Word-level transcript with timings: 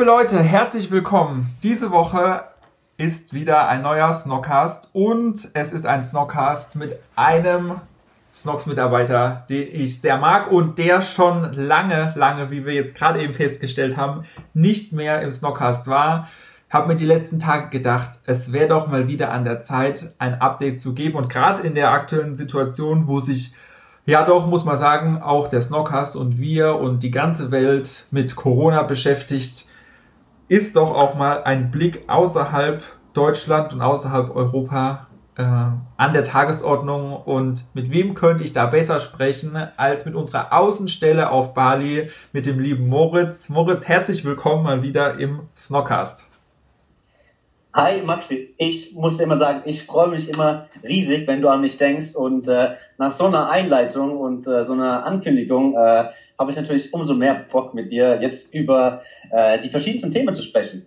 Liebe 0.00 0.12
Leute, 0.12 0.42
herzlich 0.42 0.90
willkommen. 0.90 1.54
Diese 1.62 1.90
Woche 1.90 2.44
ist 2.96 3.34
wieder 3.34 3.68
ein 3.68 3.82
neuer 3.82 4.10
Snockcast 4.10 4.88
und 4.94 5.50
es 5.52 5.72
ist 5.72 5.84
ein 5.84 6.02
Snockcast 6.02 6.76
mit 6.76 6.98
einem 7.16 7.82
Snocks-Mitarbeiter, 8.32 9.44
den 9.50 9.68
ich 9.70 10.00
sehr 10.00 10.16
mag 10.16 10.50
und 10.50 10.78
der 10.78 11.02
schon 11.02 11.52
lange, 11.52 12.14
lange, 12.16 12.50
wie 12.50 12.64
wir 12.64 12.72
jetzt 12.72 12.94
gerade 12.94 13.20
eben 13.22 13.34
festgestellt 13.34 13.98
haben, 13.98 14.24
nicht 14.54 14.94
mehr 14.94 15.20
im 15.20 15.30
Snockcast 15.30 15.86
war. 15.88 16.30
Habe 16.70 16.88
mir 16.88 16.96
die 16.96 17.04
letzten 17.04 17.38
Tage 17.38 17.68
gedacht, 17.68 18.20
es 18.24 18.52
wäre 18.52 18.68
doch 18.68 18.86
mal 18.86 19.06
wieder 19.06 19.30
an 19.30 19.44
der 19.44 19.60
Zeit, 19.60 20.14
ein 20.18 20.40
Update 20.40 20.80
zu 20.80 20.94
geben 20.94 21.18
und 21.18 21.28
gerade 21.28 21.60
in 21.60 21.74
der 21.74 21.90
aktuellen 21.90 22.36
Situation, 22.36 23.06
wo 23.06 23.20
sich 23.20 23.52
ja 24.06 24.24
doch, 24.24 24.46
muss 24.46 24.64
man 24.64 24.78
sagen, 24.78 25.20
auch 25.20 25.46
der 25.46 25.60
Snockcast 25.60 26.16
und 26.16 26.38
wir 26.38 26.76
und 26.76 27.02
die 27.02 27.10
ganze 27.10 27.50
Welt 27.50 28.06
mit 28.10 28.34
Corona 28.34 28.82
beschäftigt, 28.82 29.68
ist 30.50 30.74
doch 30.74 30.96
auch 30.96 31.14
mal 31.14 31.44
ein 31.44 31.70
Blick 31.70 32.02
außerhalb 32.08 32.82
Deutschland 33.14 33.72
und 33.72 33.82
außerhalb 33.82 34.34
Europa 34.34 35.06
äh, 35.38 35.42
an 35.42 36.12
der 36.12 36.24
Tagesordnung. 36.24 37.12
Und 37.12 37.66
mit 37.72 37.92
wem 37.92 38.14
könnte 38.14 38.42
ich 38.42 38.52
da 38.52 38.66
besser 38.66 38.98
sprechen 38.98 39.56
als 39.76 40.06
mit 40.06 40.16
unserer 40.16 40.52
Außenstelle 40.52 41.30
auf 41.30 41.54
Bali, 41.54 42.10
mit 42.32 42.46
dem 42.46 42.58
lieben 42.58 42.88
Moritz. 42.88 43.48
Moritz, 43.48 43.86
herzlich 43.86 44.24
willkommen 44.24 44.64
mal 44.64 44.82
wieder 44.82 45.20
im 45.20 45.42
Snockcast. 45.56 46.28
Hi 47.72 48.02
Maxi, 48.02 48.52
ich 48.58 48.96
muss 48.96 49.20
immer 49.20 49.36
sagen, 49.36 49.62
ich 49.66 49.84
freue 49.86 50.08
mich 50.08 50.28
immer 50.28 50.66
riesig, 50.82 51.28
wenn 51.28 51.40
du 51.40 51.48
an 51.48 51.60
mich 51.60 51.78
denkst 51.78 52.16
und 52.16 52.48
äh, 52.48 52.70
nach 52.98 53.12
so 53.12 53.26
einer 53.26 53.48
Einleitung 53.48 54.16
und 54.16 54.48
äh, 54.48 54.64
so 54.64 54.72
einer 54.72 55.06
Ankündigung 55.06 55.76
äh, 55.76 56.06
habe 56.40 56.50
ich 56.50 56.56
natürlich 56.56 56.94
umso 56.94 57.14
mehr 57.14 57.34
Bock 57.52 57.74
mit 57.74 57.92
dir 57.92 58.20
jetzt 58.22 58.54
über 58.54 59.02
äh, 59.30 59.60
die 59.60 59.68
verschiedensten 59.68 60.10
Themen 60.10 60.34
zu 60.34 60.42
sprechen. 60.42 60.86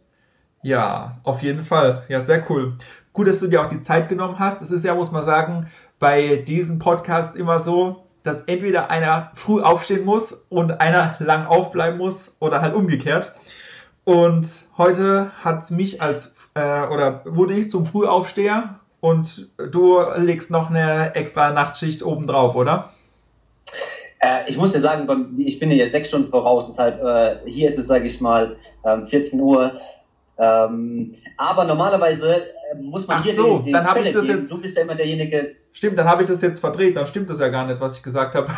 Ja, 0.63 1.19
auf 1.23 1.43
jeden 1.43 1.61
Fall. 1.61 2.03
Ja, 2.09 2.19
sehr 2.19 2.43
cool. 2.49 2.75
Gut, 3.13 3.27
dass 3.27 3.39
du 3.39 3.47
dir 3.47 3.61
auch 3.61 3.67
die 3.67 3.79
Zeit 3.79 4.09
genommen 4.09 4.39
hast. 4.39 4.63
Es 4.63 4.71
ist 4.71 4.83
ja, 4.83 4.95
muss 4.95 5.11
man 5.11 5.23
sagen, 5.23 5.67
bei 5.99 6.37
diesen 6.37 6.79
Podcasts 6.79 7.35
immer 7.35 7.59
so, 7.59 8.07
dass 8.23 8.41
entweder 8.41 8.89
einer 8.89 9.29
früh 9.35 9.61
aufstehen 9.61 10.03
muss 10.05 10.33
und 10.49 10.81
einer 10.81 11.17
lang 11.19 11.45
aufbleiben 11.45 11.99
muss 11.99 12.35
oder 12.39 12.61
halt 12.61 12.73
umgekehrt. 12.73 13.35
Und 14.05 14.47
heute 14.79 15.31
hat 15.43 15.69
mich 15.69 16.01
als, 16.01 16.49
äh, 16.55 16.87
oder 16.87 17.21
wurde 17.25 17.53
ich 17.53 17.69
zum 17.69 17.85
Frühaufsteher 17.85 18.79
und 19.01 19.49
du 19.57 20.01
legst 20.17 20.49
noch 20.49 20.71
eine 20.71 21.13
extra 21.13 21.51
Nachtschicht 21.51 22.01
oben 22.01 22.25
drauf, 22.25 22.55
oder? 22.55 22.89
Äh, 24.23 24.49
ich 24.49 24.57
muss 24.57 24.73
ja 24.73 24.79
sagen, 24.79 25.35
ich 25.37 25.59
bin 25.59 25.69
ja 25.69 25.77
jetzt 25.77 25.91
sechs 25.91 26.07
Stunden 26.07 26.29
voraus, 26.29 26.67
deshalb 26.67 27.03
äh, 27.03 27.49
hier 27.49 27.67
ist 27.67 27.77
es, 27.77 27.87
sage 27.87 28.07
ich 28.07 28.21
mal, 28.21 28.55
14 28.83 29.37
ähm, 29.39 29.45
Uhr. 29.45 29.71
Ähm, 30.37 31.15
aber 31.37 31.65
normalerweise 31.65 32.37
äh, 32.37 32.81
muss 32.81 33.05
man 33.05 33.17
Ach 33.19 33.23
hier 33.23 33.35
so, 33.35 33.57
den, 33.57 33.65
den 33.65 33.73
dann 33.73 33.85
habe 33.85 33.99
ich 33.99 34.11
das 34.11 34.25
geben. 34.25 34.39
jetzt. 34.39 34.51
Du 34.51 34.61
bist 34.61 34.77
ja 34.77 34.83
immer 34.83 34.95
derjenige. 34.95 35.55
Stimmt, 35.73 35.97
dann 35.99 36.07
habe 36.07 36.21
ich 36.21 36.29
das 36.29 36.41
jetzt 36.41 36.59
verdreht. 36.59 36.95
Dann 36.95 37.05
stimmt 37.05 37.29
das 37.29 37.39
ja 37.39 37.49
gar 37.49 37.67
nicht, 37.67 37.81
was 37.81 37.97
ich 37.97 38.03
gesagt 38.03 38.35
habe. 38.35 38.47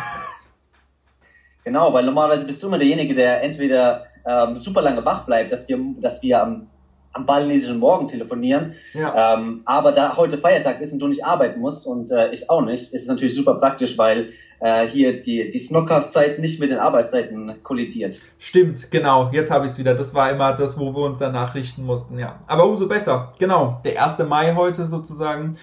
Genau, 1.64 1.92
weil 1.92 2.04
normalerweise 2.04 2.46
bist 2.46 2.62
du 2.62 2.68
immer 2.68 2.78
derjenige, 2.78 3.12
der 3.12 3.42
entweder 3.42 4.04
ähm, 4.24 4.56
super 4.56 4.82
lange 4.82 5.04
wach 5.04 5.26
bleibt, 5.26 5.50
dass 5.50 5.68
wir, 5.68 5.76
dass 6.00 6.22
wir 6.22 6.40
am, 6.40 6.68
am 7.12 7.26
balinesischen 7.26 7.80
Morgen 7.80 8.06
telefonieren. 8.06 8.76
Ja. 8.94 9.34
Ähm, 9.34 9.62
aber 9.64 9.90
da 9.90 10.16
heute 10.16 10.38
Feiertag 10.38 10.80
ist 10.80 10.92
und 10.92 11.00
du 11.00 11.08
nicht 11.08 11.24
arbeiten 11.24 11.58
musst 11.58 11.84
und 11.84 12.12
äh, 12.12 12.30
ich 12.30 12.48
auch 12.50 12.60
nicht, 12.60 12.92
ist 12.94 13.02
es 13.02 13.08
natürlich 13.08 13.34
super 13.34 13.54
praktisch, 13.54 13.98
weil 13.98 14.32
äh, 14.60 14.86
hier 14.86 15.22
die, 15.22 15.48
die 15.48 15.58
Snockcast-Zeit 15.58 16.38
nicht 16.38 16.60
mit 16.60 16.70
den 16.70 16.78
Arbeitszeiten 16.78 17.62
kollidiert. 17.62 18.20
Stimmt, 18.38 18.90
genau. 18.90 19.30
Jetzt 19.32 19.50
habe 19.50 19.66
ich 19.66 19.72
es 19.72 19.78
wieder. 19.78 19.94
Das 19.94 20.14
war 20.14 20.30
immer 20.30 20.52
das, 20.52 20.78
wo 20.78 20.94
wir 20.94 21.04
uns 21.04 21.18
danach 21.18 21.54
richten 21.54 21.84
mussten, 21.84 22.18
ja. 22.18 22.40
Aber 22.46 22.64
umso 22.66 22.88
besser. 22.88 23.32
Genau. 23.38 23.80
Der 23.84 24.02
1. 24.02 24.18
Mai 24.28 24.54
heute 24.54 24.86
sozusagen 24.86 25.56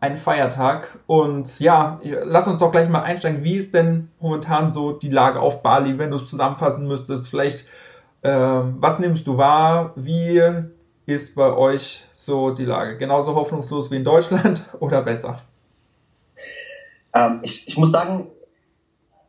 ein 0.00 0.16
Feiertag. 0.16 0.98
Und 1.06 1.60
ja, 1.60 2.00
lass 2.02 2.46
uns 2.46 2.58
doch 2.58 2.70
gleich 2.70 2.88
mal 2.88 3.02
einsteigen. 3.02 3.42
Wie 3.42 3.56
ist 3.56 3.74
denn 3.74 4.10
momentan 4.20 4.70
so 4.70 4.92
die 4.92 5.10
Lage 5.10 5.40
auf 5.40 5.62
Bali, 5.62 5.98
wenn 5.98 6.10
du 6.10 6.16
es 6.16 6.30
zusammenfassen 6.30 6.86
müsstest? 6.86 7.28
Vielleicht 7.28 7.68
ähm, 8.22 8.76
was 8.80 8.98
nimmst 8.98 9.26
du 9.26 9.36
wahr? 9.36 9.92
Wie 9.96 10.42
ist 11.06 11.36
bei 11.36 11.52
euch 11.52 12.04
so 12.12 12.50
die 12.50 12.64
Lage? 12.64 12.96
Genauso 12.96 13.34
hoffnungslos 13.34 13.90
wie 13.90 13.96
in 13.96 14.04
Deutschland 14.04 14.64
oder 14.80 15.02
besser? 15.02 15.38
Ähm, 17.14 17.40
ich, 17.42 17.68
ich 17.68 17.76
muss 17.76 17.92
sagen, 17.92 18.28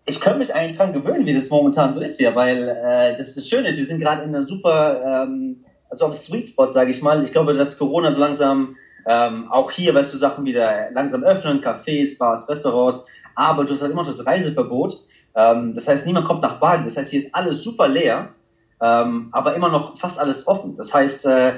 ich 0.09 0.19
könnte 0.19 0.39
mich 0.39 0.53
eigentlich 0.53 0.77
dran 0.77 0.93
gewöhnen, 0.93 1.25
wie 1.25 1.33
das 1.33 1.49
momentan 1.49 1.93
so 1.93 2.01
ist 2.01 2.17
hier, 2.17 2.35
weil 2.35 2.67
äh, 2.67 3.17
das 3.17 3.35
das 3.35 3.47
Schöne 3.47 3.69
ist, 3.69 3.77
wir 3.77 3.85
sind 3.85 3.99
gerade 3.99 4.23
in 4.23 4.29
einer 4.29 4.41
super, 4.41 5.23
ähm, 5.23 5.63
also 5.89 6.05
am 6.05 6.13
Sweet 6.13 6.49
Spot, 6.49 6.69
sage 6.69 6.91
ich 6.91 7.01
mal. 7.01 7.23
Ich 7.23 7.31
glaube, 7.31 7.53
dass 7.53 7.77
Corona 7.77 8.11
so 8.11 8.19
langsam 8.19 8.75
ähm, 9.07 9.49
auch 9.49 9.71
hier, 9.71 9.95
weißt 9.95 10.13
du, 10.13 10.17
Sachen 10.17 10.45
wieder 10.45 10.91
langsam 10.91 11.23
öffnen, 11.23 11.63
Cafés, 11.63 12.17
Bars, 12.17 12.49
Restaurants, 12.49 13.05
aber 13.35 13.63
du 13.63 13.73
hast 13.73 13.81
halt 13.81 13.91
immer 13.91 14.03
noch 14.03 14.09
das 14.09 14.25
Reiseverbot. 14.25 15.05
Ähm, 15.35 15.73
das 15.73 15.87
heißt, 15.87 16.05
niemand 16.05 16.25
kommt 16.25 16.41
nach 16.41 16.59
Bali. 16.59 16.83
Das 16.83 16.97
heißt, 16.97 17.11
hier 17.11 17.19
ist 17.19 17.33
alles 17.33 17.63
super 17.63 17.87
leer 17.87 18.33
ähm, 18.81 19.29
aber 19.31 19.55
immer 19.55 19.69
noch 19.69 19.97
fast 19.97 20.19
alles 20.19 20.47
offen. 20.47 20.77
Das 20.77 20.93
heißt, 20.93 21.25
äh, 21.25 21.53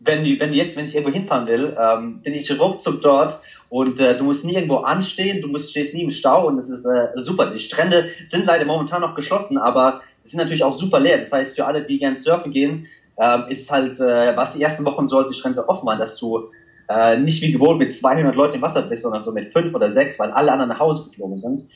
wenn, 0.00 0.24
wenn 0.40 0.52
jetzt, 0.52 0.76
wenn 0.76 0.84
ich 0.84 0.94
irgendwo 0.94 1.12
hinfahren 1.12 1.46
will, 1.46 1.76
ähm, 1.78 2.22
bin 2.22 2.34
ich 2.34 2.58
ruckzuck 2.58 3.02
dort 3.02 3.40
und 3.70 4.00
äh, 4.00 4.18
du 4.18 4.24
musst 4.24 4.44
nie 4.44 4.54
irgendwo 4.54 4.78
anstehen, 4.78 5.40
du 5.40 5.48
musst, 5.48 5.70
stehst 5.70 5.94
nie 5.94 6.02
im 6.02 6.10
Stau 6.10 6.48
und 6.48 6.58
es 6.58 6.68
ist 6.68 6.84
äh, 6.84 7.08
super. 7.14 7.46
Die 7.46 7.60
Strände 7.60 8.10
sind 8.26 8.44
leider 8.44 8.64
momentan 8.64 9.00
noch 9.00 9.14
geschlossen, 9.14 9.56
aber 9.56 10.02
sind 10.24 10.38
natürlich 10.38 10.64
auch 10.64 10.74
super 10.74 10.98
leer. 10.98 11.16
Das 11.16 11.32
heißt, 11.32 11.54
für 11.54 11.66
alle, 11.66 11.84
die 11.84 11.98
gern 11.98 12.16
surfen 12.16 12.52
gehen, 12.52 12.88
ähm, 13.16 13.44
ist 13.48 13.70
halt, 13.70 14.00
äh, 14.00 14.36
was 14.36 14.54
die 14.54 14.62
ersten 14.62 14.84
Wochen 14.84 15.08
sollte 15.08 15.30
die 15.30 15.38
Strände 15.38 15.68
offen 15.68 15.86
waren, 15.86 16.00
dass 16.00 16.18
du 16.18 16.50
äh, 16.88 17.16
nicht 17.18 17.42
wie 17.42 17.52
gewohnt 17.52 17.78
mit 17.78 17.92
200 17.92 18.34
Leuten 18.34 18.56
im 18.56 18.62
Wasser 18.62 18.82
bist, 18.82 19.02
sondern 19.02 19.24
so 19.24 19.30
mit 19.30 19.52
fünf 19.52 19.72
oder 19.72 19.88
sechs, 19.88 20.18
weil 20.18 20.32
alle 20.32 20.50
anderen 20.50 20.70
nach 20.70 20.80
Hause 20.80 21.08
geflogen 21.08 21.36
sind. 21.36 21.68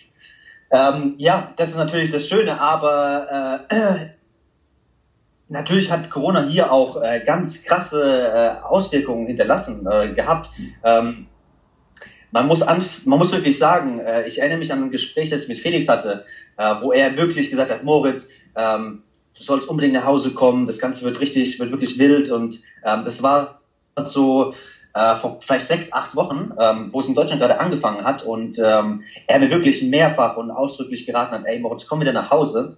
Ähm, 0.73 1.15
ja, 1.19 1.53
das 1.57 1.71
ist 1.71 1.77
natürlich 1.77 2.11
das 2.11 2.27
Schöne, 2.27 2.61
aber 2.61 3.67
äh, 3.71 4.07
Natürlich 5.47 5.91
hat 5.93 6.09
Corona 6.11 6.47
hier 6.47 6.73
auch 6.73 7.01
äh, 7.01 7.21
ganz 7.25 7.65
krasse 7.65 8.33
äh, 8.35 8.65
Auswirkungen 8.65 9.27
hinterlassen 9.27 9.87
äh, 9.87 10.15
gehabt. 10.15 10.51
Ähm, 10.83 11.27
man 12.35 12.49
muss, 12.49 12.63
an, 12.63 12.85
man 13.05 13.21
muss 13.21 13.31
wirklich 13.31 13.57
sagen, 13.57 14.01
äh, 14.01 14.27
ich 14.27 14.41
erinnere 14.41 14.59
mich 14.59 14.73
an 14.73 14.83
ein 14.83 14.91
Gespräch, 14.91 15.31
das 15.31 15.45
ich 15.45 15.49
mit 15.49 15.61
Felix 15.61 15.89
hatte, 15.89 16.25
äh, 16.57 16.75
wo 16.81 16.91
er 16.91 17.17
wirklich 17.17 17.49
gesagt 17.49 17.71
hat, 17.71 17.85
Moritz, 17.85 18.31
ähm, 18.57 19.05
du 19.39 19.43
sollst 19.45 19.69
unbedingt 19.69 19.95
nach 19.95 20.05
Hause 20.05 20.33
kommen, 20.33 20.67
das 20.67 20.81
Ganze 20.81 21.05
wird 21.05 21.21
richtig, 21.21 21.61
wird 21.61 21.71
wirklich 21.71 21.97
wild 21.97 22.33
und 22.33 22.61
ähm, 22.85 23.05
das 23.05 23.23
war 23.23 23.61
so 23.97 24.53
äh, 24.95 25.15
vor 25.15 25.39
vielleicht 25.43 25.69
sechs, 25.69 25.93
acht 25.93 26.17
Wochen, 26.17 26.51
ähm, 26.59 26.89
wo 26.91 26.99
es 26.99 27.07
in 27.07 27.15
Deutschland 27.15 27.41
gerade 27.41 27.61
angefangen 27.61 28.05
hat 28.05 28.25
und 28.25 28.59
ähm, 28.59 29.05
er 29.29 29.39
mir 29.39 29.51
wirklich 29.53 29.85
mehrfach 29.85 30.37
und 30.37 30.51
ausdrücklich 30.51 31.07
geraten 31.07 31.37
hat, 31.37 31.45
ey 31.45 31.61
Moritz, 31.61 31.87
komm 31.87 32.01
wieder 32.01 32.13
nach 32.13 32.33
Hause. 32.33 32.77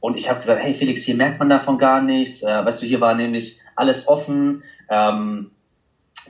Und 0.00 0.16
ich 0.16 0.28
habe 0.28 0.40
gesagt, 0.40 0.64
hey 0.64 0.74
Felix, 0.74 1.02
hier 1.02 1.14
merkt 1.14 1.38
man 1.38 1.48
davon 1.48 1.78
gar 1.78 2.02
nichts. 2.02 2.42
Äh, 2.42 2.64
weißt 2.64 2.82
du, 2.82 2.86
hier 2.86 3.00
war 3.00 3.14
nämlich 3.14 3.60
alles 3.76 4.08
offen. 4.08 4.64
Ähm, 4.88 5.52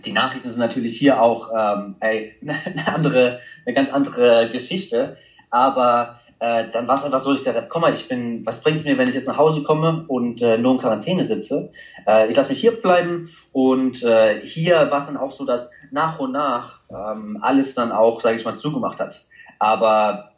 die 0.04 0.12
Nachrichten 0.12 0.48
sind 0.48 0.60
natürlich 0.60 0.98
hier 0.98 1.22
auch 1.22 1.50
ähm, 1.56 1.96
eine 2.00 2.86
andere, 2.86 3.40
eine 3.66 3.74
ganz 3.74 3.90
andere 3.90 4.50
Geschichte. 4.52 5.16
Aber 5.50 6.20
äh, 6.40 6.70
dann 6.72 6.88
war 6.88 6.96
es 6.96 7.04
einfach 7.04 7.20
so, 7.20 7.34
ich 7.34 7.42
dachte, 7.42 7.66
komm 7.68 7.82
mal, 7.82 7.92
ich 7.92 8.08
bin, 8.08 8.46
was 8.46 8.62
bringt's 8.62 8.84
mir, 8.84 8.96
wenn 8.96 9.08
ich 9.08 9.14
jetzt 9.14 9.28
nach 9.28 9.36
Hause 9.36 9.62
komme 9.62 10.04
und 10.08 10.40
äh, 10.40 10.56
nur 10.56 10.72
in 10.72 10.78
Quarantäne 10.78 11.22
sitze? 11.22 11.70
Äh, 12.06 12.28
ich 12.30 12.36
lasse 12.36 12.48
mich 12.48 12.60
hier 12.60 12.80
bleiben 12.80 13.30
und 13.52 14.02
äh, 14.02 14.40
hier 14.40 14.90
war 14.90 14.98
es 14.98 15.06
dann 15.06 15.18
auch 15.18 15.32
so, 15.32 15.44
dass 15.44 15.72
nach 15.90 16.18
und 16.18 16.32
nach 16.32 16.80
ähm, 16.88 17.38
alles 17.42 17.74
dann 17.74 17.92
auch, 17.92 18.20
sage 18.20 18.36
ich 18.36 18.44
mal, 18.44 18.58
zugemacht 18.58 19.00
hat. 19.00 19.26
Aber 19.58 20.32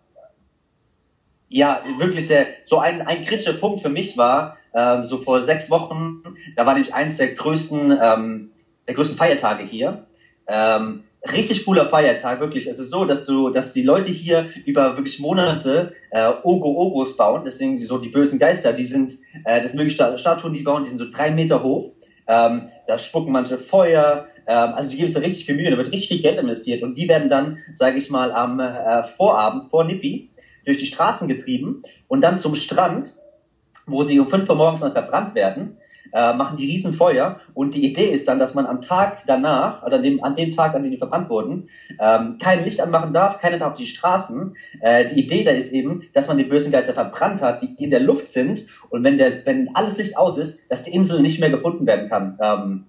ja, 1.48 1.82
wirklich 1.98 2.26
sehr, 2.26 2.46
so 2.66 2.78
ein, 2.78 3.02
ein 3.02 3.24
kritischer 3.24 3.52
Punkt 3.52 3.82
für 3.82 3.90
mich 3.90 4.16
war, 4.16 4.56
ähm, 4.74 5.04
so 5.04 5.18
vor 5.18 5.40
sechs 5.40 5.70
Wochen, 5.70 6.22
da 6.56 6.66
war 6.66 6.74
nämlich 6.74 6.94
eines 6.94 7.18
der 7.18 7.34
größten 7.34 7.96
ähm, 8.02 8.51
der 8.86 8.94
größten 8.94 9.16
Feiertage 9.16 9.64
hier. 9.64 10.06
Ähm, 10.46 11.04
richtig 11.30 11.64
cooler 11.64 11.88
Feiertag, 11.88 12.40
wirklich. 12.40 12.66
Es 12.66 12.78
ist 12.78 12.90
so, 12.90 13.04
dass 13.04 13.26
du, 13.26 13.50
dass 13.50 13.72
die 13.72 13.82
Leute 13.82 14.10
hier 14.10 14.50
über 14.64 14.96
wirklich 14.96 15.20
Monate 15.20 15.94
äh, 16.10 16.32
Ogo-Ogos 16.42 17.16
bauen, 17.16 17.42
deswegen 17.44 17.82
so 17.84 17.98
die 17.98 18.08
bösen 18.08 18.38
Geister, 18.38 18.72
die 18.72 18.84
sind, 18.84 19.14
äh, 19.44 19.60
das 19.60 19.72
sind 19.72 19.78
wirklich 19.78 19.94
Statuen, 19.94 20.52
die 20.52 20.62
bauen, 20.62 20.82
die 20.82 20.88
sind 20.88 20.98
so 20.98 21.10
drei 21.10 21.30
Meter 21.30 21.62
hoch. 21.62 21.92
Ähm, 22.26 22.68
da 22.86 22.98
spucken 22.98 23.32
manche 23.32 23.58
Feuer, 23.58 24.26
ähm, 24.46 24.74
also 24.74 24.90
die 24.90 24.96
geben 24.96 25.08
es 25.08 25.14
da 25.14 25.20
richtig 25.20 25.46
viel 25.46 25.56
Mühe, 25.56 25.70
da 25.70 25.76
wird 25.76 25.92
richtig 25.92 26.08
viel 26.08 26.22
Geld 26.22 26.38
investiert. 26.38 26.82
Und 26.82 26.96
die 26.96 27.08
werden 27.08 27.30
dann, 27.30 27.58
sage 27.72 27.98
ich 27.98 28.10
mal, 28.10 28.32
am 28.32 28.58
äh, 28.60 29.04
Vorabend 29.04 29.70
vor 29.70 29.84
Nippi 29.84 30.30
durch 30.64 30.78
die 30.78 30.86
Straßen 30.86 31.28
getrieben 31.28 31.82
und 32.08 32.20
dann 32.20 32.40
zum 32.40 32.54
Strand, 32.54 33.12
wo 33.86 34.04
sie 34.04 34.20
um 34.20 34.28
fünf 34.28 34.48
Uhr 34.48 34.56
morgens 34.56 34.80
dann 34.80 34.92
verbrannt 34.92 35.34
werden 35.34 35.78
äh, 36.12 36.34
machen 36.34 36.56
die 36.56 36.66
Riesenfeuer 36.66 37.40
und 37.54 37.74
die 37.74 37.84
Idee 37.84 38.06
ist 38.06 38.28
dann, 38.28 38.38
dass 38.38 38.54
man 38.54 38.66
am 38.66 38.82
Tag 38.82 39.22
danach, 39.26 39.82
oder 39.82 39.96
an 39.96 40.02
dem, 40.02 40.22
an 40.22 40.36
dem 40.36 40.54
Tag, 40.54 40.74
an 40.74 40.82
dem 40.82 40.92
die 40.92 40.98
verbrannt 40.98 41.30
wurden, 41.30 41.68
ähm, 41.98 42.38
kein 42.40 42.64
Licht 42.64 42.80
anmachen 42.80 43.12
darf, 43.12 43.40
keine 43.40 43.58
darf 43.58 43.72
auf 43.72 43.78
die 43.78 43.86
Straßen. 43.86 44.56
Äh, 44.80 45.08
die 45.08 45.20
Idee 45.24 45.44
da 45.44 45.50
ist 45.50 45.72
eben, 45.72 46.08
dass 46.12 46.28
man 46.28 46.38
die 46.38 46.44
bösen 46.44 46.72
Geister 46.72 46.92
verbrannt 46.92 47.40
hat, 47.40 47.62
die 47.62 47.74
in 47.82 47.90
der 47.90 48.00
Luft 48.00 48.28
sind 48.32 48.66
und 48.90 49.04
wenn 49.04 49.18
der, 49.18 49.44
wenn 49.46 49.74
alles 49.74 49.98
Licht 49.98 50.16
aus 50.16 50.38
ist, 50.38 50.70
dass 50.70 50.84
die 50.84 50.94
Insel 50.94 51.22
nicht 51.22 51.40
mehr 51.40 51.50
gefunden 51.50 51.86
werden 51.86 52.08
kann. 52.08 52.38
Ähm, 52.40 52.84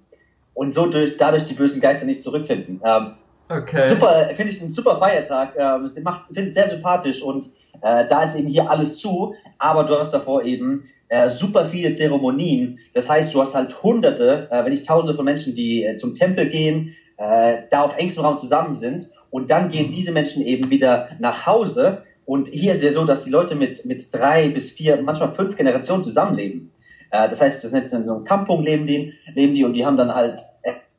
und 0.54 0.74
so 0.74 0.88
durch, 0.88 1.18
dadurch 1.18 1.46
die 1.46 1.56
bösen 1.56 1.82
Geister 1.82 2.06
nicht 2.06 2.24
zurückfinden. 2.24 2.82
Ähm, 2.84 3.14
okay. 3.50 3.90
Super, 3.90 4.30
finde 4.36 4.52
ich 4.52 4.62
ein 4.62 4.70
super 4.70 5.00
Feiertag. 5.00 5.56
Ähm, 5.58 5.90
macht, 6.04 6.26
finde 6.26 6.44
ich 6.44 6.54
sehr 6.54 6.70
sympathisch 6.70 7.24
und 7.24 7.48
äh, 7.82 8.08
da 8.08 8.24
ist 8.24 8.36
eben 8.36 8.48
hier 8.48 8.70
alles 8.70 9.00
zu, 9.00 9.36
aber 9.58 9.84
du 9.84 9.98
hast 9.98 10.14
davor 10.14 10.44
eben 10.44 10.90
äh, 11.14 11.30
super 11.30 11.68
viele 11.68 11.94
Zeremonien. 11.94 12.80
Das 12.94 13.08
heißt, 13.08 13.36
du 13.36 13.42
hast 13.42 13.54
halt 13.54 13.84
Hunderte, 13.84 14.48
äh, 14.50 14.64
wenn 14.64 14.72
nicht 14.72 14.88
Tausende 14.88 15.14
von 15.14 15.26
Menschen, 15.26 15.54
die 15.54 15.84
äh, 15.84 15.96
zum 15.96 16.16
Tempel 16.16 16.50
gehen, 16.50 16.96
äh, 17.18 17.58
da 17.70 17.84
auf 17.84 17.98
engstem 18.00 18.26
Raum 18.26 18.40
zusammen 18.40 18.76
sind. 18.76 19.12
Und 19.30 19.52
dann 19.52 19.70
gehen 19.70 19.92
diese 19.92 20.12
Menschen 20.12 20.44
eben 20.44 20.72
wieder 20.72 21.10
nach 21.20 21.46
Hause. 21.46 22.02
Und 22.26 22.48
hier 22.48 22.72
ist 22.72 22.80
es 22.80 22.86
ja 22.86 22.92
so, 22.92 23.06
dass 23.06 23.26
die 23.26 23.30
Leute 23.30 23.54
mit, 23.54 23.86
mit 23.86 24.12
drei 24.12 24.48
bis 24.48 24.72
vier, 24.72 25.00
manchmal 25.04 25.36
fünf 25.36 25.56
Generationen 25.56 26.04
zusammenleben. 26.04 26.72
Äh, 27.12 27.30
das 27.30 27.42
heißt, 27.42 27.64
das 27.64 27.74
jetzt 27.74 27.94
in 27.94 28.08
so 28.08 28.16
einem 28.16 28.26
Kampung 28.26 28.64
leben 28.64 28.88
die, 28.88 29.14
leben 29.36 29.54
die 29.54 29.66
und 29.66 29.74
die 29.74 29.86
haben 29.86 29.98
dann 29.98 30.16
halt 30.16 30.42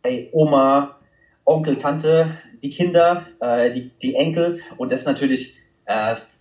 äh, 0.05 0.27
Oma, 0.31 0.95
Onkel, 1.45 1.77
Tante, 1.77 2.39
die 2.63 2.71
Kinder, 2.71 3.27
die, 3.75 3.91
die 4.01 4.15
Enkel. 4.15 4.61
Und 4.79 4.91
das 4.91 5.01
ist 5.01 5.07
natürlich 5.07 5.59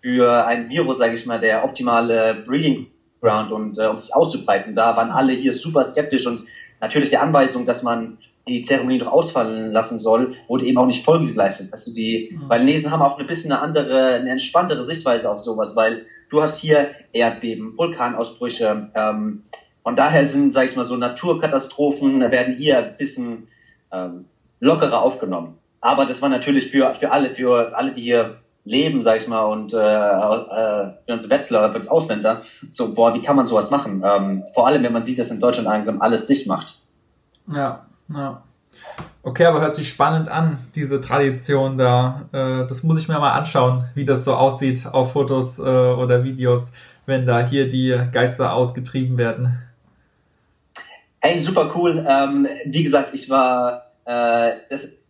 für 0.01 0.45
ein 0.45 0.69
Virus, 0.69 0.99
sage 0.99 1.15
ich 1.15 1.25
mal, 1.25 1.41
der 1.41 1.65
optimale 1.65 2.35
Breeding 2.45 2.87
Ground 3.23 3.51
und 3.51 3.79
äh, 3.79 3.87
um 3.87 3.99
sich 3.99 4.13
auszubreiten. 4.13 4.75
Da 4.75 4.95
waren 4.97 5.09
alle 5.09 5.33
hier 5.33 5.53
super 5.53 5.83
skeptisch 5.85 6.27
und 6.27 6.45
natürlich 6.81 7.09
die 7.09 7.17
Anweisung, 7.17 7.65
dass 7.65 7.81
man 7.81 8.17
die 8.47 8.61
Zeremonie 8.61 8.99
doch 8.99 9.11
ausfallen 9.11 9.71
lassen 9.71 9.97
soll, 9.97 10.35
wurde 10.47 10.65
eben 10.65 10.77
auch 10.77 10.85
nicht 10.85 11.05
Folge 11.05 11.27
geleistet. 11.27 11.69
Also 11.71 11.93
die 11.93 12.37
mhm. 12.37 12.49
Balinesen 12.49 12.91
haben 12.91 13.01
auch 13.01 13.17
ein 13.17 13.25
bisschen 13.25 13.53
eine 13.53 13.61
andere, 13.61 14.15
eine 14.15 14.31
entspanntere 14.31 14.83
Sichtweise 14.83 15.31
auf 15.31 15.39
sowas, 15.39 15.75
weil 15.77 16.05
du 16.29 16.41
hast 16.41 16.59
hier 16.59 16.91
Erdbeben, 17.13 17.77
Vulkanausbrüche. 17.77 18.89
Ähm, 18.93 19.43
von 19.81 19.95
daher 19.95 20.25
sind, 20.25 20.53
sage 20.53 20.69
ich 20.69 20.75
mal, 20.75 20.83
so 20.83 20.97
Naturkatastrophen 20.97 22.19
werden 22.31 22.55
hier 22.55 22.79
ein 22.79 22.97
bisschen 22.97 23.47
ähm, 23.91 24.25
lockerer 24.59 25.01
aufgenommen. 25.01 25.57
Aber 25.79 26.05
das 26.05 26.21
war 26.21 26.29
natürlich 26.29 26.69
für, 26.69 26.93
für 26.95 27.11
alle, 27.11 27.33
für 27.33 27.75
alle, 27.75 27.91
die 27.91 28.01
hier 28.01 28.42
leben, 28.65 29.03
sag 29.03 29.17
ich 29.17 29.27
mal, 29.27 29.43
und 29.43 29.73
äh, 29.73 29.77
äh, 29.77 31.11
uns 31.11 31.29
Wettler, 31.29 31.73
uns 31.75 31.87
Ausländer, 31.87 32.43
so, 32.67 32.93
boah, 32.93 33.13
wie 33.13 33.21
kann 33.21 33.35
man 33.35 33.47
sowas 33.47 33.71
machen? 33.71 34.03
Ähm, 34.05 34.43
vor 34.53 34.67
allem, 34.67 34.83
wenn 34.83 34.93
man 34.93 35.03
sieht, 35.03 35.19
dass 35.19 35.31
in 35.31 35.39
Deutschland 35.39 35.67
langsam 35.67 36.01
alles 36.01 36.25
dicht 36.25 36.47
macht. 36.47 36.79
Ja, 37.53 37.85
ja. 38.13 38.41
Okay, 39.21 39.45
aber 39.45 39.61
hört 39.61 39.75
sich 39.75 39.87
spannend 39.87 40.29
an, 40.29 40.57
diese 40.75 40.99
Tradition 40.99 41.77
da. 41.77 42.23
Äh, 42.31 42.67
das 42.67 42.83
muss 42.83 42.99
ich 42.99 43.07
mir 43.07 43.19
mal 43.19 43.31
anschauen, 43.31 43.85
wie 43.95 44.05
das 44.05 44.25
so 44.25 44.33
aussieht 44.33 44.85
auf 44.91 45.13
Fotos 45.13 45.59
äh, 45.59 45.61
oder 45.61 46.23
Videos, 46.23 46.71
wenn 47.05 47.25
da 47.25 47.45
hier 47.45 47.69
die 47.69 47.97
Geister 48.11 48.53
ausgetrieben 48.53 49.17
werden. 49.17 49.59
Hey, 51.21 51.39
super 51.39 51.71
cool. 51.75 52.05
Ähm, 52.05 52.47
wie 52.65 52.83
gesagt, 52.83 53.13
ich 53.13 53.29
war, 53.29 53.91
äh, 54.03 54.51
das, 54.69 55.02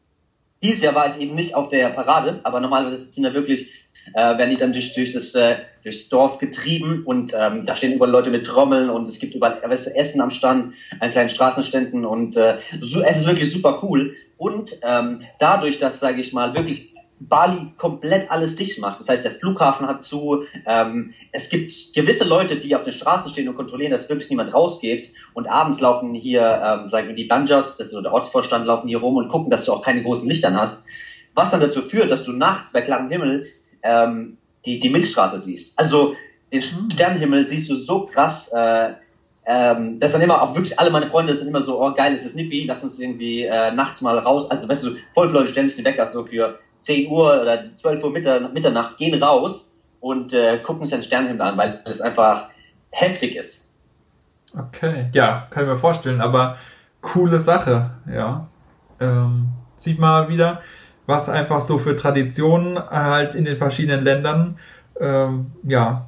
dieses 0.63 0.81
Jahr 0.81 0.95
war 0.95 1.07
ich 1.07 1.21
eben 1.21 1.35
nicht 1.35 1.55
auf 1.55 1.69
der 1.69 1.89
Parade, 1.89 2.39
aber 2.43 2.59
normalerweise 2.59 3.03
sind 3.03 3.23
da 3.23 3.33
wirklich, 3.33 3.71
äh, 4.13 4.37
werden 4.37 4.49
die 4.49 4.57
dann 4.57 4.73
durch, 4.73 4.93
durch 4.93 5.13
das, 5.13 5.35
äh, 5.35 5.57
durchs 5.83 6.09
Dorf 6.09 6.37
getrieben 6.37 7.03
und 7.05 7.33
ähm, 7.37 7.65
da 7.65 7.75
stehen 7.75 7.93
überall 7.93 8.11
Leute 8.11 8.31
mit 8.31 8.45
Trommeln 8.45 8.89
und 8.89 9.07
es 9.07 9.19
gibt 9.19 9.35
überall 9.35 9.61
weißt 9.61 9.87
du, 9.87 9.95
Essen 9.95 10.21
am 10.21 10.31
Stand, 10.31 10.73
an 10.99 11.09
kleinen 11.09 11.29
Straßenständen 11.29 12.05
und 12.05 12.37
äh, 12.37 12.57
so, 12.79 13.01
es 13.01 13.19
ist 13.19 13.27
wirklich 13.27 13.51
super 13.51 13.79
cool. 13.83 14.15
Und 14.37 14.79
ähm, 14.83 15.19
dadurch, 15.39 15.77
dass, 15.77 15.99
sage 15.99 16.19
ich 16.19 16.33
mal, 16.33 16.55
wirklich 16.55 16.92
Bali 17.29 17.73
komplett 17.77 18.29
alles 18.31 18.55
dicht 18.55 18.79
macht. 18.79 18.99
Das 18.99 19.09
heißt, 19.09 19.25
der 19.25 19.31
Flughafen 19.31 19.87
hat 19.87 20.03
zu. 20.03 20.43
Ähm, 20.65 21.13
es 21.31 21.49
gibt 21.49 21.93
gewisse 21.93 22.25
Leute, 22.25 22.57
die 22.57 22.75
auf 22.75 22.83
den 22.83 22.93
Straßen 22.93 23.29
stehen 23.29 23.47
und 23.49 23.55
kontrollieren, 23.55 23.91
dass 23.91 24.09
wirklich 24.09 24.29
niemand 24.29 24.53
rausgeht. 24.53 25.11
Und 25.33 25.47
abends 25.47 25.79
laufen 25.79 26.13
hier, 26.13 26.41
ähm, 26.41 26.89
sagen 26.89 27.07
wir, 27.07 27.15
die 27.15 27.25
Banjas, 27.25 27.77
das 27.77 27.87
ist 27.87 27.93
so 27.93 28.01
der 28.01 28.13
Ortsvorstand, 28.13 28.65
laufen 28.65 28.87
hier 28.87 28.99
rum 28.99 29.17
und 29.17 29.29
gucken, 29.29 29.49
dass 29.49 29.65
du 29.65 29.73
auch 29.73 29.81
keine 29.81 30.03
großen 30.03 30.27
Lichtern 30.27 30.57
hast. 30.57 30.85
Was 31.33 31.51
dann 31.51 31.61
dazu 31.61 31.81
führt, 31.81 32.11
dass 32.11 32.23
du 32.23 32.31
nachts 32.31 32.73
bei 32.73 32.81
klarem 32.81 33.09
Himmel 33.09 33.47
ähm, 33.81 34.37
die, 34.65 34.79
die 34.79 34.89
Milchstraße 34.89 35.37
siehst. 35.37 35.79
Also 35.79 36.15
den 36.51 36.61
hm. 36.61 36.89
Sternenhimmel 36.91 37.47
siehst 37.47 37.69
du 37.69 37.75
so 37.75 38.05
krass. 38.05 38.51
Äh, 38.53 38.93
ähm, 39.45 39.99
dass 39.99 40.13
dann 40.13 40.21
immer 40.21 40.41
auch 40.41 40.55
wirklich 40.55 40.79
alle 40.79 40.89
meine 40.89 41.07
Freunde 41.07 41.35
sind 41.35 41.49
immer 41.49 41.61
so, 41.61 41.83
oh 41.83 41.93
geil, 41.93 42.15
ist 42.15 42.25
das 42.25 42.35
Nippi, 42.35 42.63
lass 42.65 42.83
uns 42.83 42.97
irgendwie 42.97 43.43
äh, 43.43 43.71
nachts 43.71 44.01
mal 44.01 44.17
raus. 44.17 44.49
Also 44.49 44.69
weißt 44.69 44.85
du, 44.85 44.91
voll 45.13 45.27
viele 45.27 45.39
Leute 45.39 45.51
stellen 45.51 45.67
sich 45.67 45.83
weg, 45.83 45.99
also 45.99 46.25
für 46.25 46.59
10 46.83 47.09
Uhr 47.09 47.41
oder 47.41 47.75
12 47.75 48.03
Uhr 48.03 48.11
Mitternacht, 48.11 48.97
gehen 48.97 49.21
raus 49.21 49.75
und 49.99 50.33
äh, 50.33 50.59
gucken 50.59 50.85
sich 50.85 50.95
den 50.95 51.03
Sternenhimmel 51.03 51.41
an, 51.41 51.57
weil 51.57 51.81
es 51.85 52.01
einfach 52.01 52.49
heftig 52.91 53.35
ist. 53.35 53.73
Okay, 54.55 55.09
ja, 55.13 55.47
kann 55.49 55.63
ich 55.63 55.69
mir 55.69 55.77
vorstellen, 55.77 56.21
aber 56.21 56.57
coole 57.01 57.39
Sache, 57.39 57.91
ja. 58.13 58.47
Ähm, 58.99 59.49
sieht 59.77 59.99
mal 59.99 60.29
wieder, 60.29 60.61
was 61.07 61.27
einfach 61.29 61.59
so 61.59 61.79
für 61.79 61.95
Traditionen 61.95 62.77
halt 62.77 63.33
in 63.33 63.45
den 63.45 63.57
verschiedenen 63.57 64.03
Ländern 64.03 64.59
ähm, 64.99 65.51
ja, 65.63 66.07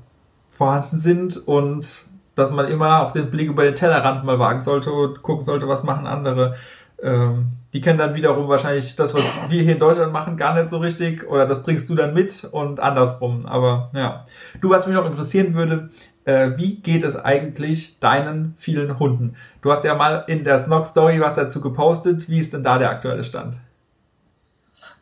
vorhanden 0.49 0.97
sind 0.97 1.37
und 1.47 2.05
dass 2.35 2.51
man 2.51 2.67
immer 2.67 3.01
auch 3.01 3.11
den 3.11 3.31
Blick 3.31 3.49
über 3.49 3.63
den 3.63 3.75
Tellerrand 3.75 4.25
mal 4.25 4.39
wagen 4.39 4.61
sollte 4.61 4.91
und 4.91 5.21
gucken 5.21 5.45
sollte, 5.45 5.67
was 5.67 5.83
machen 5.83 6.05
andere. 6.05 6.55
Ähm, 7.01 7.47
die 7.73 7.81
kennen 7.81 7.99
dann 7.99 8.15
wiederum 8.15 8.47
wahrscheinlich 8.47 8.95
das, 8.95 9.13
was 9.13 9.25
wir 9.49 9.61
hier 9.61 9.73
in 9.73 9.79
Deutschland 9.79 10.13
machen, 10.13 10.37
gar 10.37 10.55
nicht 10.55 10.69
so 10.69 10.77
richtig. 10.77 11.27
Oder 11.29 11.45
das 11.45 11.61
bringst 11.61 11.89
du 11.89 11.95
dann 11.95 12.13
mit 12.13 12.47
und 12.51 12.79
andersrum. 12.79 13.45
Aber 13.45 13.91
ja. 13.93 14.23
Du, 14.61 14.69
was 14.69 14.87
mich 14.87 14.95
noch 14.95 15.05
interessieren 15.05 15.53
würde, 15.55 15.89
äh, 16.23 16.51
wie 16.55 16.75
geht 16.77 17.03
es 17.03 17.15
eigentlich 17.15 17.99
deinen 17.99 18.53
vielen 18.57 18.97
Hunden? 18.97 19.35
Du 19.61 19.71
hast 19.71 19.83
ja 19.83 19.95
mal 19.95 20.23
in 20.27 20.43
der 20.43 20.57
Snog 20.57 20.85
Story 20.85 21.19
was 21.19 21.35
dazu 21.35 21.59
gepostet. 21.59 22.29
Wie 22.29 22.39
ist 22.39 22.53
denn 22.53 22.63
da 22.63 22.77
der 22.77 22.89
aktuelle 22.89 23.23
Stand? 23.23 23.57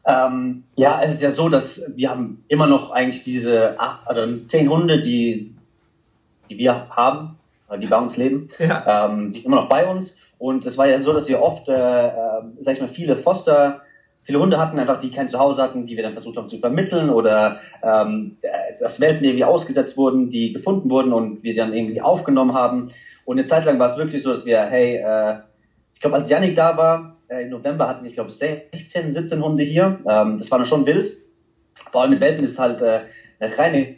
Ähm, 0.05 0.63
ja, 0.75 1.01
es 1.03 1.13
ist 1.13 1.21
ja 1.21 1.31
so, 1.31 1.49
dass 1.49 1.93
wir 1.95 2.09
haben 2.09 2.43
immer 2.47 2.67
noch 2.67 2.91
eigentlich 2.91 3.23
diese 3.23 3.79
acht, 3.79 4.09
oder 4.09 4.27
zehn 4.47 4.69
Hunde, 4.69 5.01
die, 5.01 5.55
die 6.49 6.57
wir 6.57 6.89
haben, 6.89 7.37
die 7.77 7.87
bei 7.87 7.97
uns 7.97 8.17
leben. 8.17 8.49
Ja. 8.59 9.05
Ähm, 9.05 9.31
die 9.31 9.39
sind 9.39 9.51
immer 9.51 9.61
noch 9.61 9.69
bei 9.69 9.85
uns. 9.85 10.19
Und 10.37 10.65
es 10.65 10.77
war 10.77 10.87
ja 10.87 10.99
so, 10.99 11.13
dass 11.13 11.27
wir 11.27 11.41
oft, 11.41 11.67
äh, 11.69 11.73
äh, 11.73 12.41
sag 12.61 12.75
ich 12.75 12.81
mal, 12.81 12.89
viele 12.89 13.15
Foster, 13.15 13.81
viele 14.23 14.39
Hunde 14.39 14.57
hatten, 14.57 14.79
einfach 14.79 14.99
die 14.99 15.11
kein 15.11 15.29
Zuhause 15.29 15.61
hatten, 15.61 15.85
die 15.85 15.95
wir 15.95 16.03
dann 16.03 16.13
versucht 16.13 16.37
haben 16.37 16.49
zu 16.49 16.57
vermitteln 16.57 17.09
oder 17.09 17.59
ähm, 17.83 18.37
dass 18.79 18.99
Welpen 19.01 19.23
irgendwie 19.23 19.43
ausgesetzt 19.43 19.97
wurden, 19.97 20.29
die 20.29 20.53
gefunden 20.53 20.89
wurden 20.89 21.13
und 21.13 21.43
wir 21.43 21.53
dann 21.55 21.73
irgendwie 21.73 22.01
aufgenommen 22.01 22.53
haben. 22.53 22.91
Und 23.25 23.37
eine 23.37 23.45
Zeit 23.45 23.65
lang 23.65 23.79
war 23.79 23.89
es 23.89 23.97
wirklich 23.97 24.23
so, 24.23 24.31
dass 24.31 24.45
wir, 24.45 24.61
hey, 24.61 24.97
äh, 24.97 25.39
ich 25.93 26.01
glaube, 26.01 26.15
als 26.15 26.29
Yannick 26.29 26.55
da 26.55 26.75
war, 26.77 27.17
äh, 27.27 27.43
im 27.43 27.49
November 27.49 27.87
hatten 27.87 28.03
wir, 28.03 28.09
ich 28.09 28.15
glaube, 28.15 28.31
16, 28.31 29.11
17 29.11 29.43
Hunde 29.43 29.63
hier. 29.63 29.99
Ähm, 30.07 30.37
das 30.37 30.51
war 30.51 30.57
dann 30.57 30.67
schon 30.67 30.85
wild. 30.85 31.17
Vor 31.91 32.01
allem 32.01 32.11
mit 32.11 32.21
Welpen 32.21 32.45
ist 32.45 32.59
halt 32.59 32.81
äh, 32.81 33.01
eine 33.39 33.57
reine 33.57 33.95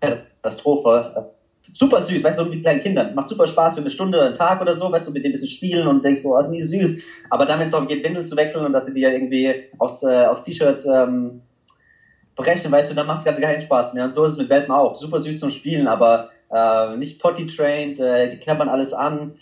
Katastrophe 0.00 1.33
super 1.72 2.02
süß, 2.02 2.22
weißt 2.22 2.38
du, 2.38 2.44
mit 2.44 2.62
kleinen 2.62 2.82
Kindern. 2.82 3.06
Es 3.06 3.14
macht 3.14 3.30
super 3.30 3.46
Spaß 3.46 3.74
für 3.74 3.80
eine 3.80 3.90
Stunde 3.90 4.18
oder 4.18 4.28
einen 4.28 4.36
Tag 4.36 4.60
oder 4.60 4.76
so, 4.76 4.92
weißt 4.92 5.08
du, 5.08 5.12
mit 5.12 5.24
dem 5.24 5.30
ein 5.30 5.32
bisschen 5.32 5.48
spielen 5.48 5.86
und 5.86 6.04
denkst 6.04 6.22
so, 6.22 6.34
oh, 6.34 6.38
ist 6.38 6.50
nie 6.50 6.62
süß. 6.62 7.02
Aber 7.30 7.46
dann, 7.46 7.58
wenn 7.58 7.66
es 7.66 7.72
darum 7.72 7.88
geht, 7.88 8.04
Windeln 8.04 8.26
zu 8.26 8.36
wechseln 8.36 8.64
und 8.64 8.72
dass 8.72 8.86
sie 8.86 8.94
dir 8.94 9.12
irgendwie 9.12 9.54
aufs, 9.78 10.02
äh, 10.02 10.26
aufs 10.26 10.42
T-Shirt 10.42 10.84
ähm, 10.86 11.40
brechen, 12.36 12.70
weißt 12.70 12.90
du, 12.90 12.94
dann 12.94 13.06
macht 13.06 13.20
es 13.20 13.24
gerade 13.24 13.40
keinen 13.40 13.62
Spaß 13.62 13.94
mehr. 13.94 14.04
Und 14.04 14.14
so 14.14 14.24
ist 14.24 14.32
es 14.32 14.38
mit 14.38 14.50
Welpen 14.50 14.74
auch. 14.74 14.94
Super 14.96 15.20
süß 15.20 15.40
zum 15.40 15.50
Spielen, 15.50 15.86
aber 15.88 16.30
äh, 16.52 16.96
nicht 16.96 17.20
potty-trained, 17.20 17.98
äh, 18.00 18.30
die 18.30 18.38
knabbern 18.38 18.68
alles 18.68 18.92
an. 18.92 19.34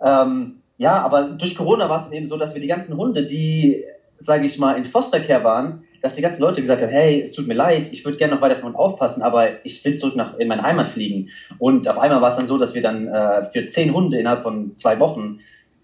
Ähm, 0.00 0.60
ja, 0.76 1.00
aber 1.02 1.30
durch 1.30 1.56
Corona 1.56 1.88
war 1.88 2.00
es 2.00 2.10
eben 2.10 2.26
so, 2.26 2.36
dass 2.36 2.54
wir 2.54 2.60
die 2.60 2.68
ganzen 2.68 2.96
Hunde, 2.96 3.26
die, 3.26 3.84
sage 4.18 4.44
ich 4.44 4.58
mal, 4.58 4.76
in 4.76 4.84
Fostercare 4.84 5.44
waren, 5.44 5.83
dass 6.04 6.16
die 6.16 6.20
ganzen 6.20 6.42
Leute 6.42 6.60
gesagt 6.60 6.82
haben, 6.82 6.90
hey, 6.90 7.22
es 7.22 7.32
tut 7.32 7.48
mir 7.48 7.54
leid, 7.54 7.90
ich 7.90 8.04
würde 8.04 8.18
gerne 8.18 8.34
noch 8.34 8.42
weiter 8.42 8.56
von 8.56 8.66
uns 8.66 8.76
aufpassen, 8.76 9.22
aber 9.22 9.64
ich 9.64 9.82
will 9.86 9.96
zurück 9.96 10.16
nach 10.16 10.36
in 10.36 10.48
meine 10.48 10.62
Heimat 10.62 10.86
fliegen. 10.86 11.30
Und 11.58 11.88
auf 11.88 11.98
einmal 11.98 12.20
war 12.20 12.28
es 12.28 12.36
dann 12.36 12.46
so, 12.46 12.58
dass 12.58 12.74
wir 12.74 12.82
dann 12.82 13.08
äh, 13.08 13.50
für 13.50 13.66
zehn 13.68 13.94
Hunde 13.94 14.18
innerhalb 14.18 14.42
von 14.42 14.76
zwei 14.76 15.00
Wochen 15.00 15.38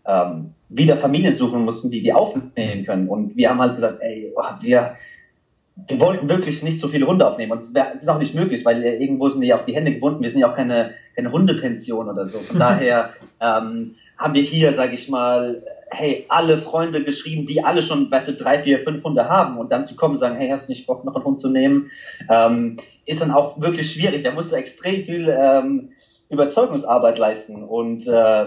ähm, 0.05 0.51
wieder 0.69 0.99
Familien 0.99 1.33
suchen 1.33 1.65
mussten, 1.65 1.91
die 1.91 2.03
die 2.03 2.13
aufnehmen 2.13 2.85
können. 2.85 3.09
Und 3.09 3.35
wir 3.35 3.49
haben 3.49 3.63
halt 3.63 3.77
gesagt, 3.77 3.97
ey, 4.03 4.31
oh, 4.37 4.43
wir, 4.61 4.97
wir 5.89 6.01
wollten 6.01 6.29
wirklich 6.29 6.63
nicht 6.63 6.81
so 6.81 6.89
viele 6.89 7.07
Hunde 7.07 7.27
aufnehmen. 7.27 7.53
Und 7.53 7.63
es, 7.63 7.73
wär, 7.73 7.93
es 7.97 8.03
ist 8.03 8.09
auch 8.09 8.19
nicht 8.19 8.35
möglich, 8.35 8.63
weil 8.67 8.83
irgendwo 8.83 9.31
sind 9.31 9.43
ja 9.45 9.59
auch 9.59 9.65
die 9.65 9.75
Hände 9.75 9.95
gebunden. 9.95 10.21
Wir 10.21 10.29
sind 10.29 10.41
ja 10.41 10.51
auch 10.51 10.55
keine, 10.55 10.97
keine 11.17 11.33
Hundepension 11.33 12.11
oder 12.11 12.29
so. 12.29 12.41
Von 12.41 12.59
daher 12.59 13.15
ähm, 13.41 13.95
haben 14.21 14.35
wir 14.35 14.43
hier, 14.43 14.71
sage 14.73 14.93
ich 14.93 15.09
mal, 15.09 15.65
hey, 15.91 16.27
alle 16.29 16.59
Freunde 16.59 17.03
geschrieben, 17.03 17.47
die 17.47 17.65
alle 17.65 17.81
schon, 17.81 18.11
weißt 18.11 18.29
du, 18.29 18.33
drei, 18.35 18.63
vier, 18.63 18.85
fünf 18.85 19.03
Hunde 19.03 19.31
haben 19.31 19.57
und 19.57 19.73
dann 19.73 19.87
zu 19.87 19.97
kommen 19.97 20.13
und 20.13 20.19
sagen, 20.19 20.37
hey, 20.37 20.51
hast 20.51 20.69
du 20.69 20.73
nicht 20.73 20.87
Bock, 20.87 21.05
noch 21.07 21.15
einen 21.15 21.25
Hund 21.25 21.41
zu 21.41 21.49
nehmen, 21.49 21.91
ähm, 22.29 22.77
ist 23.07 23.23
dann 23.23 23.31
auch 23.31 23.59
wirklich 23.63 23.91
schwierig. 23.91 24.23
Da 24.23 24.33
musst 24.33 24.53
du 24.53 24.57
extrem 24.57 25.05
viel 25.05 25.35
ähm, 25.35 25.93
Überzeugungsarbeit 26.29 27.19
leisten 27.19 27.65
und 27.65 28.07
äh, 28.07 28.45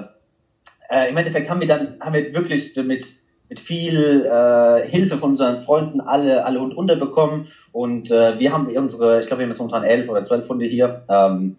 äh, 0.90 1.10
im 1.10 1.18
Endeffekt 1.18 1.50
haben 1.50 1.60
wir 1.60 1.68
dann, 1.68 1.98
haben 2.00 2.14
wir 2.14 2.34
wirklich 2.36 2.76
mit, 2.76 3.08
mit 3.50 3.60
viel 3.60 4.26
äh, 4.26 4.88
Hilfe 4.88 5.18
von 5.18 5.32
unseren 5.32 5.64
Freunden 5.64 6.02
alle, 6.02 6.46
alle 6.46 6.62
Hunde 6.62 6.76
unterbekommen 6.76 7.48
und 7.72 8.12
äh, 8.12 8.38
wir 8.38 8.54
haben 8.54 8.68
unsere, 8.68 9.22
ich 9.22 9.28
glaube, 9.28 9.40
wir 9.40 9.46
haben 9.46 9.52
jetzt 9.52 9.60
momentan 9.60 9.84
elf 9.84 10.08
oder 10.08 10.24
zwölf 10.24 10.48
Hunde 10.48 10.66
hier 10.66 11.04
ähm, 11.10 11.58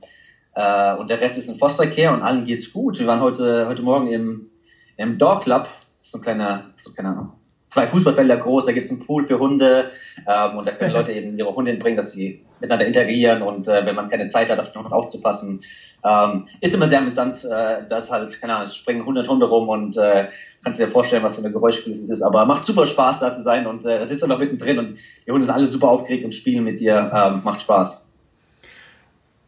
äh, 0.54 0.94
und 0.94 1.08
der 1.08 1.20
Rest 1.20 1.38
ist 1.38 1.48
in 1.48 1.58
Fostercare 1.58 2.14
und 2.14 2.22
allen 2.22 2.46
geht's 2.46 2.72
gut. 2.72 2.98
Wir 2.98 3.06
waren 3.06 3.20
heute, 3.20 3.66
heute 3.68 3.82
Morgen 3.82 4.08
im, 4.08 4.50
im 4.96 5.18
Dog 5.18 5.42
Club, 5.42 5.68
das 5.98 6.06
ist 6.06 6.12
so 6.12 6.18
ein 6.18 6.22
kleiner, 6.22 6.64
so 6.76 6.92
keine 6.94 7.08
Ahnung, 7.10 7.32
zwei 7.74 7.88
Fußballfelder 7.88 8.36
groß, 8.36 8.66
da 8.66 8.72
gibt's 8.72 8.90
einen 8.90 9.04
Pool 9.04 9.26
für 9.26 9.38
Hunde. 9.38 9.90
Ähm, 10.26 10.58
und 10.58 10.66
da 10.66 10.72
können 10.72 10.92
Leute 10.92 11.12
eben 11.12 11.36
ihre 11.36 11.54
Hunde 11.54 11.72
hinbringen, 11.72 11.96
dass 11.96 12.12
sie 12.12 12.44
miteinander 12.60 12.86
interagieren. 12.86 13.42
Und 13.42 13.68
äh, 13.68 13.84
wenn 13.84 13.96
man 13.96 14.08
keine 14.08 14.28
Zeit 14.28 14.48
hat, 14.48 14.60
auf 14.60 14.72
den 14.72 14.82
Hund 14.82 14.92
aufzupassen, 14.92 15.60
ähm, 16.04 16.48
ist 16.60 16.74
immer 16.74 16.86
sehr 16.86 17.00
amüsant, 17.00 17.44
äh, 17.44 17.88
dass 17.88 18.12
halt, 18.12 18.40
keine 18.40 18.54
Ahnung, 18.54 18.66
es 18.66 18.76
springen 18.76 19.00
100 19.00 19.28
Hunde 19.28 19.46
rum 19.46 19.68
und 19.68 19.96
äh, 19.96 20.28
kannst 20.62 20.78
dir 20.78 20.88
vorstellen, 20.88 21.22
was 21.22 21.36
für 21.36 21.42
eine 21.42 21.52
Geräuschkulisse 21.52 22.02
es 22.02 22.10
ist, 22.10 22.22
aber 22.22 22.46
macht 22.46 22.64
super 22.64 22.86
Spaß 22.86 23.20
da 23.20 23.34
zu 23.34 23.42
sein. 23.42 23.66
Und 23.66 23.84
äh, 23.84 23.98
da 23.98 24.08
sitzt 24.08 24.22
du 24.22 24.26
noch 24.28 24.38
mittendrin 24.38 24.78
und 24.78 24.98
die 25.26 25.32
Hunde 25.32 25.46
sind 25.46 25.54
alle 25.54 25.66
super 25.66 25.88
aufgeregt 25.88 26.24
und 26.24 26.34
spielen 26.34 26.64
mit 26.64 26.80
dir, 26.80 27.10
ähm, 27.12 27.40
macht 27.42 27.62
Spaß. 27.62 28.03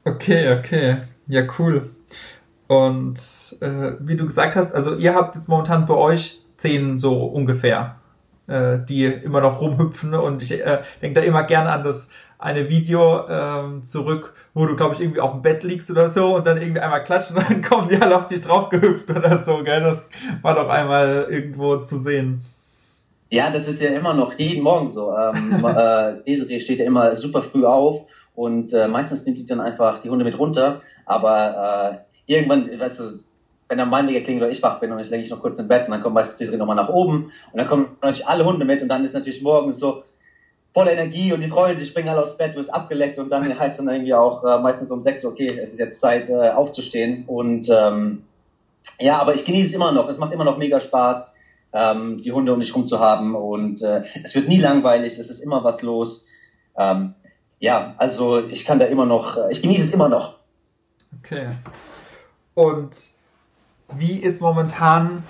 Okay, 0.06 0.56
okay, 0.56 0.98
ja 1.26 1.42
cool. 1.58 1.90
Und 2.68 3.18
äh, 3.60 3.94
wie 3.98 4.14
du 4.14 4.24
gesagt 4.24 4.54
hast, 4.54 4.72
also 4.72 4.94
ihr 4.94 5.16
habt 5.16 5.34
jetzt 5.34 5.48
momentan 5.48 5.84
bei 5.84 5.94
euch 5.94 6.40
zehn 6.56 7.00
so 7.00 7.24
ungefähr, 7.24 7.96
äh, 8.46 8.78
die 8.88 9.04
immer 9.04 9.40
noch 9.40 9.60
rumhüpfen 9.60 10.14
und 10.14 10.42
ich 10.42 10.52
äh, 10.52 10.82
denke 11.02 11.20
da 11.20 11.26
immer 11.26 11.42
gerne 11.42 11.70
an 11.70 11.82
das 11.82 12.08
eine 12.38 12.68
Video 12.68 13.26
ähm, 13.28 13.82
zurück, 13.82 14.34
wo 14.54 14.66
du, 14.66 14.76
glaube 14.76 14.94
ich, 14.94 15.00
irgendwie 15.00 15.20
auf 15.20 15.32
dem 15.32 15.42
Bett 15.42 15.64
liegst 15.64 15.90
oder 15.90 16.06
so 16.06 16.36
und 16.36 16.46
dann 16.46 16.58
irgendwie 16.58 16.80
einmal 16.80 17.02
klatschen 17.02 17.36
und 17.36 17.50
dann 17.50 17.62
kommen 17.68 17.88
die 17.88 17.96
alle 17.96 18.16
auf 18.16 18.28
dich 18.28 18.42
drauf 18.42 18.68
gehüpft 18.68 19.10
oder 19.10 19.42
so, 19.42 19.64
gell? 19.64 19.80
Das 19.80 20.06
war 20.40 20.54
doch 20.54 20.68
einmal 20.68 21.26
irgendwo 21.28 21.78
zu 21.78 21.98
sehen. 21.98 22.42
Ja, 23.28 23.50
das 23.50 23.66
ist 23.66 23.82
ja 23.82 23.90
immer 23.90 24.14
noch 24.14 24.34
jeden 24.34 24.62
Morgen 24.62 24.86
so. 24.86 25.12
Ähm, 25.16 25.64
äh, 25.64 26.22
Desiree 26.24 26.60
steht 26.60 26.78
ja 26.78 26.84
immer 26.84 27.16
super 27.16 27.42
früh 27.42 27.64
auf 27.64 28.06
und 28.36 28.72
äh, 28.72 28.86
meistens 28.86 29.26
nimmt 29.26 29.38
die 29.38 29.46
dann 29.46 29.60
einfach 29.60 30.02
die 30.02 30.10
Hunde 30.10 30.24
mit 30.24 30.38
runter, 30.38 30.82
aber 31.04 32.04
äh, 32.26 32.32
irgendwann, 32.32 32.78
weißt 32.78 33.00
du, 33.00 33.04
wenn 33.68 33.78
dann 33.78 33.90
mein 33.90 34.06
Wecker 34.06 34.20
klingelt 34.20 34.44
oder 34.44 34.52
ich 34.52 34.62
wach 34.62 34.78
bin 34.78 34.92
und 34.92 35.00
ich 35.00 35.10
lege 35.10 35.24
ich 35.24 35.30
noch 35.30 35.40
kurz 35.40 35.58
im 35.58 35.66
Bett 35.66 35.86
und 35.86 35.90
dann 35.90 36.02
kommt 36.02 36.14
meistens 36.14 36.38
Desiree 36.38 36.56
nochmal 36.56 36.76
nach 36.76 36.88
oben. 36.88 37.32
Und 37.50 37.58
dann 37.58 37.66
kommen 37.66 37.96
natürlich 38.00 38.28
alle 38.28 38.44
Hunde 38.44 38.64
mit 38.64 38.80
und 38.80 38.88
dann 38.88 39.04
ist 39.04 39.14
natürlich 39.14 39.42
morgens 39.42 39.80
so, 39.80 40.04
voller 40.76 40.92
Energie 40.92 41.32
und 41.32 41.40
die 41.40 41.48
freuen 41.48 41.78
sich, 41.78 41.88
springen 41.88 42.10
alle 42.10 42.20
aufs 42.20 42.36
Bett, 42.36 42.52
du 42.52 42.58
bist 42.58 42.72
abgeleckt 42.72 43.18
und 43.18 43.30
dann 43.30 43.58
heißt 43.58 43.80
dann 43.80 43.88
irgendwie 43.88 44.12
auch 44.12 44.44
äh, 44.44 44.60
meistens 44.60 44.90
um 44.90 45.00
sechs, 45.00 45.24
okay, 45.24 45.46
es 45.46 45.72
ist 45.72 45.78
jetzt 45.78 46.00
Zeit 46.02 46.28
äh, 46.28 46.50
aufzustehen. 46.50 47.24
Und 47.26 47.70
ähm, 47.70 48.24
ja, 49.00 49.18
aber 49.18 49.34
ich 49.34 49.46
genieße 49.46 49.68
es 49.68 49.74
immer 49.74 49.92
noch, 49.92 50.06
es 50.10 50.18
macht 50.18 50.34
immer 50.34 50.44
noch 50.44 50.58
mega 50.58 50.78
Spaß, 50.78 51.34
ähm, 51.72 52.20
die 52.20 52.30
Hunde 52.30 52.52
um 52.52 52.58
mich 52.58 52.74
rum 52.74 52.86
zu 52.86 53.00
haben. 53.00 53.34
Und 53.34 53.80
äh, 53.80 54.02
es 54.22 54.34
wird 54.34 54.48
nie 54.48 54.60
langweilig, 54.60 55.18
es 55.18 55.30
ist 55.30 55.40
immer 55.40 55.64
was 55.64 55.80
los. 55.80 56.28
Ähm, 56.76 57.14
ja, 57.58 57.94
also 57.96 58.46
ich 58.46 58.64
kann 58.64 58.78
da 58.78 58.86
immer 58.86 59.06
noch, 59.06 59.36
äh, 59.36 59.52
ich 59.52 59.62
genieße 59.62 59.84
es 59.84 59.94
immer 59.94 60.08
noch. 60.08 60.36
Okay. 61.20 61.48
Und 62.54 62.96
wie 63.94 64.18
ist 64.18 64.40
momentan 64.40 65.22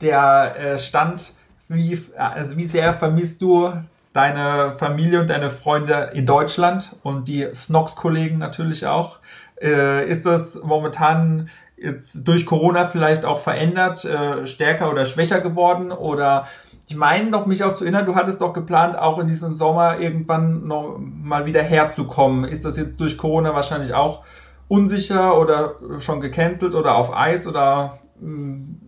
der 0.00 0.56
äh, 0.56 0.78
Stand? 0.78 1.34
Wie, 1.68 1.98
also 2.16 2.56
wie 2.56 2.66
sehr 2.66 2.94
vermisst 2.94 3.40
du 3.42 3.72
deine 4.12 4.72
Familie 4.72 5.20
und 5.20 5.30
deine 5.30 5.50
Freunde 5.50 6.10
in 6.14 6.26
Deutschland 6.26 6.96
und 7.04 7.28
die 7.28 7.46
Snox-Kollegen 7.54 8.38
natürlich 8.38 8.86
auch. 8.86 9.20
Äh, 9.60 10.08
ist 10.08 10.26
das 10.26 10.60
momentan 10.64 11.48
jetzt 11.76 12.26
durch 12.26 12.44
Corona 12.44 12.86
vielleicht 12.86 13.24
auch 13.24 13.38
verändert, 13.38 14.06
stärker 14.44 14.90
oder 14.90 15.06
schwächer 15.06 15.40
geworden? 15.40 15.92
Oder 15.92 16.46
ich 16.90 16.96
meine 16.96 17.30
doch 17.30 17.46
mich 17.46 17.62
auch 17.62 17.76
zu 17.76 17.84
erinnern, 17.84 18.04
du 18.04 18.16
hattest 18.16 18.40
doch 18.40 18.52
geplant, 18.52 18.98
auch 18.98 19.20
in 19.20 19.28
diesem 19.28 19.54
Sommer 19.54 20.00
irgendwann 20.00 20.66
noch 20.66 20.98
mal 20.98 21.46
wieder 21.46 21.62
herzukommen. 21.62 22.42
Ist 22.44 22.64
das 22.64 22.76
jetzt 22.76 22.98
durch 22.98 23.16
Corona 23.16 23.54
wahrscheinlich 23.54 23.94
auch 23.94 24.24
unsicher 24.66 25.38
oder 25.38 25.76
schon 26.00 26.20
gecancelt 26.20 26.74
oder 26.74 26.96
auf 26.96 27.16
Eis 27.16 27.46
oder 27.46 28.00
hm, 28.18 28.80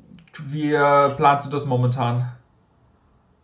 wie 0.48 0.70
planst 0.70 1.46
du 1.46 1.50
das 1.50 1.64
momentan? 1.64 2.32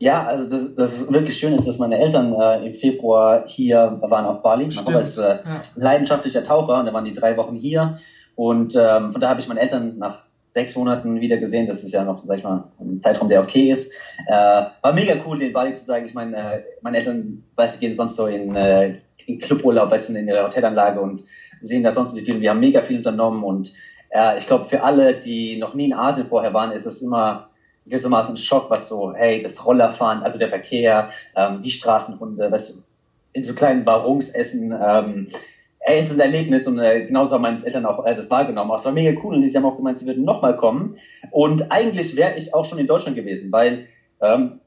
Ja, 0.01 0.27
also 0.27 0.51
das, 0.51 0.75
das 0.75 1.13
wirklich 1.13 1.39
schön 1.39 1.55
ist, 1.55 1.69
dass 1.69 1.79
meine 1.79 1.97
Eltern 1.97 2.33
äh, 2.33 2.67
im 2.67 2.75
Februar 2.81 3.45
hier 3.47 3.99
waren 4.01 4.25
auf 4.25 4.43
Bali. 4.43 4.67
Mein 4.67 4.85
Papa 4.85 4.99
ist 4.99 5.19
äh, 5.19 5.39
ja. 5.45 5.63
leidenschaftlicher 5.77 6.43
Taucher 6.43 6.81
und 6.81 6.87
da 6.87 6.93
waren 6.93 7.05
die 7.05 7.15
drei 7.15 7.37
Wochen 7.37 7.55
hier. 7.55 7.95
Und 8.35 8.75
ähm, 8.75 9.13
von 9.13 9.21
da 9.21 9.29
habe 9.29 9.41
ich 9.41 9.47
meine 9.47 9.61
Eltern 9.61 9.99
nach 9.99 10.25
sechs 10.51 10.77
Monaten 10.77 11.21
wieder 11.21 11.37
gesehen. 11.37 11.67
Das 11.67 11.85
ist 11.85 11.93
ja 11.93 12.05
noch, 12.05 12.25
sag 12.25 12.39
ich 12.39 12.45
mal, 12.45 12.65
ein 12.81 13.01
Zeitraum, 13.01 13.29
der 13.29 13.41
okay 13.41 13.71
ist. 13.71 13.93
Äh, 14.27 14.33
war 14.33 14.93
mega 14.93 15.15
cool, 15.27 15.39
den 15.39 15.53
Bali 15.53 15.75
zu 15.75 15.85
sagen. 15.85 16.07
Ich 16.07 16.15
meine, 16.15 16.37
äh, 16.37 16.63
meine 16.83 16.99
Eltern, 16.99 17.45
weißt 17.57 17.77
du, 17.77 17.81
gehen 17.81 17.95
sonst 17.95 18.17
so 18.17 18.27
in, 18.27 18.55
äh, 18.57 18.97
in 19.27 19.39
Cluburlaub, 19.39 19.91
weißt 19.91 20.11
du, 20.11 20.15
in 20.15 20.29
ihrer 20.29 20.47
Hotelanlage 20.47 21.01
und 21.01 21.25
sehen 21.61 21.83
da 21.83 21.91
sonst 21.91 22.15
so 22.15 22.21
viel. 22.23 22.41
Wir 22.41 22.51
haben 22.51 22.61
mega 22.61 22.83
viel 22.83 22.99
unternommen 22.99 23.45
und 23.45 23.73
äh, 24.11 24.39
ich 24.39 24.47
glaube, 24.47 24.65
für 24.65 24.83
alle, 24.83 25.15
die 25.15 25.59
noch 25.59 25.75
nie 25.75 25.87
in 25.87 25.95
Asien 25.95 26.27
vorher 26.27 26.55
waren, 26.55 26.73
ist 26.73 26.87
es 26.87 27.03
immer 27.03 27.51
gewissermaßen 27.87 28.35
ein 28.35 28.39
Schock, 28.39 28.71
was 28.71 28.89
so, 28.89 29.15
hey, 29.15 29.41
das 29.43 29.65
Rollerfahren, 29.65 30.23
also 30.23 30.39
der 30.39 30.49
Verkehr, 30.49 31.11
ähm, 31.35 31.63
die 31.63 31.71
Straßenhunde, 31.71 32.51
was 32.51 32.75
du, 32.75 32.83
in 33.33 33.45
so 33.45 33.55
kleinen 33.55 33.85
Barungsessen, 33.85 34.73
ähm, 34.73 35.29
ey, 35.89 35.99
es 35.99 36.11
ist 36.11 36.21
ein 36.21 36.33
Erlebnis 36.33 36.67
und 36.67 36.79
äh, 36.79 37.07
genauso 37.07 37.35
haben 37.35 37.43
meine 37.43 37.65
Eltern 37.65 37.87
auch 37.87 38.05
äh, 38.05 38.15
das 38.15 38.31
wahrgenommen. 38.31 38.71
Es 38.77 38.85
war 38.85 38.93
mega 38.93 39.19
cool 39.25 39.35
und 39.35 39.49
sie 39.49 39.57
haben 39.57 39.65
auch 39.65 39.77
gemeint, 39.77 39.99
sie 39.99 40.07
würden 40.07 40.25
nochmal 40.25 40.57
kommen. 40.57 40.97
Und 41.31 41.73
eigentlich 41.73 42.17
wäre 42.17 42.37
ich 42.37 42.55
auch 42.55 42.65
schon 42.65 42.79
in 42.79 42.87
Deutschland 42.87 43.17
gewesen, 43.17 43.51
weil 43.53 43.87
ähm, 44.21 44.61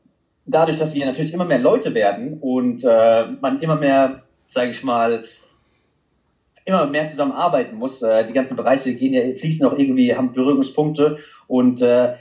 dadurch, 0.45 0.77
dass 0.77 0.95
wir 0.95 1.05
natürlich 1.05 1.33
immer 1.33 1.45
mehr 1.45 1.59
Leute 1.59 1.93
werden 1.93 2.39
und 2.41 2.83
äh, 2.83 3.25
man 3.39 3.61
immer 3.61 3.75
mehr, 3.75 4.23
sage 4.47 4.71
ich 4.71 4.83
mal, 4.83 5.23
immer 6.65 6.87
mehr 6.87 7.07
zusammenarbeiten 7.07 7.75
muss, 7.75 8.01
äh, 8.01 8.25
die 8.25 8.33
ganzen 8.33 8.57
Bereiche 8.57 8.93
gehen 8.95 9.13
ja, 9.13 9.21
fließen 9.37 9.67
auch 9.67 9.77
irgendwie, 9.77 10.15
haben 10.15 10.33
Berührungspunkte 10.33 11.19
und 11.47 11.81
äh, 11.81 12.15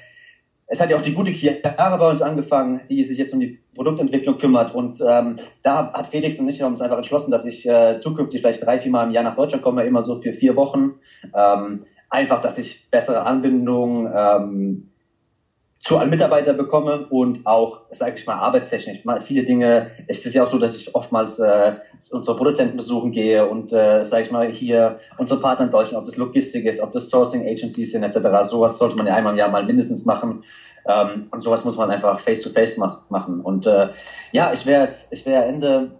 es 0.72 0.80
hat 0.80 0.88
ja 0.88 0.96
auch 0.96 1.02
die 1.02 1.14
gute 1.14 1.32
Chiara 1.32 1.96
bei 1.96 2.10
uns 2.10 2.22
angefangen, 2.22 2.82
die 2.88 3.02
sich 3.02 3.18
jetzt 3.18 3.34
um 3.34 3.40
die 3.40 3.58
Produktentwicklung 3.74 4.38
kümmert. 4.38 4.72
Und 4.72 5.00
ähm, 5.06 5.34
da 5.64 5.92
hat 5.92 6.06
Felix 6.06 6.38
und 6.38 6.48
ich 6.48 6.62
uns 6.62 6.80
einfach 6.80 6.96
entschlossen, 6.96 7.32
dass 7.32 7.44
ich 7.44 7.68
äh, 7.68 8.00
zukünftig 8.00 8.40
vielleicht 8.40 8.64
drei, 8.64 8.78
vier 8.78 8.92
Mal 8.92 9.08
im 9.08 9.10
Jahr 9.10 9.24
nach 9.24 9.34
Deutschland 9.34 9.64
komme, 9.64 9.82
immer 9.82 10.04
so 10.04 10.20
für 10.20 10.32
vier 10.32 10.54
Wochen. 10.54 10.92
Ähm, 11.34 11.86
einfach, 12.08 12.40
dass 12.40 12.56
ich 12.56 12.88
bessere 12.88 13.26
Anbindung 13.26 14.08
ähm, 14.14 14.89
zu 15.80 15.96
allen 15.96 16.10
Mitarbeitern 16.10 16.58
bekomme 16.58 17.06
und 17.08 17.46
auch, 17.46 17.80
sage 17.90 18.16
ich 18.16 18.26
mal, 18.26 18.34
arbeitstechnisch. 18.34 19.06
Mal 19.06 19.22
viele 19.22 19.44
Dinge, 19.44 19.90
es 20.08 20.26
ist 20.26 20.34
ja 20.34 20.44
auch 20.44 20.50
so, 20.50 20.58
dass 20.58 20.76
ich 20.76 20.94
oftmals 20.94 21.38
äh, 21.38 21.72
unsere 22.10 22.36
Produzenten 22.36 22.76
besuchen 22.76 23.12
gehe 23.12 23.48
und, 23.48 23.72
äh, 23.72 24.04
sage 24.04 24.24
ich 24.24 24.30
mal, 24.30 24.50
hier 24.50 25.00
unsere 25.16 25.40
Partner 25.40 25.64
in 25.64 25.70
Deutschland, 25.70 26.02
ob 26.02 26.06
das 26.06 26.18
Logistik 26.18 26.66
ist, 26.66 26.80
ob 26.80 26.92
das 26.92 27.08
Sourcing 27.08 27.46
Agencies 27.48 27.92
sind, 27.92 28.02
etc. 28.02 28.18
Sowas 28.48 28.76
sollte 28.76 28.96
man 28.96 29.06
ja 29.06 29.14
einmal 29.14 29.32
im 29.32 29.38
Jahr 29.38 29.48
mal 29.48 29.64
mindestens 29.64 30.04
machen. 30.04 30.44
Ähm, 30.86 31.28
und 31.30 31.42
sowas 31.42 31.64
muss 31.64 31.78
man 31.78 31.90
einfach 31.90 32.20
face-to-face 32.20 32.76
-face 32.76 32.80
mach, 32.80 33.08
machen. 33.08 33.40
Und 33.40 33.66
äh, 33.66 33.88
ja, 34.32 34.52
ich 34.52 34.66
wäre 34.66 34.84
jetzt, 34.84 35.14
ich 35.14 35.24
wäre 35.24 35.44
Ende 35.44 35.92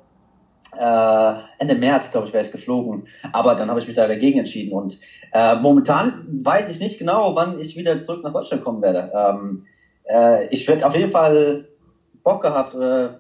äh, 0.79 1.35
Ende 1.59 1.75
März, 1.75 2.13
glaube 2.13 2.27
ich, 2.27 2.33
wäre 2.33 2.45
ich 2.45 2.53
geflogen. 2.53 3.09
Aber 3.33 3.55
dann 3.55 3.69
habe 3.69 3.81
ich 3.81 3.87
mich 3.87 3.97
da 3.97 4.07
dagegen 4.07 4.39
entschieden. 4.39 4.73
Und 4.73 5.01
äh, 5.33 5.57
momentan 5.57 6.27
weiß 6.45 6.69
ich 6.71 6.81
nicht 6.81 6.99
genau, 6.99 7.35
wann 7.35 7.61
ich 7.61 7.77
wieder 7.77 8.01
zurück 8.03 8.23
nach 8.23 8.33
Deutschland 8.33 8.65
kommen 8.65 8.83
werde. 8.83 9.11
Ähm, 9.15 9.65
äh, 10.05 10.47
ich 10.49 10.67
werde 10.69 10.87
auf 10.87 10.95
jeden 10.95 11.13
Fall 11.13 11.69
Bock 12.23 12.43
gehabt, 12.43 12.75
äh, 12.75 13.11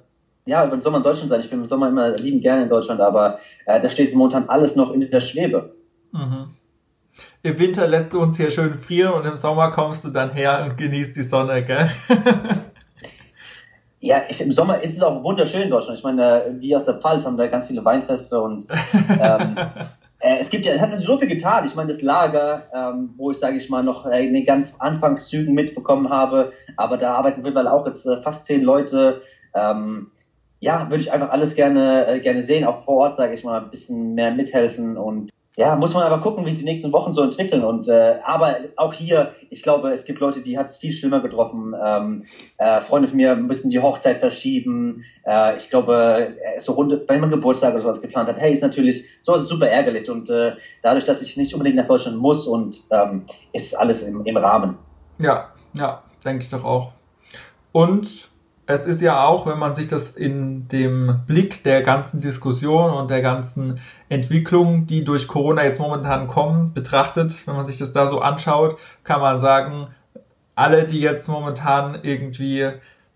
ja, 0.46 0.66
über 0.66 0.76
den 0.76 0.82
Sommer 0.82 0.98
in 0.98 1.04
Deutschland 1.04 1.30
sein. 1.30 1.40
Ich 1.40 1.50
bin 1.50 1.60
im 1.60 1.66
Sommer 1.66 1.88
immer 1.88 2.16
lieben 2.16 2.40
gerne 2.40 2.64
in 2.64 2.68
Deutschland, 2.68 3.00
aber 3.00 3.38
äh, 3.66 3.80
da 3.80 3.88
steht 3.88 4.14
momentan 4.14 4.48
alles 4.48 4.76
noch 4.76 4.92
in 4.92 5.08
der 5.10 5.20
Schwebe. 5.20 5.74
Mhm. 6.12 6.54
Im 7.42 7.58
Winter 7.58 7.86
lässt 7.86 8.12
du 8.12 8.20
uns 8.20 8.36
hier 8.36 8.50
schön 8.50 8.78
frieren 8.78 9.14
und 9.14 9.26
im 9.26 9.36
Sommer 9.36 9.70
kommst 9.70 10.04
du 10.04 10.10
dann 10.10 10.32
her 10.32 10.64
und 10.64 10.76
genießt 10.76 11.16
die 11.16 11.22
Sonne, 11.22 11.64
gell? 11.64 11.90
Ja, 14.00 14.22
ich, 14.30 14.40
im 14.40 14.52
Sommer 14.52 14.82
ist 14.82 14.96
es 14.96 15.02
auch 15.02 15.22
wunderschön 15.22 15.62
in 15.62 15.70
Deutschland. 15.70 15.98
Ich 15.98 16.04
meine, 16.04 16.56
wir 16.58 16.78
aus 16.78 16.86
der 16.86 16.94
Pfalz 16.94 17.26
haben 17.26 17.36
da 17.36 17.46
ganz 17.48 17.66
viele 17.66 17.84
Weinfeste 17.84 18.40
und 18.40 18.66
ähm, 19.20 19.56
äh, 20.20 20.38
es 20.40 20.48
gibt 20.48 20.64
ja, 20.64 20.72
es 20.72 20.80
hat 20.80 20.90
sich 20.90 21.04
so 21.04 21.18
viel 21.18 21.28
getan. 21.28 21.66
Ich 21.66 21.74
meine, 21.74 21.88
das 21.88 22.00
Lager, 22.00 22.62
ähm, 22.74 23.10
wo 23.18 23.30
ich, 23.30 23.38
sage 23.38 23.58
ich 23.58 23.68
mal, 23.68 23.82
noch 23.82 24.06
äh, 24.06 24.26
in 24.26 24.32
den 24.32 24.46
ganz 24.46 24.80
Anfangszügen 24.80 25.54
mitbekommen 25.54 26.08
habe, 26.08 26.52
aber 26.76 26.96
da 26.96 27.12
arbeiten 27.12 27.42
mittlerweile 27.42 27.72
auch 27.72 27.86
jetzt 27.86 28.06
äh, 28.06 28.22
fast 28.22 28.46
zehn 28.46 28.62
Leute. 28.62 29.20
Ähm, 29.54 30.10
ja, 30.60 30.88
würde 30.88 31.02
ich 31.02 31.12
einfach 31.12 31.30
alles 31.30 31.54
gerne, 31.54 32.06
äh, 32.06 32.20
gerne 32.20 32.40
sehen, 32.40 32.64
auch 32.64 32.84
vor 32.84 32.96
Ort, 32.96 33.16
sage 33.16 33.34
ich 33.34 33.44
mal, 33.44 33.60
ein 33.60 33.70
bisschen 33.70 34.14
mehr 34.14 34.30
mithelfen 34.30 34.96
und 34.96 35.30
ja, 35.60 35.76
muss 35.76 35.92
man 35.92 36.04
aber 36.04 36.22
gucken, 36.22 36.46
wie 36.46 36.52
sich 36.52 36.60
die 36.60 36.70
nächsten 36.70 36.90
Wochen 36.90 37.12
so 37.12 37.22
entwickeln. 37.22 37.64
Und 37.64 37.86
äh, 37.86 38.16
aber 38.24 38.56
auch 38.76 38.94
hier, 38.94 39.34
ich 39.50 39.62
glaube, 39.62 39.90
es 39.90 40.06
gibt 40.06 40.18
Leute, 40.18 40.40
die 40.40 40.56
hat 40.56 40.68
es 40.68 40.78
viel 40.78 40.90
schlimmer 40.90 41.20
getroffen. 41.20 41.74
Ähm, 41.78 42.24
äh, 42.56 42.80
Freunde 42.80 43.08
von 43.08 43.18
mir 43.18 43.36
müssen 43.36 43.68
die 43.68 43.78
Hochzeit 43.78 44.20
verschieben. 44.20 45.04
Äh, 45.26 45.58
ich 45.58 45.68
glaube, 45.68 46.34
äh, 46.42 46.60
so 46.60 46.72
rund, 46.72 46.98
wenn 47.06 47.20
man 47.20 47.30
Geburtstag 47.30 47.74
oder 47.74 47.82
sowas 47.82 48.00
geplant 48.00 48.30
hat, 48.30 48.38
hey, 48.38 48.54
ist 48.54 48.62
natürlich 48.62 49.04
sowas 49.20 49.46
super 49.48 49.68
ärgerlich. 49.68 50.10
Und 50.10 50.30
äh, 50.30 50.52
dadurch, 50.82 51.04
dass 51.04 51.20
ich 51.20 51.36
nicht 51.36 51.52
unbedingt 51.52 51.76
nach 51.76 51.88
Deutschland 51.88 52.16
muss 52.16 52.46
und 52.46 52.78
ähm, 52.90 53.26
ist 53.52 53.74
alles 53.74 54.08
im, 54.08 54.24
im 54.24 54.36
Rahmen. 54.38 54.78
Ja, 55.18 55.50
ja, 55.74 56.02
denke 56.24 56.42
ich 56.42 56.48
doch 56.48 56.64
auch. 56.64 56.92
Und 57.72 58.29
es 58.72 58.86
ist 58.86 59.00
ja 59.00 59.24
auch, 59.24 59.46
wenn 59.46 59.58
man 59.58 59.74
sich 59.74 59.88
das 59.88 60.10
in 60.10 60.68
dem 60.68 61.20
Blick 61.26 61.62
der 61.64 61.82
ganzen 61.82 62.20
Diskussion 62.20 62.92
und 62.92 63.10
der 63.10 63.22
ganzen 63.22 63.80
Entwicklung, 64.08 64.86
die 64.86 65.04
durch 65.04 65.28
Corona 65.28 65.64
jetzt 65.64 65.80
momentan 65.80 66.28
kommen, 66.28 66.72
betrachtet, 66.72 67.46
wenn 67.46 67.56
man 67.56 67.66
sich 67.66 67.78
das 67.78 67.92
da 67.92 68.06
so 68.06 68.20
anschaut, 68.20 68.78
kann 69.04 69.20
man 69.20 69.40
sagen, 69.40 69.88
alle, 70.54 70.86
die 70.86 71.00
jetzt 71.00 71.28
momentan 71.28 71.98
irgendwie 72.02 72.70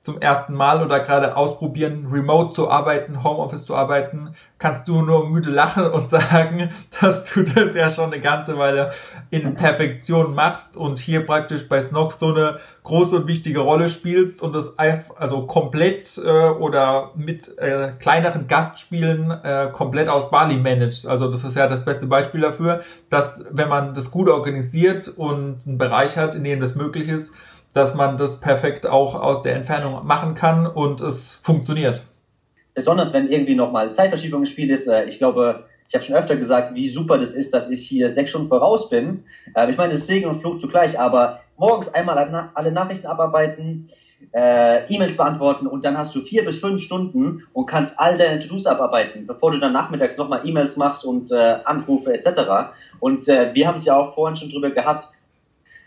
zum 0.05 0.21
ersten 0.21 0.53
Mal 0.53 0.85
oder 0.85 1.01
gerade 1.01 1.35
ausprobieren, 1.35 2.09
remote 2.13 2.53
zu 2.53 2.71
arbeiten, 2.71 3.25
Homeoffice 3.25 3.65
zu 3.65 3.75
arbeiten, 3.75 4.35
kannst 4.59 4.87
du 4.87 5.01
nur 5.01 5.31
müde 5.31 5.49
lachen 5.49 5.87
und 5.87 6.11
sagen, 6.11 6.69
dass 7.01 7.33
du 7.33 7.43
das 7.43 7.75
ja 7.75 7.89
schon 7.89 8.13
eine 8.13 8.21
ganze 8.21 8.59
Weile 8.59 8.93
in 9.31 9.55
Perfektion 9.55 10.35
machst 10.35 10.77
und 10.77 10.99
hier 10.99 11.25
praktisch 11.25 11.71
bei 11.71 11.81
Snox 11.81 12.19
so 12.19 12.35
eine 12.35 12.59
große 12.83 13.17
und 13.17 13.27
wichtige 13.27 13.61
Rolle 13.61 13.89
spielst 13.89 14.43
und 14.43 14.55
das 14.55 14.79
einfach, 14.79 15.17
also 15.17 15.47
komplett 15.47 16.21
äh, 16.23 16.29
oder 16.29 17.13
mit 17.15 17.57
äh, 17.57 17.93
kleineren 17.99 18.47
Gastspielen 18.47 19.31
äh, 19.31 19.71
komplett 19.73 20.11
aus 20.11 20.31
Bali 20.31 20.59
managst. 20.59 21.09
Also 21.09 21.31
das 21.31 21.45
ist 21.45 21.57
ja 21.57 21.67
das 21.67 21.87
beste 21.87 22.07
Beispiel 22.09 22.43
dafür, 22.43 22.83
dass 23.09 23.43
wenn 23.51 23.71
man 23.71 23.95
das 23.95 24.11
gut 24.11 24.29
organisiert 24.29 25.09
und 25.09 25.67
einen 25.67 25.79
Bereich 25.79 26.19
hat, 26.19 26.35
in 26.35 26.45
dem 26.45 26.61
das 26.61 26.75
möglich 26.75 27.09
ist, 27.09 27.33
dass 27.75 27.95
man 27.95 28.17
das 28.17 28.41
perfekt 28.41 28.87
auch 28.87 29.15
aus 29.15 29.43
der 29.43 29.57
Entfernung 29.57 30.07
machen 30.07 30.35
kann 30.35 30.67
und 30.67 31.01
es 31.01 31.35
funktioniert. 31.35 32.07
Besonders 32.73 33.13
wenn 33.13 33.29
irgendwie 33.29 33.55
nochmal 33.55 33.95
Zeitverschiebung 33.95 34.41
im 34.41 34.47
Spiel 34.47 34.71
ist. 34.71 34.87
Äh, 34.89 35.05
ich 35.05 35.19
glaube, 35.19 35.65
ich 35.89 35.95
habe 35.95 36.05
schon 36.05 36.17
öfter 36.17 36.37
gesagt, 36.37 36.75
wie 36.75 36.89
super 36.89 37.19
das 37.19 37.35
ist, 37.35 37.53
dass 37.53 37.71
ich 37.71 37.87
hier 37.87 38.09
sechs 38.09 38.31
Stunden 38.31 38.49
voraus 38.49 38.89
bin. 38.89 39.25
Äh, 39.55 39.71
ich 39.71 39.77
meine, 39.77 39.93
das 39.93 40.01
ist 40.01 40.07
Segen 40.07 40.29
und 40.29 40.41
Fluch 40.41 40.59
zugleich, 40.59 40.99
aber 40.99 41.41
morgens 41.57 41.93
einmal 41.93 42.51
alle 42.55 42.73
Nachrichten 42.73 43.07
abarbeiten, 43.07 43.89
äh, 44.33 44.87
E-Mails 44.93 45.17
beantworten 45.17 45.67
und 45.67 45.85
dann 45.85 45.99
hast 45.99 46.15
du 46.15 46.21
vier 46.21 46.45
bis 46.45 46.59
fünf 46.61 46.81
Stunden 46.81 47.47
und 47.53 47.67
kannst 47.67 48.01
all 48.01 48.17
deine 48.17 48.41
To-Dos 48.41 48.67
abarbeiten, 48.67 49.27
bevor 49.27 49.53
du 49.53 49.61
dann 49.61 49.73
nachmittags 49.73 50.17
nochmal 50.17 50.47
E-Mails 50.47 50.77
machst 50.77 51.05
und 51.05 51.31
äh, 51.31 51.59
Anrufe 51.65 52.15
etc. 52.15 52.73
Und 53.01 53.29
äh, 53.29 53.53
wir 53.55 53.69
haben 53.69 53.77
es 53.77 53.85
ja 53.85 53.97
auch 53.97 54.15
vorhin 54.15 54.37
schon 54.37 54.51
drüber 54.51 54.71
gehabt, 54.71 55.09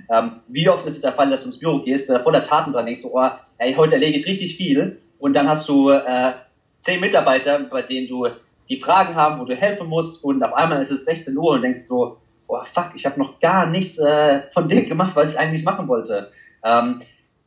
ähm, 0.10 0.42
wie 0.48 0.70
oft 0.70 0.86
ist 0.86 0.94
es 0.94 1.02
der 1.02 1.14
Fall, 1.14 1.30
dass 1.30 1.44
du 1.44 1.50
ins 1.50 1.60
Büro 1.60 1.80
gehst, 1.80 2.10
äh, 2.10 2.20
voller 2.20 2.44
Taten 2.44 2.72
dran 2.72 2.86
denkst, 2.86 3.02
so, 3.02 3.14
oh, 3.14 3.30
ey, 3.58 3.74
heute 3.74 3.96
erlege 3.96 4.18
ich 4.18 4.28
richtig 4.28 4.56
viel 4.56 5.02
und 5.20 5.34
dann 5.34 5.50
hast 5.50 5.68
du 5.68 5.90
äh, 5.90 6.34
zehn 6.80 7.02
Mitarbeiter, 7.02 7.60
bei 7.60 7.82
denen 7.82 8.08
du 8.08 8.28
die 8.70 8.80
Fragen 8.80 9.16
haben, 9.16 9.40
wo 9.40 9.46
du 9.46 9.56
helfen 9.56 9.88
musst 9.88 10.24
und 10.24 10.44
auf 10.44 10.54
einmal 10.54 10.82
ist 10.82 10.92
es 10.92 11.06
16 11.06 11.38
Uhr 11.38 11.54
und 11.54 11.62
denkst 11.62 11.82
so, 11.82 12.18
oh 12.48 12.60
fuck, 12.74 12.92
ich 12.96 13.06
habe 13.06 13.20
noch 13.20 13.40
gar 13.40 13.70
nichts 13.70 14.00
äh, 14.00 14.42
von 14.54 14.68
dem 14.70 14.88
gemacht, 14.88 15.16
was 15.16 15.34
ich 15.34 15.40
eigentlich 15.40 15.64
machen 15.64 15.88
wollte. 15.88 16.32
Ähm, 16.64 17.02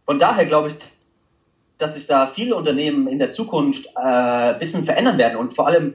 von 0.04 0.18
daher 0.18 0.44
glaube 0.46 0.68
ich, 0.68 0.74
dass 1.78 1.94
sich 1.94 2.06
da 2.06 2.26
viele 2.26 2.56
Unternehmen 2.56 3.06
in 3.06 3.18
der 3.18 3.32
Zukunft 3.32 3.86
äh, 3.96 4.00
ein 4.00 4.58
bisschen 4.58 4.84
verändern 4.84 5.18
werden 5.18 5.36
und 5.36 5.54
vor 5.54 5.66
allem 5.66 5.94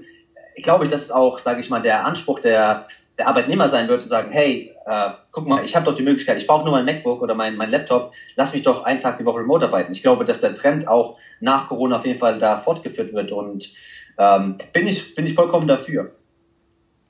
äh, 0.55 0.61
glaube 0.61 0.85
ich, 0.85 0.91
dass 0.91 1.11
auch, 1.11 1.39
sage 1.39 1.59
ich 1.59 1.69
mal, 1.69 1.81
der 1.81 2.05
Anspruch 2.05 2.39
der 2.39 2.87
der 3.17 3.27
Arbeitnehmer 3.27 3.67
sein 3.67 3.87
wird 3.87 4.01
und 4.01 4.07
sagen, 4.07 4.31
hey, 4.31 4.75
äh, 4.85 5.09
guck 5.31 5.47
mal, 5.47 5.63
ich 5.63 5.75
habe 5.75 5.85
doch 5.85 5.95
die 5.95 6.03
Möglichkeit, 6.03 6.37
ich 6.37 6.47
brauche 6.47 6.63
nur 6.63 6.73
mein 6.73 6.85
MacBook 6.85 7.21
oder 7.21 7.33
mein, 7.33 7.55
mein 7.55 7.71
Laptop, 7.71 8.13
lass 8.35 8.53
mich 8.53 8.63
doch 8.63 8.83
einen 8.83 8.99
Tag 8.99 9.17
die 9.17 9.25
Woche 9.25 9.39
remote 9.39 9.65
arbeiten. 9.65 9.93
Ich 9.93 10.01
glaube, 10.01 10.25
dass 10.25 10.41
der 10.41 10.55
Trend 10.55 10.87
auch 10.87 11.17
nach 11.39 11.67
Corona 11.67 11.97
auf 11.97 12.05
jeden 12.05 12.19
Fall 12.19 12.37
da 12.37 12.57
fortgeführt 12.57 13.13
wird 13.13 13.31
und 13.31 13.71
ähm, 14.17 14.57
bin, 14.73 14.87
ich, 14.87 15.15
bin 15.15 15.25
ich 15.25 15.33
vollkommen 15.33 15.67
dafür. 15.67 16.11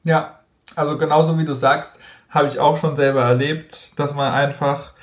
Ja, 0.04 0.40
also 0.76 0.98
genauso 0.98 1.38
wie 1.38 1.46
du 1.46 1.54
sagst, 1.54 2.00
habe 2.30 2.48
ich 2.48 2.60
auch 2.60 2.78
schon 2.78 2.96
selber 2.96 3.24
erlebt, 3.24 3.98
dass 4.00 4.14
man 4.16 4.32
einfach 4.32 4.94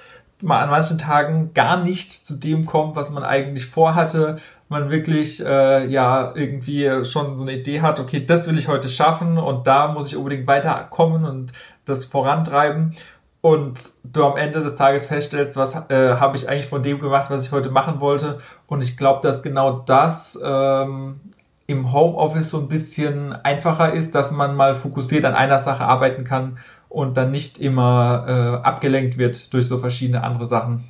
mal 0.40 0.60
an 0.60 0.70
manchen 0.70 0.98
Tagen 0.98 1.54
gar 1.54 1.82
nicht 1.82 2.12
zu 2.12 2.34
dem 2.34 2.66
kommt, 2.66 2.96
was 2.96 3.10
man 3.10 3.22
eigentlich 3.22 3.66
vorhatte 3.66 4.38
man 4.72 4.90
wirklich 4.90 5.44
äh, 5.44 5.87
ja 5.87 6.32
irgendwie 6.35 7.04
schon 7.04 7.37
so 7.37 7.44
eine 7.44 7.52
Idee 7.52 7.80
hat, 7.80 8.00
okay, 8.00 8.24
das 8.26 8.48
will 8.48 8.58
ich 8.58 8.66
heute 8.66 8.88
schaffen 8.88 9.38
und 9.38 9.68
da 9.68 9.88
muss 9.88 10.08
ich 10.08 10.16
unbedingt 10.16 10.46
weiterkommen 10.48 11.24
und 11.24 11.52
das 11.85 12.04
vorantreiben 12.04 12.96
und 13.40 13.78
du 14.04 14.24
am 14.24 14.37
Ende 14.37 14.61
des 14.61 14.74
Tages 14.74 15.06
feststellst, 15.06 15.56
was 15.56 15.74
äh, 15.90 16.16
habe 16.16 16.37
ich 16.37 16.48
eigentlich 16.48 16.66
von 16.66 16.82
dem 16.82 17.00
gemacht, 17.00 17.30
was 17.30 17.46
ich 17.46 17.52
heute 17.52 17.70
machen 17.70 18.00
wollte 18.00 18.40
und 18.66 18.82
ich 18.82 18.96
glaube, 18.96 19.20
dass 19.22 19.42
genau 19.42 19.80
das 19.80 20.38
ähm, 20.42 21.20
im 21.66 21.92
Homeoffice 21.92 22.50
so 22.50 22.58
ein 22.58 22.68
bisschen 22.68 23.32
einfacher 23.32 23.92
ist, 23.92 24.14
dass 24.14 24.32
man 24.32 24.56
mal 24.56 24.74
fokussiert 24.74 25.24
an 25.24 25.35
einer 25.35 25.58
Sache 25.58 25.85
arbeiten 25.85 26.24
kann 26.24 26.58
und 26.88 27.16
dann 27.16 27.30
nicht 27.30 27.58
immer 27.58 28.26
äh, 28.28 28.66
abgelenkt 28.66 29.18
wird 29.18 29.52
durch 29.52 29.66
so 29.66 29.78
verschiedene 29.78 30.22
andere 30.22 30.46
Sachen. 30.46 30.85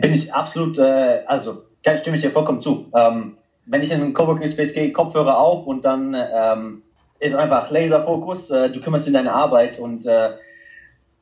Bin 0.00 0.12
ich 0.12 0.34
absolut, 0.34 0.78
äh, 0.78 1.22
also 1.26 1.62
ja, 1.84 1.96
stimme 1.96 2.16
ich 2.16 2.22
dir 2.22 2.30
vollkommen 2.30 2.60
zu. 2.60 2.90
Ähm, 2.94 3.36
wenn 3.66 3.82
ich 3.82 3.90
in 3.90 4.00
einen 4.00 4.14
Coworking 4.14 4.48
Space 4.48 4.74
gehe, 4.74 4.92
Kopfhörer 4.92 5.38
auf 5.38 5.66
und 5.66 5.84
dann 5.84 6.14
ähm, 6.14 6.82
ist 7.18 7.34
einfach 7.34 7.70
Laserfokus, 7.70 8.50
äh, 8.50 8.70
du 8.70 8.80
kümmerst 8.80 9.06
dich 9.06 9.12
um 9.12 9.14
deine 9.14 9.32
Arbeit 9.32 9.78
und 9.78 10.06
äh, 10.06 10.32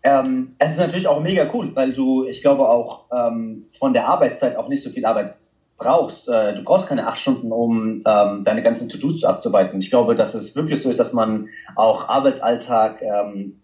ähm, 0.02 0.56
es 0.58 0.72
ist 0.72 0.80
natürlich 0.80 1.06
auch 1.06 1.20
mega 1.20 1.48
cool, 1.54 1.70
weil 1.74 1.92
du, 1.92 2.24
ich 2.26 2.42
glaube 2.42 2.68
auch 2.68 3.04
ähm, 3.12 3.66
von 3.78 3.92
der 3.92 4.08
Arbeitszeit 4.08 4.56
auch 4.56 4.68
nicht 4.68 4.82
so 4.82 4.90
viel 4.90 5.06
Arbeit 5.06 5.36
brauchst. 5.76 6.28
Äh, 6.28 6.54
du 6.54 6.64
brauchst 6.64 6.88
keine 6.88 7.06
acht 7.06 7.20
Stunden, 7.20 7.52
um 7.52 8.02
ähm, 8.04 8.44
deine 8.44 8.62
ganzen 8.62 8.88
To-Dos 8.88 9.24
abzuarbeiten. 9.24 9.80
Ich 9.80 9.90
glaube, 9.90 10.16
dass 10.16 10.34
es 10.34 10.56
wirklich 10.56 10.82
so 10.82 10.90
ist, 10.90 10.98
dass 10.98 11.12
man 11.12 11.48
auch 11.76 12.08
Arbeitsalltag 12.08 13.02
ähm, 13.02 13.60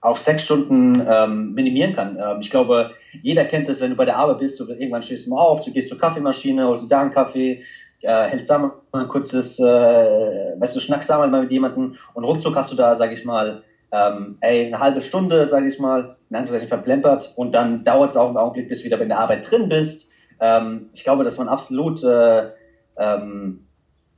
auf 0.00 0.18
sechs 0.18 0.44
Stunden 0.44 1.04
ähm, 1.08 1.54
minimieren 1.54 1.94
kann. 1.94 2.18
Ähm, 2.20 2.40
ich 2.40 2.50
glaube, 2.50 2.92
jeder 3.22 3.44
kennt 3.44 3.68
es, 3.68 3.80
wenn 3.80 3.90
du 3.90 3.96
bei 3.96 4.04
der 4.04 4.16
Arbeit 4.16 4.38
bist, 4.38 4.58
du 4.60 4.68
irgendwann 4.68 5.02
stehst 5.02 5.26
du 5.26 5.30
mal 5.30 5.42
auf, 5.42 5.64
du 5.64 5.70
gehst 5.72 5.88
zur 5.88 5.98
Kaffeemaschine, 5.98 6.66
holst 6.66 6.90
da 6.90 7.02
einen 7.02 7.12
Kaffee, 7.12 7.62
äh, 8.00 8.24
hältst 8.24 8.50
da 8.50 8.58
mal 8.58 8.72
ein 8.92 9.08
kurzes, 9.08 9.58
äh, 9.58 9.64
weißt 9.64 10.74
du, 10.74 10.80
schnackst 10.80 11.10
da 11.10 11.18
mal 11.18 11.42
mit 11.42 11.50
jemandem 11.50 11.96
und 12.14 12.24
ruckzuck 12.24 12.56
hast 12.56 12.72
du 12.72 12.76
da, 12.76 12.94
sag 12.94 13.12
ich 13.12 13.24
mal, 13.24 13.62
ähm, 13.92 14.38
ey, 14.40 14.66
eine 14.66 14.78
halbe 14.78 15.00
Stunde, 15.00 15.46
sag 15.46 15.64
ich 15.64 15.78
mal, 15.78 16.16
in 16.30 16.36
Anführungszeichen 16.36 16.68
verplempert 16.68 17.32
und 17.36 17.52
dann 17.52 17.84
dauert 17.84 18.10
es 18.10 18.16
auch 18.16 18.28
einen 18.28 18.38
Augenblick, 18.38 18.68
bis 18.68 18.80
du 18.80 18.86
wieder 18.86 18.96
bei 18.96 19.04
der 19.04 19.18
Arbeit 19.18 19.50
drin 19.50 19.68
bist. 19.68 20.12
Ähm, 20.40 20.88
ich 20.94 21.04
glaube, 21.04 21.24
dass 21.24 21.38
man 21.38 21.48
absolut 21.48 22.02
äh, 22.02 22.50
ähm, 22.96 23.66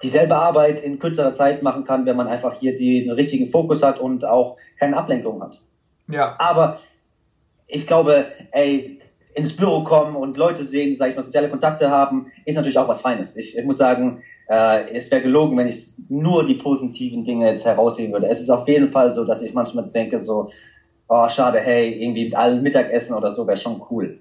dieselbe 0.02 0.36
Arbeit 0.36 0.80
in 0.80 0.98
kürzerer 0.98 1.34
Zeit 1.34 1.62
machen 1.62 1.84
kann, 1.84 2.06
wenn 2.06 2.16
man 2.16 2.28
einfach 2.28 2.54
hier 2.54 2.76
den 2.76 3.10
richtigen 3.10 3.50
Fokus 3.50 3.82
hat 3.82 3.98
und 3.98 4.24
auch 4.24 4.56
keine 4.78 4.96
Ablenkung 4.96 5.42
hat. 5.42 5.60
Ja. 6.08 6.36
Aber 6.38 6.78
ich 7.66 7.86
glaube, 7.86 8.26
ey, 8.52 9.00
ins 9.34 9.56
Büro 9.56 9.82
kommen 9.82 10.16
und 10.16 10.36
Leute 10.36 10.62
sehen, 10.62 10.96
sag 10.96 11.10
ich 11.10 11.16
mal, 11.16 11.22
soziale 11.22 11.48
Kontakte 11.48 11.90
haben, 11.90 12.30
ist 12.44 12.54
natürlich 12.56 12.78
auch 12.78 12.88
was 12.88 13.00
Feines. 13.00 13.36
Ich, 13.36 13.58
ich 13.58 13.64
muss 13.64 13.78
sagen, 13.78 14.22
äh, 14.48 14.90
es 14.90 15.10
wäre 15.10 15.22
gelogen, 15.22 15.56
wenn 15.56 15.66
ich 15.66 15.94
nur 16.08 16.46
die 16.46 16.54
positiven 16.54 17.24
Dinge 17.24 17.48
jetzt 17.48 17.66
herausheben 17.66 18.12
würde. 18.12 18.28
Es 18.28 18.40
ist 18.40 18.50
auf 18.50 18.68
jeden 18.68 18.92
Fall 18.92 19.12
so, 19.12 19.24
dass 19.24 19.42
ich 19.42 19.54
manchmal 19.54 19.86
denke 19.86 20.18
so, 20.18 20.50
oh, 21.08 21.28
schade, 21.28 21.58
hey, 21.58 21.92
irgendwie 21.92 22.26
mit 22.26 22.36
allen 22.36 22.62
Mittagessen 22.62 23.16
oder 23.16 23.34
so 23.34 23.46
wäre 23.46 23.58
schon 23.58 23.82
cool. 23.90 24.18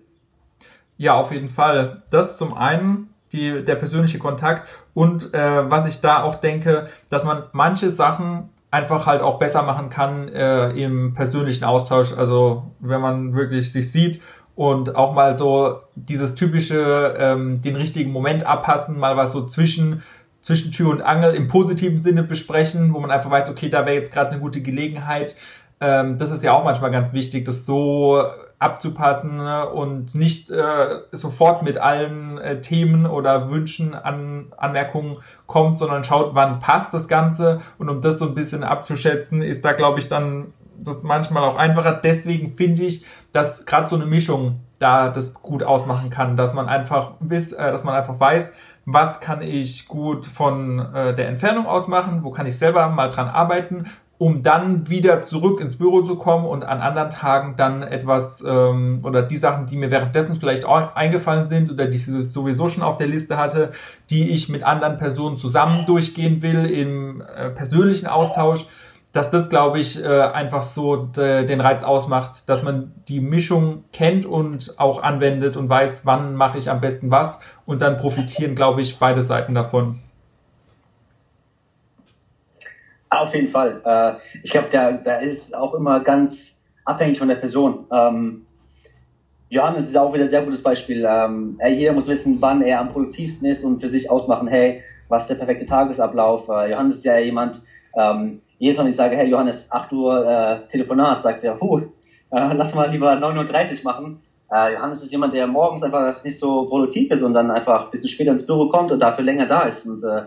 Ja, 0.98 1.14
auf 1.14 1.32
jeden 1.32 1.48
Fall. 1.48 2.04
Das 2.10 2.38
zum 2.38 2.54
einen 2.54 3.10
die, 3.32 3.64
der 3.64 3.76
persönliche 3.76 4.20
Kontakt 4.20 4.68
und 4.94 5.34
äh, 5.34 5.70
was 5.70 5.88
ich 5.88 6.02
da 6.02 6.24
auch 6.24 6.36
denke, 6.36 6.88
dass 7.10 7.24
man 7.24 7.44
manche 7.52 7.90
Sachen 7.90 8.50
einfach 8.74 9.06
halt 9.06 9.22
auch 9.22 9.38
besser 9.38 9.62
machen 9.62 9.92
kann 9.92 10.30
äh, 10.30 10.72
im 10.72 11.14
persönlichen 11.14 11.64
Austausch. 11.64 12.12
Also 12.18 12.72
wenn 12.80 13.02
man 13.02 13.36
wirklich 13.36 13.72
sich 13.72 13.92
sieht 13.92 14.20
und 14.56 14.96
auch 14.96 15.14
mal 15.14 15.38
so 15.38 15.82
dieses 15.94 16.34
typische, 16.34 17.16
ähm, 17.20 17.62
den 17.62 17.76
richtigen 17.76 18.12
Moment 18.12 18.48
abpassen, 18.48 18.98
mal 18.98 19.16
was 19.16 19.32
so 19.32 19.46
zwischen 19.46 20.02
zwischen 20.42 20.72
Tür 20.74 20.90
und 20.90 21.02
Angel 21.02 21.36
im 21.36 21.48
positiven 21.48 21.98
Sinne 21.98 22.24
besprechen, 22.24 22.94
wo 22.94 23.00
man 23.00 23.12
einfach 23.12 23.32
weiß, 23.32 23.50
okay, 23.50 23.70
da 23.70 23.86
wäre 23.86 23.96
jetzt 23.96 24.12
gerade 24.12 24.32
eine 24.32 24.42
gute 24.42 24.62
Gelegenheit. 24.62 25.38
Ähm, 25.80 26.18
das 26.18 26.32
ist 26.32 26.44
ja 26.44 26.52
auch 26.52 26.66
manchmal 26.66 26.92
ganz 26.92 27.14
wichtig, 27.14 27.46
das 27.46 27.66
so 27.66 28.24
abzupassen 28.64 29.40
und 29.40 30.16
nicht 30.16 30.50
äh, 30.50 31.02
sofort 31.12 31.62
mit 31.62 31.78
allen 31.78 32.38
äh, 32.38 32.62
Themen 32.62 33.06
oder 33.06 33.50
Wünschen 33.50 33.94
an 33.94 34.54
Anmerkungen 34.58 35.14
kommt, 35.46 35.80
sondern 35.80 36.04
schaut, 36.04 36.34
wann 36.34 36.60
passt 36.60 36.94
das 36.94 37.08
Ganze 37.08 37.62
und 37.78 37.90
um 37.90 38.02
das 38.02 38.20
so 38.20 38.28
ein 38.28 38.36
bisschen 38.36 38.64
abzuschätzen, 38.64 39.42
ist 39.42 39.66
da 39.66 39.74
glaube 39.74 40.00
ich 40.00 40.08
dann 40.08 40.54
das 40.80 41.04
manchmal 41.04 41.44
auch 41.44 41.56
einfacher. 41.56 41.94
Deswegen 41.94 42.52
finde 42.52 42.84
ich, 42.84 43.06
dass 43.32 43.66
gerade 43.66 43.88
so 43.88 43.96
eine 43.96 44.06
Mischung 44.06 44.62
da 44.80 45.10
das 45.10 45.34
gut 45.36 45.64
ausmachen 45.64 46.10
kann, 46.10 46.36
dass 46.36 46.54
man 46.54 46.68
einfach 46.68 47.14
wiss, 47.20 47.54
äh, 47.54 47.72
dass 47.72 47.84
man 47.84 47.96
einfach 47.96 48.20
weiß, 48.20 48.54
was 48.86 49.22
kann 49.22 49.42
ich 49.42 49.88
gut 49.88 50.26
von 50.26 50.80
äh, 50.94 51.16
der 51.16 51.30
Entfernung 51.30 51.66
aus 51.66 51.88
machen, 51.88 52.24
wo 52.24 52.32
kann 52.32 52.46
ich 52.46 52.58
selber 52.58 52.90
mal 52.90 53.10
dran 53.10 53.30
arbeiten, 53.30 53.86
um 54.24 54.42
dann 54.42 54.90
wieder 54.90 55.22
zurück 55.22 55.60
ins 55.60 55.78
Büro 55.78 56.02
zu 56.02 56.16
kommen 56.16 56.46
und 56.46 56.64
an 56.64 56.80
anderen 56.80 57.10
Tagen 57.10 57.56
dann 57.58 57.84
etwas 57.84 58.42
ähm, 58.48 59.00
oder 59.04 59.22
die 59.22 59.36
Sachen, 59.36 59.66
die 59.66 59.76
mir 59.76 59.92
währenddessen 59.92 60.38
vielleicht 60.38 60.64
auch 60.64 60.96
eingefallen 60.96 61.50
sind 61.50 61.70
oder 61.70 61.88
die 61.88 61.98
ich 61.98 62.06
sowieso 62.06 62.70
schon 62.70 62.84
auf 62.84 62.96
der 62.96 63.08
Liste 63.08 63.36
hatte, 63.36 63.74
die 64.10 64.30
ich 64.30 64.48
mit 64.48 64.64
anderen 64.64 64.98
Personen 64.98 65.36
zusammen 65.36 65.86
durchgehen 65.86 66.42
will 66.42 66.68
im 66.68 67.20
äh, 67.20 67.50
persönlichen 67.50 68.08
Austausch, 68.08 68.66
dass 69.12 69.30
das, 69.30 69.50
glaube 69.50 69.82
ich, 69.82 70.02
äh, 70.02 70.08
einfach 70.08 70.62
so 70.62 70.96
de, 70.96 71.44
den 71.44 71.60
Reiz 71.60 71.84
ausmacht, 71.84 72.48
dass 72.48 72.64
man 72.64 72.94
die 73.10 73.20
Mischung 73.20 73.84
kennt 73.92 74.26
und 74.26 74.76
auch 74.78 75.04
anwendet 75.04 75.58
und 75.58 75.68
weiß, 75.68 76.06
wann 76.06 76.36
mache 76.36 76.58
ich 76.58 76.70
am 76.70 76.80
besten 76.80 77.12
was 77.12 77.42
und 77.66 77.82
dann 77.82 77.98
profitieren, 77.98 78.56
glaube 78.56 78.80
ich, 78.80 79.00
beide 79.00 79.22
Seiten 79.22 79.54
davon. 79.54 80.00
Auf 83.20 83.36
jeden 83.36 83.48
Fall. 83.48 83.82
Äh, 83.86 84.14
ich 84.44 84.52
glaube, 84.52 84.68
da, 84.72 84.92
da 84.92 85.18
ist 85.20 85.56
auch 85.56 85.74
immer 85.76 86.00
ganz 86.00 86.66
abhängig 86.86 87.20
von 87.20 87.28
der 87.28 87.36
Person. 87.36 87.86
Ähm, 87.92 88.46
Johannes 89.50 89.84
ist 89.84 89.96
auch 89.96 90.14
wieder 90.14 90.24
ein 90.24 90.30
sehr 90.30 90.42
gutes 90.42 90.64
Beispiel. 90.64 91.06
Ähm, 91.08 91.56
er 91.60 91.70
jeder 91.70 91.94
muss 91.94 92.08
wissen, 92.08 92.38
wann 92.42 92.64
er 92.64 92.80
am 92.80 92.90
produktivsten 92.90 93.48
ist 93.48 93.64
und 93.64 93.82
für 93.82 93.88
sich 93.88 94.10
ausmachen, 94.10 94.48
hey, 94.48 94.82
was 95.10 95.24
ist 95.24 95.30
der 95.30 95.36
perfekte 95.36 95.68
Tagesablauf. 95.68 96.50
Äh, 96.50 96.72
Johannes 96.72 96.98
ist 96.98 97.06
ja 97.06 97.20
jemand, 97.20 97.62
ähm, 97.96 98.42
jedes 98.58 98.78
Mal, 98.78 98.86
wenn 98.86 98.90
ich 98.90 98.96
sage, 98.96 99.16
hey 99.16 99.28
Johannes, 99.28 99.72
8 99.72 99.92
Uhr 99.92 100.28
äh, 100.28 100.68
Telefonat, 100.70 101.22
sagt 101.22 101.44
er, 101.44 101.54
puh, 101.56 101.80
äh, 102.32 102.54
lass 102.54 102.74
mal 102.74 102.90
lieber 102.90 103.12
9.30 103.14 103.80
Uhr 103.80 103.84
machen. 103.84 104.22
Äh, 104.52 104.74
Johannes 104.74 105.04
ist 105.04 105.12
jemand, 105.12 105.34
der 105.36 105.46
morgens 105.46 105.84
einfach 105.84 106.24
nicht 106.24 106.40
so 106.40 106.66
produktiv 106.66 107.12
ist 107.12 107.22
und 107.22 107.34
dann 107.34 107.52
einfach 107.52 107.86
ein 107.86 107.92
bisschen 107.92 108.10
später 108.10 108.32
ins 108.32 108.46
Büro 108.46 108.70
kommt 108.70 108.92
und 108.92 109.00
dafür 109.00 109.24
länger 109.24 109.46
da 109.46 109.64
ist. 109.64 109.86
Und 109.86 110.04
äh, 110.04 110.24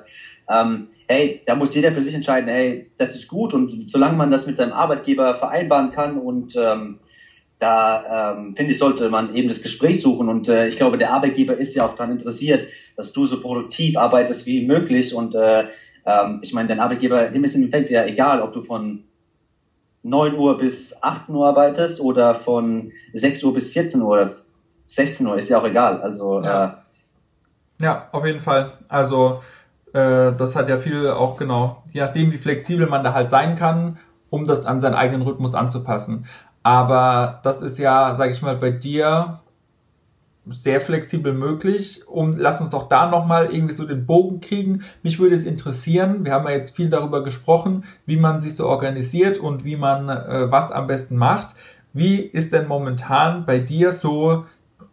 ähm, 0.48 0.88
hey, 1.09 1.42
da 1.46 1.54
muss 1.54 1.74
jeder 1.74 1.92
für 1.92 2.02
sich 2.02 2.14
entscheiden, 2.14 2.48
hey, 2.48 2.90
das 2.98 3.14
ist 3.14 3.28
gut 3.28 3.52
und 3.54 3.70
solange 3.90 4.16
man 4.16 4.30
das 4.30 4.46
mit 4.46 4.56
seinem 4.56 4.72
Arbeitgeber 4.72 5.35
vereinbaren 5.35 5.92
kann 5.92 6.18
und 6.18 6.56
ähm, 6.56 6.98
da 7.59 8.35
ähm, 8.35 8.54
finde 8.54 8.72
ich, 8.72 8.78
sollte 8.78 9.09
man 9.09 9.35
eben 9.35 9.48
das 9.48 9.62
Gespräch 9.62 10.02
suchen 10.02 10.28
und 10.28 10.48
äh, 10.48 10.68
ich 10.68 10.76
glaube, 10.76 10.98
der 10.98 11.12
Arbeitgeber 11.12 11.56
ist 11.56 11.74
ja 11.74 11.87
auch 11.87 11.94
daran 11.94 12.12
interessiert, 12.12 12.66
dass 12.96 13.12
du 13.12 13.24
so 13.24 13.40
produktiv 13.40 13.96
arbeitest 13.96 14.46
wie 14.46 14.66
möglich 14.66 15.14
und 15.14 15.35
äh, 15.35 15.64
ähm, 16.04 16.40
ich 16.42 16.52
meine, 16.52 16.68
dein 16.68 16.80
Arbeitgeber, 16.80 17.28
dem 17.28 17.44
ist 17.44 17.56
im 17.56 17.64
Endeffekt 17.64 17.90
ja 17.90 18.04
egal, 18.04 18.42
ob 18.42 18.52
du 18.52 18.62
von 18.62 19.04
9 20.02 20.37
Uhr 20.37 20.56
bis 20.59 21.02
18 21.02 21.35
Uhr 21.35 21.48
arbeitest 21.48 22.00
oder 22.00 22.35
von 22.35 22.92
6 23.12 23.42
Uhr 23.42 23.54
bis 23.54 23.72
14 23.72 24.00
Uhr 24.02 24.09
oder 24.09 24.37
16 24.88 25.26
Uhr, 25.26 25.37
ist 25.37 25.48
ja 25.48 25.59
auch 25.59 25.66
egal. 25.66 26.00
Also 26.00 26.40
ja, 26.42 26.64
äh, 27.80 27.85
ja 27.85 28.09
auf 28.12 28.24
jeden 28.24 28.40
Fall. 28.40 28.70
Also 28.88 29.42
äh, 29.96 30.37
das 30.37 30.54
hat 30.56 30.68
ja 30.68 30.76
viel 30.76 31.09
auch 31.09 31.38
genau, 31.38 31.82
je 31.92 32.00
nachdem, 32.00 32.30
wie 32.32 32.38
flexibel 32.38 32.87
man 32.87 33.02
da 33.02 33.14
halt 33.14 33.30
sein 33.30 33.56
kann, 33.56 33.98
um 34.28 34.46
das 34.46 34.66
an 34.66 34.80
seinen 34.80 34.94
eigenen 34.94 35.22
Rhythmus 35.22 35.54
anzupassen. 35.54 36.26
Aber 36.62 37.40
das 37.44 37.62
ist 37.62 37.78
ja, 37.78 38.12
sage 38.12 38.32
ich 38.32 38.42
mal, 38.42 38.56
bei 38.56 38.70
dir 38.70 39.40
sehr 40.48 40.80
flexibel 40.80 41.32
möglich. 41.32 42.02
Um, 42.06 42.35
lass 42.37 42.61
uns 42.61 42.72
doch 42.72 42.88
da 42.88 43.09
nochmal 43.09 43.52
irgendwie 43.52 43.72
so 43.72 43.87
den 43.87 44.06
Bogen 44.06 44.40
kriegen. 44.40 44.82
Mich 45.02 45.18
würde 45.18 45.35
es 45.35 45.46
interessieren, 45.46 46.24
wir 46.24 46.32
haben 46.32 46.46
ja 46.46 46.52
jetzt 46.52 46.76
viel 46.76 46.88
darüber 46.88 47.24
gesprochen, 47.24 47.85
wie 48.04 48.16
man 48.16 48.40
sich 48.40 48.54
so 48.54 48.68
organisiert 48.68 49.38
und 49.38 49.64
wie 49.64 49.76
man 49.76 50.09
äh, 50.09 50.50
was 50.50 50.72
am 50.72 50.87
besten 50.87 51.16
macht. 51.16 51.54
Wie 51.92 52.16
ist 52.16 52.52
denn 52.52 52.68
momentan 52.68 53.46
bei 53.46 53.59
dir 53.59 53.92
so 53.92 54.44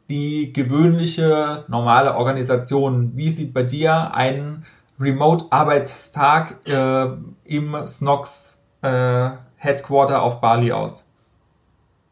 die 0.10 0.54
gewöhnliche, 0.54 1.66
normale 1.68 2.16
Organisation? 2.16 3.12
Wie 3.16 3.30
sieht 3.30 3.54
bei 3.54 3.64
dir 3.64 4.16
ein 4.16 4.64
Remote-Arbeitstag 5.04 6.58
äh, 6.68 7.08
im 7.46 7.86
Snox 7.86 8.60
äh, 8.82 9.30
Headquarter 9.58 10.22
auf 10.22 10.42
Bali 10.42 10.72
aus? 10.72 11.06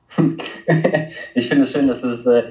ich 1.35 1.47
finde 1.47 1.63
es 1.63 1.71
schön, 1.71 1.87
dass 1.87 2.01
du 2.01 2.09
es 2.09 2.25
äh, 2.25 2.43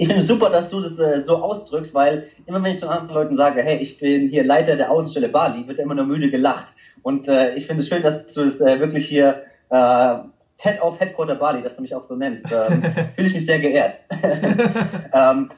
ich 0.00 0.06
finde 0.06 0.22
es 0.22 0.28
super, 0.28 0.48
dass 0.48 0.70
du 0.70 0.80
das 0.80 0.98
äh, 0.98 1.20
so 1.20 1.36
ausdrückst, 1.42 1.92
weil 1.92 2.28
immer 2.46 2.62
wenn 2.62 2.72
ich 2.72 2.78
zu 2.78 2.88
anderen 2.88 3.14
Leuten 3.14 3.36
sage, 3.36 3.62
hey, 3.62 3.78
ich 3.78 3.98
bin 3.98 4.28
hier 4.28 4.44
Leiter 4.44 4.76
der 4.76 4.92
Außenstelle 4.92 5.28
Bali, 5.28 5.66
wird 5.66 5.80
immer 5.80 5.94
nur 5.94 6.06
müde 6.06 6.30
gelacht. 6.30 6.72
Und 7.02 7.26
äh, 7.28 7.54
ich 7.56 7.66
finde 7.66 7.82
es 7.82 7.88
schön, 7.88 8.02
dass 8.02 8.32
du 8.32 8.42
es 8.42 8.60
äh, 8.60 8.78
wirklich 8.78 9.08
hier 9.08 9.42
äh, 9.70 10.18
Head 10.56 10.80
of 10.82 11.00
Headquarter 11.00 11.34
Bali, 11.34 11.62
dass 11.62 11.76
du 11.76 11.82
mich 11.82 11.94
auch 11.96 12.04
so 12.04 12.14
nennst. 12.14 12.46
Ähm, 12.46 12.82
Fühle 13.16 13.26
ich 13.26 13.34
mich 13.34 13.46
sehr 13.46 13.58
geehrt. 13.58 13.98
ähm, 15.12 15.50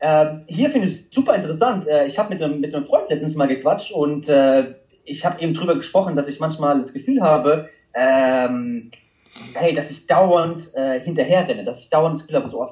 ähm, 0.00 0.44
hier 0.46 0.70
finde 0.70 0.86
ich 0.86 0.94
es 0.94 1.06
super 1.10 1.34
interessant. 1.34 1.86
Äh, 1.86 2.06
ich 2.06 2.18
habe 2.18 2.34
mit 2.34 2.42
einem, 2.42 2.60
mit 2.60 2.72
Freund 2.86 3.10
letztens 3.10 3.36
mal 3.36 3.48
gequatscht 3.48 3.92
und 3.92 4.28
äh, 4.28 4.74
ich 5.04 5.24
habe 5.24 5.40
eben 5.40 5.54
drüber 5.54 5.74
gesprochen, 5.74 6.16
dass 6.16 6.28
ich 6.28 6.40
manchmal 6.40 6.78
das 6.78 6.92
Gefühl 6.92 7.22
habe, 7.22 7.68
ähm, 7.94 8.90
hey, 9.54 9.74
dass 9.74 9.90
ich 9.90 10.06
dauernd 10.06 10.74
äh, 10.74 11.00
hinterher 11.00 11.48
renne, 11.48 11.64
dass 11.64 11.80
ich 11.80 11.90
dauernd 11.90 12.16
das 12.16 12.22
Gefühl 12.22 12.40
habe, 12.40 12.50
so, 12.50 12.68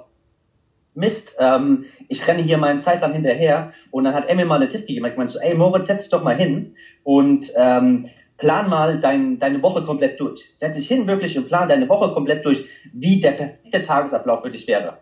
Mist, 0.94 1.36
ähm, 1.38 1.84
ich 2.08 2.26
renne 2.26 2.42
hier 2.42 2.56
meinen 2.56 2.80
Zeitplan 2.80 3.12
hinterher 3.12 3.72
und 3.90 4.04
dann 4.04 4.14
hat 4.14 4.28
Emil 4.28 4.46
mal 4.46 4.56
eine 4.56 4.68
Tipp 4.68 4.86
gegeben. 4.86 5.06
Ich 5.06 5.16
meinte 5.16 5.34
so, 5.34 5.40
ey 5.40 5.54
Moritz, 5.54 5.88
setz 5.88 6.02
dich 6.02 6.10
doch 6.10 6.24
mal 6.24 6.34
hin 6.34 6.74
und 7.04 7.52
ähm, 7.56 8.08
plan 8.38 8.70
mal 8.70 8.98
dein, 8.98 9.38
deine 9.38 9.62
Woche 9.62 9.82
komplett 9.82 10.18
durch. 10.18 10.46
Setz 10.50 10.76
dich 10.76 10.88
hin 10.88 11.06
wirklich 11.06 11.36
und 11.36 11.48
plan 11.48 11.68
deine 11.68 11.88
Woche 11.88 12.14
komplett 12.14 12.44
durch, 12.46 12.64
wie 12.94 13.20
der 13.20 13.32
perfekte 13.32 13.82
Tagesablauf 13.82 14.42
für 14.42 14.50
dich 14.50 14.66
wäre. 14.66 14.98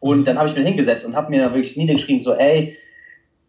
Und 0.00 0.26
dann 0.26 0.38
habe 0.38 0.48
ich 0.48 0.56
mir 0.56 0.62
hingesetzt 0.62 1.06
und 1.06 1.16
habe 1.16 1.30
mir 1.30 1.42
dann 1.42 1.54
wirklich 1.54 1.76
niedergeschrieben, 1.76 2.20
so, 2.20 2.34
ey, 2.34 2.76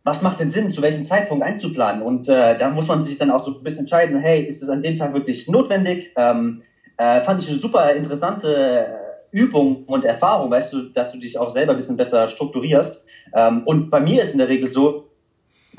was 0.03 0.21
macht 0.21 0.39
denn 0.39 0.49
Sinn, 0.49 0.71
zu 0.71 0.81
welchem 0.81 1.05
Zeitpunkt 1.05 1.43
einzuplanen? 1.43 2.01
Und 2.01 2.29
äh, 2.29 2.57
da 2.57 2.69
muss 2.69 2.87
man 2.87 3.03
sich 3.03 3.17
dann 3.17 3.31
auch 3.31 3.43
so 3.43 3.57
ein 3.57 3.63
bisschen 3.63 3.81
entscheiden, 3.81 4.19
hey, 4.19 4.43
ist 4.43 4.63
es 4.63 4.69
an 4.69 4.81
dem 4.81 4.95
Tag 4.95 5.13
wirklich 5.13 5.47
notwendig? 5.47 6.11
Ähm, 6.15 6.61
äh, 6.97 7.21
fand 7.21 7.41
ich 7.41 7.49
eine 7.49 7.57
super 7.57 7.93
interessante 7.93 8.87
Übung 9.31 9.83
und 9.85 10.05
Erfahrung, 10.05 10.49
weißt 10.49 10.73
du, 10.73 10.81
dass 10.93 11.11
du 11.11 11.19
dich 11.19 11.37
auch 11.37 11.53
selber 11.53 11.73
ein 11.73 11.77
bisschen 11.77 11.97
besser 11.97 12.27
strukturierst. 12.27 13.05
Ähm, 13.35 13.63
und 13.65 13.89
bei 13.89 13.99
mir 13.99 14.21
ist 14.21 14.31
in 14.31 14.39
der 14.39 14.49
Regel 14.49 14.69
so, 14.69 15.08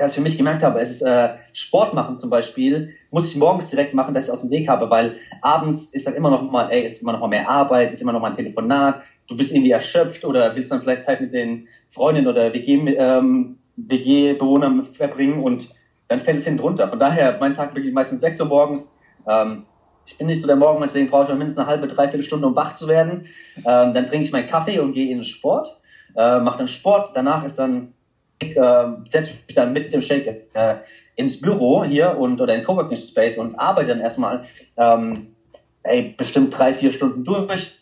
dass 0.00 0.12
ich 0.12 0.16
für 0.16 0.22
mich 0.22 0.38
gemerkt 0.38 0.62
habe, 0.62 0.80
ist 0.80 1.02
äh, 1.02 1.34
Sport 1.52 1.92
machen 1.92 2.18
zum 2.18 2.30
Beispiel, 2.30 2.94
muss 3.10 3.30
ich 3.30 3.36
morgens 3.36 3.68
direkt 3.68 3.92
machen, 3.92 4.14
dass 4.14 4.28
ich 4.28 4.32
aus 4.32 4.40
dem 4.40 4.50
Weg 4.50 4.68
habe, 4.68 4.88
weil 4.88 5.18
abends 5.42 5.92
ist 5.92 6.06
dann 6.06 6.14
immer 6.14 6.30
noch 6.30 6.50
mal, 6.50 6.70
ey, 6.70 6.86
ist 6.86 7.02
immer 7.02 7.12
noch 7.12 7.20
mal 7.20 7.28
mehr 7.28 7.48
Arbeit, 7.48 7.92
ist 7.92 8.00
immer 8.00 8.12
noch 8.12 8.20
mal 8.20 8.30
ein 8.30 8.36
Telefonat, 8.36 9.02
du 9.28 9.36
bist 9.36 9.52
irgendwie 9.52 9.72
erschöpft 9.72 10.24
oder 10.24 10.56
willst 10.56 10.72
dann 10.72 10.80
vielleicht 10.80 11.04
Zeit 11.04 11.20
mit 11.20 11.34
den 11.34 11.68
Freundinnen 11.90 12.28
oder 12.28 12.52
WG, 12.54 12.96
ähm, 12.96 13.58
WG-Bewohnern 13.76 14.86
verbringen 14.86 15.42
und 15.42 15.70
dann 16.08 16.18
fällt 16.18 16.38
es 16.38 16.44
hinten 16.44 16.60
runter. 16.60 16.88
Von 16.88 16.98
daher, 16.98 17.36
mein 17.38 17.54
Tag 17.54 17.74
beginnt 17.74 17.94
meistens 17.94 18.22
6 18.22 18.40
Uhr 18.40 18.46
morgens, 18.46 18.98
ähm, 19.28 19.64
ich 20.06 20.16
bin 20.16 20.26
nicht 20.26 20.40
so 20.40 20.46
der 20.46 20.56
Morgenmensch, 20.56 20.92
deswegen 20.92 21.10
brauche 21.10 21.24
ich 21.24 21.28
mindestens 21.38 21.58
eine 21.58 21.68
halbe, 21.68 21.88
dreiviertel 21.88 22.24
Stunde, 22.24 22.46
um 22.46 22.56
wach 22.56 22.74
zu 22.74 22.88
werden. 22.88 23.26
Ähm, 23.58 23.94
dann 23.94 24.06
trinke 24.06 24.24
ich 24.24 24.32
meinen 24.32 24.48
Kaffee 24.48 24.78
und 24.80 24.94
gehe 24.94 25.10
in 25.10 25.18
den 25.18 25.24
Sport, 25.24 25.78
äh, 26.16 26.40
mache 26.40 26.58
dann 26.58 26.68
Sport. 26.68 27.10
Danach 27.14 27.44
ist 27.44 27.58
dann 27.58 27.92
äh, 28.42 28.86
setze 29.10 29.32
ich 29.32 29.46
mich 29.46 29.54
dann 29.54 29.72
mit 29.72 29.92
dem 29.92 30.02
Shake 30.02 30.48
äh, 30.54 30.76
ins 31.16 31.40
Büro 31.40 31.84
hier 31.84 32.16
und 32.18 32.40
oder 32.40 32.54
in 32.54 32.64
Coworking 32.64 32.96
Space 32.96 33.38
und 33.38 33.56
arbeite 33.56 33.88
dann 33.88 34.00
erstmal 34.00 34.44
ähm, 34.76 35.34
ey, 35.82 36.14
bestimmt 36.16 36.56
drei, 36.56 36.74
vier 36.74 36.92
Stunden 36.92 37.24
durch. 37.24 37.78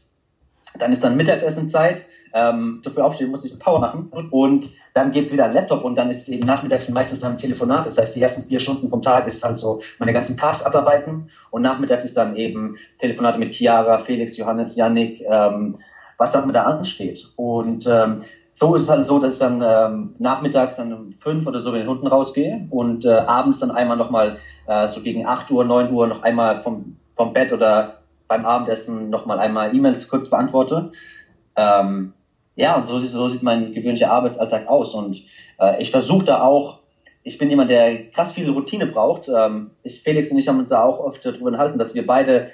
Dann 0.79 0.93
ist 0.93 1.03
dann 1.03 1.17
Mittagsessenzeit 1.17 2.07
ähm, 2.33 2.83
wir 2.95 3.05
aufstehen, 3.05 3.31
muss 3.31 3.45
ich 3.45 3.59
Power 3.59 3.81
machen 3.81 4.11
und 4.31 4.71
dann 4.95 5.13
geht's 5.13 5.33
wieder 5.33 5.47
an 5.47 5.55
Laptop 5.55 5.85
und 5.85 5.97
dann 5.97 6.11
ist 6.11 6.23
es 6.23 6.29
eben 6.29 6.47
nachmittags 6.47 6.89
meistens 6.91 7.21
dann 7.21 7.39
Telefonat. 7.39 7.87
Das 7.87 7.99
heißt, 7.99 8.17
die 8.17 8.23
ersten 8.23 8.49
vier 8.49 8.61
Stunden 8.61 8.89
vom 8.89 9.03
Tag 9.03 9.27
ist 9.27 9.45
halt 9.45 9.57
so 9.57 9.83
meine 9.99 10.13
ganzen 10.13 10.37
Tasks 10.37 10.65
abarbeiten 10.65 11.31
und 11.51 11.63
nachmittags 11.63 12.05
ist 12.05 12.17
dann 12.17 12.37
eben 12.37 12.77
Telefonate 13.01 13.39
mit 13.39 13.55
Chiara, 13.55 13.99
Felix, 14.01 14.37
Johannes, 14.37 14.77
Yannick, 14.77 15.23
ähm, 15.29 15.79
was 16.17 16.33
dann 16.33 16.53
da 16.53 16.65
ansteht. 16.65 17.33
Und 17.37 17.87
ähm, 17.87 18.23
so 18.59 18.75
ist 18.75 18.83
es 18.83 18.89
halt 18.89 19.07
so, 19.07 19.21
dass 19.21 19.35
ich 19.35 19.39
dann 19.39 19.63
ähm, 19.65 20.15
nachmittags 20.19 20.77
dann 20.77 20.93
um 20.93 21.13
fünf 21.13 21.47
oder 21.47 21.61
so 21.61 21.71
mit 21.71 21.83
den 21.83 21.89
Hunden 21.89 22.09
rausgehe 22.09 22.67
und 22.71 23.05
äh, 23.05 23.11
abends 23.11 23.61
dann 23.61 23.71
einmal 23.71 23.97
nochmal 23.97 24.39
äh, 24.67 24.89
so 24.89 25.01
gegen 25.01 25.27
acht 25.27 25.49
Uhr, 25.53 25.65
neun 25.65 25.93
Uhr 25.93 26.09
noch 26.09 26.25
einmal 26.25 26.61
vom, 26.61 26.97
vom 27.15 27.33
Bett 27.33 27.53
oder 27.53 27.99
beim 28.27 28.45
Abendessen 28.45 29.11
nochmal 29.11 29.39
einmal 29.39 29.77
E-Mails 29.77 30.09
kurz 30.09 30.29
beantworte. 30.29 30.91
Ähm, 31.55 32.15
ja, 32.57 32.75
und 32.75 32.85
so, 32.85 32.99
so 32.99 33.29
sieht 33.29 33.45
mein 33.45 33.73
gewöhnlicher 33.75 34.11
Arbeitsalltag 34.11 34.67
aus. 34.67 34.93
Und 34.93 35.25
äh, 35.61 35.81
ich 35.81 35.93
versuche 35.93 36.25
da 36.25 36.43
auch, 36.43 36.81
ich 37.23 37.39
bin 37.39 37.51
jemand, 37.51 37.71
der 37.71 38.11
krass 38.11 38.33
viel 38.33 38.51
Routine 38.51 38.87
braucht. 38.87 39.29
Ähm, 39.29 39.71
ich, 39.85 40.03
Felix 40.03 40.33
und 40.33 40.39
ich 40.39 40.49
haben 40.49 40.59
uns 40.59 40.71
da 40.71 40.83
auch 40.83 40.99
oft 40.99 41.25
darüber 41.25 41.51
enthalten, 41.51 41.79
dass 41.79 41.95
wir 41.95 42.05
beide 42.05 42.51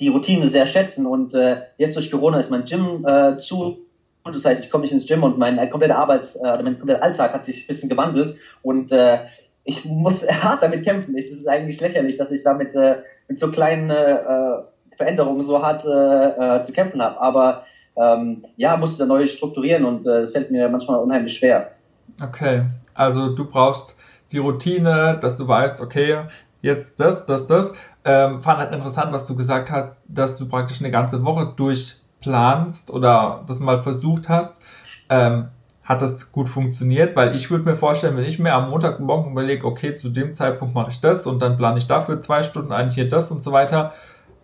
die 0.00 0.08
Routine 0.08 0.48
sehr 0.48 0.66
schätzen. 0.66 1.04
Und 1.04 1.34
äh, 1.34 1.58
jetzt 1.76 1.94
durch 1.94 2.10
Corona 2.10 2.38
ist 2.38 2.50
mein 2.50 2.64
Gym 2.64 3.04
äh, 3.06 3.36
zu. 3.36 3.85
Und 4.26 4.34
das 4.34 4.44
heißt, 4.44 4.64
ich 4.64 4.70
komme 4.70 4.82
nicht 4.82 4.92
ins 4.92 5.06
Gym 5.06 5.22
und 5.22 5.38
mein 5.38 5.56
kompletter 5.70 5.96
Arbeits- 5.96 6.36
äh, 6.36 6.62
mein 6.62 6.78
kompletter 6.78 7.02
Alltag 7.02 7.32
hat 7.32 7.44
sich 7.44 7.64
ein 7.64 7.66
bisschen 7.68 7.88
gewandelt. 7.88 8.36
Und 8.62 8.90
äh, 8.90 9.18
ich 9.64 9.84
muss 9.84 10.28
hart 10.42 10.62
damit 10.62 10.84
kämpfen. 10.84 11.16
Es 11.16 11.32
ist 11.32 11.48
eigentlich 11.48 11.80
lächerlich, 11.80 12.16
dass 12.16 12.32
ich 12.32 12.42
damit 12.42 12.74
äh, 12.74 12.96
mit 13.28 13.38
so 13.38 13.50
kleinen 13.50 13.90
äh, 13.90 14.18
Veränderungen 14.96 15.42
so 15.42 15.62
hart 15.62 15.84
äh, 15.84 16.58
äh, 16.58 16.64
zu 16.64 16.72
kämpfen 16.72 17.00
habe. 17.00 17.20
Aber 17.20 17.64
ähm, 17.96 18.44
ja, 18.56 18.76
muss 18.76 18.92
ich 18.92 18.98
da 18.98 19.06
neu 19.06 19.26
strukturieren 19.26 19.84
und 19.84 20.06
es 20.06 20.30
äh, 20.30 20.32
fällt 20.32 20.50
mir 20.50 20.68
manchmal 20.68 20.98
unheimlich 20.98 21.38
schwer. 21.38 21.70
Okay, 22.22 22.64
also 22.94 23.34
du 23.34 23.44
brauchst 23.44 23.96
die 24.32 24.38
Routine, 24.38 25.18
dass 25.20 25.36
du 25.36 25.46
weißt, 25.46 25.80
okay, 25.80 26.24
jetzt 26.62 26.98
das, 27.00 27.26
das, 27.26 27.46
das. 27.46 27.74
Ähm, 28.04 28.40
fand 28.40 28.58
halt 28.58 28.72
interessant, 28.72 29.12
was 29.12 29.26
du 29.26 29.36
gesagt 29.36 29.70
hast, 29.70 29.96
dass 30.06 30.38
du 30.38 30.48
praktisch 30.48 30.80
eine 30.80 30.90
ganze 30.90 31.24
Woche 31.24 31.54
durchplanst 32.26 32.90
oder 32.90 33.44
das 33.46 33.60
mal 33.60 33.82
versucht 33.82 34.28
hast. 34.28 34.60
Ähm, 35.08 35.48
hat 35.84 36.02
das 36.02 36.32
gut 36.32 36.48
funktioniert, 36.48 37.14
weil 37.14 37.36
ich 37.36 37.48
würde 37.48 37.64
mir 37.64 37.76
vorstellen, 37.76 38.16
wenn 38.16 38.24
ich 38.24 38.40
mir 38.40 38.54
am 38.54 38.70
Montagmorgen 38.70 39.30
überlege, 39.30 39.64
okay, 39.64 39.94
zu 39.94 40.08
dem 40.08 40.34
Zeitpunkt 40.34 40.74
mache 40.74 40.90
ich 40.90 41.00
das 41.00 41.28
und 41.28 41.40
dann 41.40 41.56
plane 41.56 41.78
ich 41.78 41.86
dafür 41.86 42.20
zwei 42.20 42.42
Stunden 42.42 42.72
ein, 42.72 42.90
hier 42.90 43.08
das 43.08 43.30
und 43.30 43.40
so 43.40 43.52
weiter. 43.52 43.92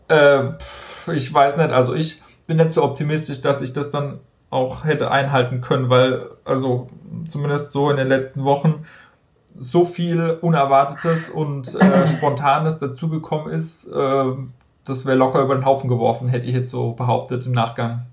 Äh, 0.06 0.52
pff, 0.56 1.08
ich 1.08 1.34
weiß 1.34 1.56
nicht, 1.56 1.70
also 1.70 1.94
ich 1.94 2.22
bin 2.46 2.58
nicht 2.58 2.74
so 2.74 2.84
optimistisch, 2.84 3.40
dass 3.40 3.60
ich 3.60 3.72
das 3.72 3.90
dann 3.90 4.20
auch 4.50 4.84
hätte 4.84 5.10
einhalten 5.10 5.62
können, 5.62 5.90
weil, 5.90 6.28
also 6.44 6.86
zumindest 7.28 7.72
so 7.72 7.90
in 7.90 7.96
den 7.96 8.06
letzten 8.06 8.44
Wochen 8.44 8.84
so 9.58 9.84
viel 9.84 10.38
Unerwartetes 10.42 11.28
und 11.28 11.74
äh, 11.74 12.06
Spontanes 12.06 12.78
dazugekommen 12.78 13.52
ist, 13.52 13.88
äh, 13.88 14.24
das 14.84 15.06
wäre 15.06 15.16
locker 15.16 15.42
über 15.42 15.54
den 15.54 15.64
Haufen 15.64 15.88
geworfen, 15.88 16.28
hätte 16.28 16.46
ich 16.46 16.54
jetzt 16.54 16.70
so 16.70 16.92
behauptet 16.92 17.46
im 17.46 17.52
Nachgang. 17.52 18.06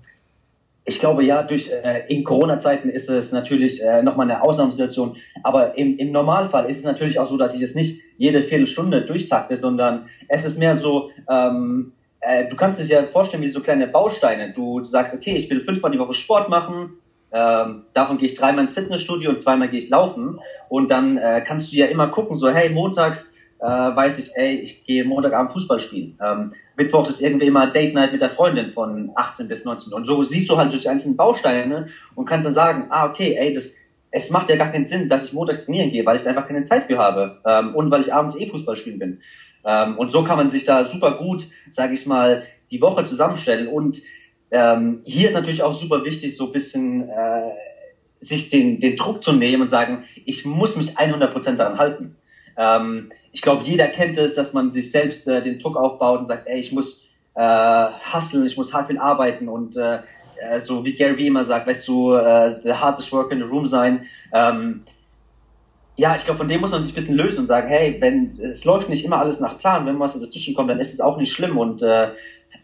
Ich 0.84 0.98
glaube 0.98 1.24
ja, 1.24 1.42
durch 1.42 1.70
äh, 1.70 2.02
in 2.08 2.24
Corona-Zeiten 2.24 2.88
ist 2.88 3.10
es 3.10 3.32
natürlich 3.32 3.82
äh, 3.82 4.02
nochmal 4.02 4.30
eine 4.30 4.42
Ausnahmesituation. 4.42 5.16
Aber 5.42 5.76
im, 5.76 5.98
im 5.98 6.10
Normalfall 6.10 6.68
ist 6.68 6.78
es 6.78 6.84
natürlich 6.84 7.18
auch 7.18 7.28
so, 7.28 7.36
dass 7.36 7.54
ich 7.54 7.62
es 7.62 7.74
nicht 7.74 8.00
jede 8.16 8.42
Viertelstunde 8.42 9.04
durchtakte, 9.04 9.56
sondern 9.56 10.08
es 10.28 10.44
ist 10.44 10.58
mehr 10.58 10.74
so, 10.74 11.10
ähm, 11.28 11.92
äh, 12.20 12.48
du 12.48 12.56
kannst 12.56 12.80
dich 12.80 12.88
ja 12.88 13.02
vorstellen 13.04 13.42
wie 13.42 13.48
so 13.48 13.60
kleine 13.60 13.86
Bausteine. 13.86 14.52
Du 14.52 14.82
sagst, 14.84 15.14
okay, 15.14 15.36
ich 15.36 15.50
will 15.50 15.60
fünfmal 15.60 15.92
die 15.92 15.98
Woche 15.98 16.14
Sport 16.14 16.48
machen, 16.48 16.98
ähm, 17.32 17.84
davon 17.94 18.18
gehe 18.18 18.28
ich 18.28 18.34
dreimal 18.34 18.64
ins 18.64 18.74
Fitnessstudio 18.74 19.30
und 19.30 19.40
zweimal 19.40 19.68
gehe 19.68 19.78
ich 19.78 19.90
laufen. 19.90 20.40
Und 20.68 20.90
dann 20.90 21.16
äh, 21.16 21.42
kannst 21.46 21.72
du 21.72 21.76
ja 21.76 21.86
immer 21.86 22.08
gucken, 22.08 22.36
so 22.36 22.50
hey, 22.50 22.70
montags 22.70 23.34
äh, 23.60 23.66
weiß 23.66 24.18
ich, 24.18 24.36
ey, 24.36 24.56
ich 24.56 24.84
gehe 24.84 25.04
Montagabend 25.04 25.52
Fußball 25.52 25.80
spielen. 25.80 26.18
Ähm, 26.24 26.50
Mittwoch 26.76 27.08
ist 27.08 27.20
irgendwie 27.20 27.46
immer 27.46 27.66
Date 27.66 27.94
Night 27.94 28.12
mit 28.12 28.22
der 28.22 28.30
Freundin 28.30 28.70
von 28.70 29.10
18 29.14 29.48
bis 29.48 29.64
19. 29.64 29.92
Und 29.92 30.06
so 30.06 30.22
siehst 30.22 30.48
du 30.48 30.56
halt 30.56 30.72
durch 30.72 30.82
die 30.82 30.88
einzelnen 30.88 31.16
Bausteine 31.16 31.88
und 32.14 32.26
kannst 32.26 32.46
dann 32.46 32.54
sagen, 32.54 32.86
ah, 32.88 33.10
okay, 33.10 33.36
ey, 33.38 33.52
das, 33.52 33.76
es 34.10 34.30
macht 34.30 34.48
ja 34.48 34.56
gar 34.56 34.72
keinen 34.72 34.84
Sinn, 34.84 35.08
dass 35.08 35.26
ich 35.26 35.32
montags 35.34 35.66
trainieren 35.66 35.90
gehe, 35.90 36.06
weil 36.06 36.16
ich 36.16 36.22
da 36.22 36.30
einfach 36.30 36.48
keine 36.48 36.64
Zeit 36.64 36.86
für 36.86 36.98
habe 36.98 37.38
ähm, 37.46 37.74
und 37.74 37.90
weil 37.90 38.00
ich 38.00 38.14
abends 38.14 38.38
eh 38.38 38.46
Fußball 38.46 38.76
spielen 38.76 38.98
bin. 38.98 39.20
Ähm, 39.64 39.98
und 39.98 40.10
so 40.10 40.22
kann 40.22 40.38
man 40.38 40.50
sich 40.50 40.64
da 40.64 40.84
super 40.84 41.12
gut, 41.12 41.46
sage 41.68 41.94
ich 41.94 42.06
mal, 42.06 42.42
die 42.70 42.80
Woche 42.80 43.04
zusammenstellen. 43.04 43.68
Und 43.68 44.00
ähm, 44.50 45.02
hier 45.04 45.28
ist 45.28 45.34
natürlich 45.34 45.62
auch 45.62 45.74
super 45.74 46.04
wichtig, 46.04 46.36
so 46.36 46.46
ein 46.46 46.52
bisschen 46.52 47.08
äh, 47.08 47.50
sich 48.20 48.50
den, 48.50 48.80
den 48.80 48.96
Druck 48.96 49.22
zu 49.22 49.32
nehmen 49.32 49.62
und 49.62 49.68
sagen, 49.68 50.04
ich 50.24 50.44
muss 50.44 50.76
mich 50.76 50.98
100% 50.98 51.56
daran 51.56 51.78
halten. 51.78 52.16
Ähm, 52.60 53.10
ich 53.32 53.40
glaube, 53.40 53.64
jeder 53.64 53.88
kennt 53.88 54.18
es, 54.18 54.34
dass 54.34 54.52
man 54.52 54.70
sich 54.70 54.90
selbst 54.90 55.26
äh, 55.26 55.42
den 55.42 55.58
Druck 55.58 55.78
aufbaut 55.78 56.20
und 56.20 56.26
sagt, 56.26 56.46
ey, 56.46 56.60
ich 56.60 56.72
muss 56.72 57.06
äh, 57.34 57.86
hustlen, 58.12 58.44
ich 58.44 58.58
muss 58.58 58.74
hart 58.74 58.88
viel 58.88 58.98
arbeiten 58.98 59.48
und 59.48 59.76
äh, 59.78 60.00
äh, 60.40 60.60
so 60.60 60.84
wie 60.84 60.94
Gary 60.94 61.16
Vee 61.16 61.28
immer 61.28 61.42
sagt, 61.42 61.66
weißt 61.66 61.88
du, 61.88 62.14
äh, 62.14 62.50
the 62.62 62.74
hardest 62.74 63.12
work 63.12 63.32
in 63.32 63.38
the 63.38 63.44
room 63.44 63.64
sein. 63.64 64.06
Ähm, 64.34 64.82
ja, 65.96 66.16
ich 66.16 66.24
glaube, 66.24 66.38
von 66.38 66.48
dem 66.48 66.60
muss 66.60 66.72
man 66.72 66.82
sich 66.82 66.92
ein 66.92 66.96
bisschen 66.96 67.16
lösen 67.16 67.40
und 67.40 67.46
sagen, 67.46 67.68
hey, 67.68 67.96
wenn 67.98 68.38
es 68.38 68.66
läuft 68.66 68.90
nicht 68.90 69.04
immer 69.06 69.18
alles 69.18 69.40
nach 69.40 69.58
Plan, 69.58 69.86
wenn 69.86 69.98
was 69.98 70.12
dazwischen 70.12 70.54
kommt, 70.54 70.68
dann 70.68 70.80
ist 70.80 70.92
es 70.92 71.00
auch 71.00 71.16
nicht 71.16 71.32
schlimm 71.32 71.56
und 71.56 71.82
äh, 71.82 72.08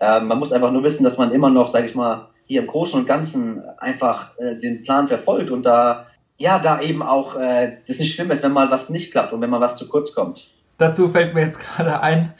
äh, 0.01 0.21
man 0.21 0.39
muss 0.39 0.53
einfach 0.53 0.73
nur 0.73 0.85
wissen, 0.85 1.05
dass 1.05 1.17
man 1.17 1.33
immer 1.33 1.49
noch, 1.49 1.69
sage 1.69 1.87
ich 1.87 1.95
mal, 1.95 2.29
hier 2.47 2.61
im 2.61 2.67
Großen 2.67 3.01
und 3.01 3.07
Ganzen 3.07 3.63
einfach 3.79 4.39
äh, 4.39 4.57
den 4.59 4.83
Plan 4.83 5.09
verfolgt 5.09 5.51
und 5.51 5.63
da 5.63 6.07
ja, 6.39 6.59
da 6.59 6.81
eben 6.81 7.03
auch 7.03 7.37
äh, 7.37 7.73
das 7.87 7.99
nicht 7.99 8.15
schlimm 8.15 8.31
ist, 8.31 8.43
wenn 8.43 8.53
mal 8.53 8.71
was 8.71 8.91
nicht 8.91 9.13
klappt 9.13 9.33
und 9.33 9.41
wenn 9.41 9.51
mal 9.51 9.61
was 9.61 9.77
zu 9.77 9.89
kurz 9.89 10.15
kommt. 10.15 10.53
Dazu 10.79 11.09
fällt 11.09 11.35
mir 11.35 11.43
jetzt 11.43 11.59
gerade 11.61 12.01
ein, 12.01 12.35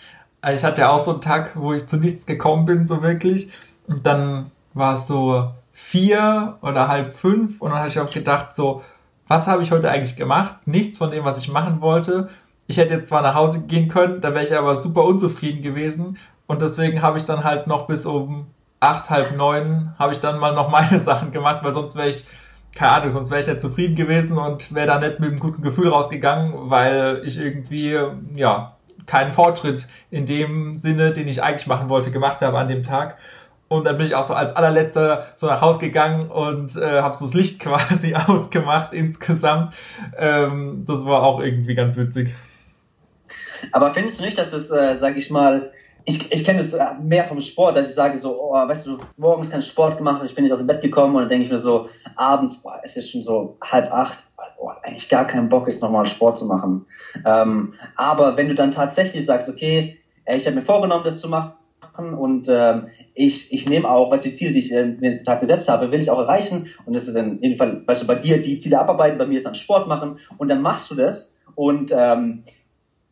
ich 0.55 0.63
hatte 0.63 0.83
ja 0.83 0.91
auch 0.91 0.99
so 0.99 1.13
einen 1.13 1.21
Tag, 1.21 1.53
wo 1.57 1.73
ich 1.73 1.87
zu 1.87 1.97
nichts 1.97 2.27
gekommen 2.27 2.67
bin, 2.67 2.87
so 2.87 3.03
wirklich. 3.03 3.51
Und 3.87 4.07
dann 4.07 4.51
war 4.75 4.95
es 4.95 5.07
so 5.07 5.51
vier 5.73 6.59
oder 6.63 6.89
halb 6.89 7.15
fünf 7.15 7.61
und 7.61 7.71
dann 7.71 7.81
habe 7.81 7.89
ich 7.89 7.99
auch 7.99 8.11
gedacht, 8.11 8.55
so, 8.55 8.83
was 9.29 9.47
habe 9.47 9.63
ich 9.63 9.73
heute 9.73 9.91
eigentlich 9.91 10.17
gemacht? 10.17 10.67
Nichts 10.67 10.99
von 10.99 11.11
dem, 11.11 11.25
was 11.25 11.39
ich 11.39 11.51
machen 11.51 11.81
wollte. 11.81 12.29
Ich 12.67 12.77
hätte 12.77 12.95
jetzt 12.95 13.09
zwar 13.09 13.23
nach 13.23 13.35
Hause 13.35 13.67
gehen 13.67 13.89
können, 13.89 14.21
da 14.21 14.35
wäre 14.35 14.45
ich 14.45 14.57
aber 14.57 14.75
super 14.75 15.05
unzufrieden 15.05 15.63
gewesen. 15.63 16.19
Und 16.47 16.63
deswegen 16.63 17.03
habe 17.03 17.19
ich 17.19 17.25
dann 17.25 17.45
halt 17.45 17.67
noch 17.67 17.87
bis 17.87 18.07
um 18.07 18.47
acht, 18.79 19.11
halb 19.11 19.37
neun, 19.37 19.95
habe 19.99 20.13
ich 20.13 20.21
dann 20.21 20.39
mal 20.39 20.55
noch 20.55 20.71
meine 20.71 21.01
Sachen 21.01 21.33
gemacht, 21.33 21.61
weil 21.63 21.73
sonst 21.73 21.97
wäre 21.97 22.11
ich 22.11 22.25
keine 22.77 22.93
Ahnung, 22.93 23.11
sonst 23.11 23.31
wäre 23.31 23.41
ich 23.41 23.47
nicht 23.47 23.61
zufrieden 23.61 23.97
gewesen 23.97 24.37
und 24.37 24.75
wäre 24.75 24.87
da 24.87 24.99
nicht 25.01 25.19
mit 25.19 25.31
einem 25.31 25.41
guten 25.41 25.63
Gefühl 25.63 25.89
rausgegangen, 25.89 26.71
weil 26.71 27.23
ich 27.25 27.39
irgendwie, 27.39 27.99
ja, 28.35 28.77
keinen 29.07 29.33
Fortschritt 29.33 29.87
in 30.11 30.27
dem 30.27 30.77
Sinne, 30.77 31.13
den 31.13 31.27
ich 31.27 31.43
eigentlich 31.43 31.67
machen 31.67 31.89
wollte, 31.89 32.11
gemacht 32.11 32.41
habe 32.43 32.59
an 32.59 32.69
dem 32.69 32.83
Tag. 32.83 33.17
Und 33.69 33.87
dann 33.87 33.97
bin 33.97 34.07
ich 34.07 34.15
auch 34.15 34.23
so 34.23 34.35
als 34.35 34.55
allerletzter 34.55 35.27
so 35.37 35.47
nach 35.47 35.61
Haus 35.61 35.79
gegangen 35.79 36.31
und 36.31 36.77
äh, 36.77 37.01
habe 37.01 37.17
so 37.17 37.25
das 37.25 37.35
Licht 37.35 37.61
quasi 37.61 38.15
ausgemacht 38.15 38.93
insgesamt. 38.93 39.75
Ähm, 40.17 40.85
das 40.87 41.05
war 41.05 41.23
auch 41.23 41.41
irgendwie 41.41 41.75
ganz 41.75 41.97
witzig. 41.97 42.35
Aber 43.73 43.95
findest 43.95 44.21
du 44.21 44.25
nicht, 44.25 44.37
dass 44.37 44.51
das, 44.51 44.71
äh, 44.71 44.97
sag 44.97 45.17
ich 45.17 45.31
mal, 45.31 45.73
ich, 46.09 46.33
ich 46.33 46.45
kenne 46.45 46.61
es 46.61 46.77
mehr 47.03 47.25
vom 47.25 47.41
Sport, 47.41 47.77
dass 47.77 47.89
ich 47.89 47.95
sage 47.95 48.17
so, 48.17 48.41
oh, 48.41 48.53
weißt 48.53 48.87
du, 48.87 48.99
morgens 49.17 49.51
kein 49.51 49.63
Sport 49.63 49.99
gemacht, 49.99 50.23
ich 50.25 50.37
bin 50.37 50.45
nicht 50.45 50.53
aus 50.53 50.61
dem 50.61 50.69
Bett 50.69 50.81
gekommen 50.81 51.17
und 51.17 51.23
dann 51.23 51.29
denke 51.29 51.45
ich 51.45 51.51
mir 51.51 51.59
so, 51.59 51.89
abends, 52.15 52.63
boah, 52.63 52.81
es 52.85 52.97
ist 52.97 53.11
schon 53.11 53.25
so 53.25 53.59
halb 53.61 53.93
acht, 53.93 54.21
boah, 54.57 54.77
eigentlich 54.85 55.09
gar 55.09 55.27
keinen 55.27 55.49
Bock 55.49 55.67
ist, 55.67 55.83
nochmal 55.83 56.07
Sport 56.07 56.39
zu 56.39 56.47
machen. 56.47 56.87
Ähm, 57.25 57.75
aber 57.97 58.37
wenn 58.37 58.49
du 58.49 58.55
dann 58.55 58.71
tatsächlich 58.71 59.27
sagst, 59.27 59.49
okay, 59.49 59.99
ich 60.27 60.47
habe 60.47 60.55
mir 60.55 60.63
vorgenommen, 60.63 61.05
das 61.05 61.21
zu 61.21 61.29
machen 61.29 61.55
und 62.17 62.49
ähm, 62.49 62.87
ich, 63.15 63.53
ich 63.53 63.69
nehme 63.69 63.91
auch, 63.91 64.13
was 64.13 64.23
die 64.23 64.35
Ziele, 64.37 64.53
die 64.53 64.61
ich 64.61 64.73
äh, 64.73 64.85
mir 64.85 65.25
Tag 65.25 65.41
gesetzt 65.41 65.69
habe, 65.69 65.91
will 65.91 65.99
ich 65.99 66.11
auch 66.11 66.21
erreichen 66.21 66.69
und 66.85 66.95
das 66.95 67.09
ist 67.09 67.17
in 67.17 67.43
jedem 67.43 67.59
Fall, 67.59 67.83
weißt 67.85 68.03
du, 68.03 68.07
bei 68.07 68.15
dir 68.15 68.41
die 68.41 68.59
Ziele 68.59 68.79
abarbeiten, 68.79 69.19
bei 69.19 69.27
mir 69.27 69.39
ist 69.39 69.47
dann 69.47 69.57
Sport 69.57 69.89
machen 69.89 70.21
und 70.39 70.47
dann 70.49 70.63
machst 70.63 70.89
du 70.89 70.95
das 70.95 71.37
und 71.57 71.93
ähm, 71.93 72.45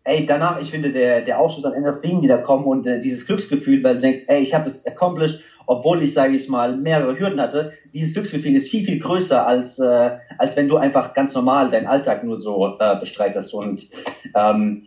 ey, 0.05 0.27
danach, 0.27 0.61
ich 0.61 0.71
finde, 0.71 0.93
der, 0.93 1.23
der 1.23 1.41
Ausschuss 1.41 1.65
an 1.65 1.73
Endorphinen, 1.73 2.21
die 2.21 2.29
da 2.29 2.37
kommen 2.37 2.65
und 2.65 2.87
äh, 2.87 3.01
dieses 3.01 3.27
Glücksgefühl, 3.27 3.83
weil 3.83 3.97
du 3.97 4.01
denkst, 4.03 4.25
ey, 4.29 4.43
ich 4.43 4.55
habe 4.55 4.67
es 4.67 4.87
accomplished, 4.87 5.43
obwohl 5.67 6.03
ich, 6.03 6.13
sage 6.13 6.37
ich 6.37 6.49
mal, 6.49 6.77
mehrere 6.77 7.19
Hürden 7.19 7.41
hatte, 7.41 7.73
dieses 7.95 8.13
Glücksgefühl 8.13 8.55
ist 8.55 8.69
viel, 8.69 8.85
viel 8.85 8.99
größer, 8.99 9.47
als, 9.47 9.79
äh, 9.79 10.11
als 10.37 10.57
wenn 10.57 10.69
du 10.69 10.77
einfach 10.77 11.15
ganz 11.15 11.35
normal 11.35 11.71
deinen 11.71 11.87
Alltag 11.87 12.23
nur 12.23 12.41
so 12.41 12.77
äh, 12.79 12.97
bestreitest. 13.01 13.55
Und 13.55 13.89
ähm, 14.35 14.87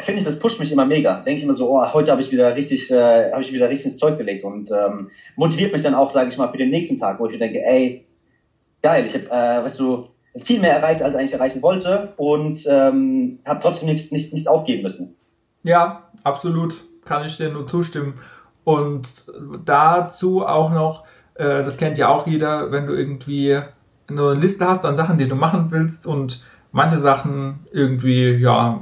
finde 0.00 0.18
ich, 0.18 0.24
das 0.24 0.40
pusht 0.40 0.58
mich 0.58 0.72
immer 0.72 0.86
mega. 0.86 1.20
Denke 1.20 1.38
ich 1.38 1.44
immer 1.44 1.54
so, 1.54 1.70
oh, 1.70 1.92
heute 1.92 2.10
habe 2.10 2.20
ich 2.20 2.32
wieder 2.32 2.56
richtig, 2.56 2.90
äh, 2.90 3.30
habe 3.30 3.42
ich 3.42 3.52
wieder 3.52 3.68
richtig 3.68 3.92
ins 3.92 3.98
Zeug 3.98 4.18
gelegt 4.18 4.44
und 4.44 4.72
ähm, 4.72 5.10
motiviert 5.36 5.72
mich 5.72 5.82
dann 5.82 5.94
auch, 5.94 6.12
sage 6.12 6.30
ich 6.30 6.36
mal, 6.36 6.50
für 6.50 6.58
den 6.58 6.70
nächsten 6.70 6.98
Tag, 6.98 7.20
wo 7.20 7.28
ich 7.28 7.38
denke, 7.38 7.60
ey, 7.64 8.04
geil, 8.82 9.04
ich 9.06 9.14
habe, 9.14 9.26
äh, 9.26 9.64
weißt 9.64 9.78
du, 9.78 10.08
viel 10.40 10.60
mehr 10.60 10.76
erreicht, 10.76 11.02
als 11.02 11.14
ich 11.14 11.20
eigentlich 11.20 11.32
erreichen 11.34 11.62
wollte 11.62 12.12
und 12.16 12.64
ähm, 12.68 13.38
habe 13.44 13.60
trotzdem 13.60 13.88
nichts, 13.88 14.12
nichts, 14.12 14.32
nichts 14.32 14.48
aufgeben 14.48 14.82
müssen. 14.82 15.16
Ja, 15.62 16.04
absolut. 16.24 16.74
Kann 17.04 17.26
ich 17.26 17.36
dir 17.36 17.50
nur 17.50 17.66
zustimmen. 17.66 18.14
Und 18.64 19.08
dazu 19.64 20.46
auch 20.46 20.70
noch, 20.70 21.04
äh, 21.34 21.62
das 21.62 21.76
kennt 21.76 21.98
ja 21.98 22.08
auch 22.08 22.26
jeder, 22.26 22.70
wenn 22.70 22.86
du 22.86 22.94
irgendwie 22.94 23.58
eine 24.08 24.34
Liste 24.34 24.66
hast 24.66 24.84
an 24.84 24.96
Sachen, 24.96 25.18
die 25.18 25.28
du 25.28 25.34
machen 25.34 25.70
willst 25.70 26.06
und 26.06 26.42
manche 26.72 26.98
Sachen 26.98 27.60
irgendwie, 27.72 28.30
ja, 28.32 28.80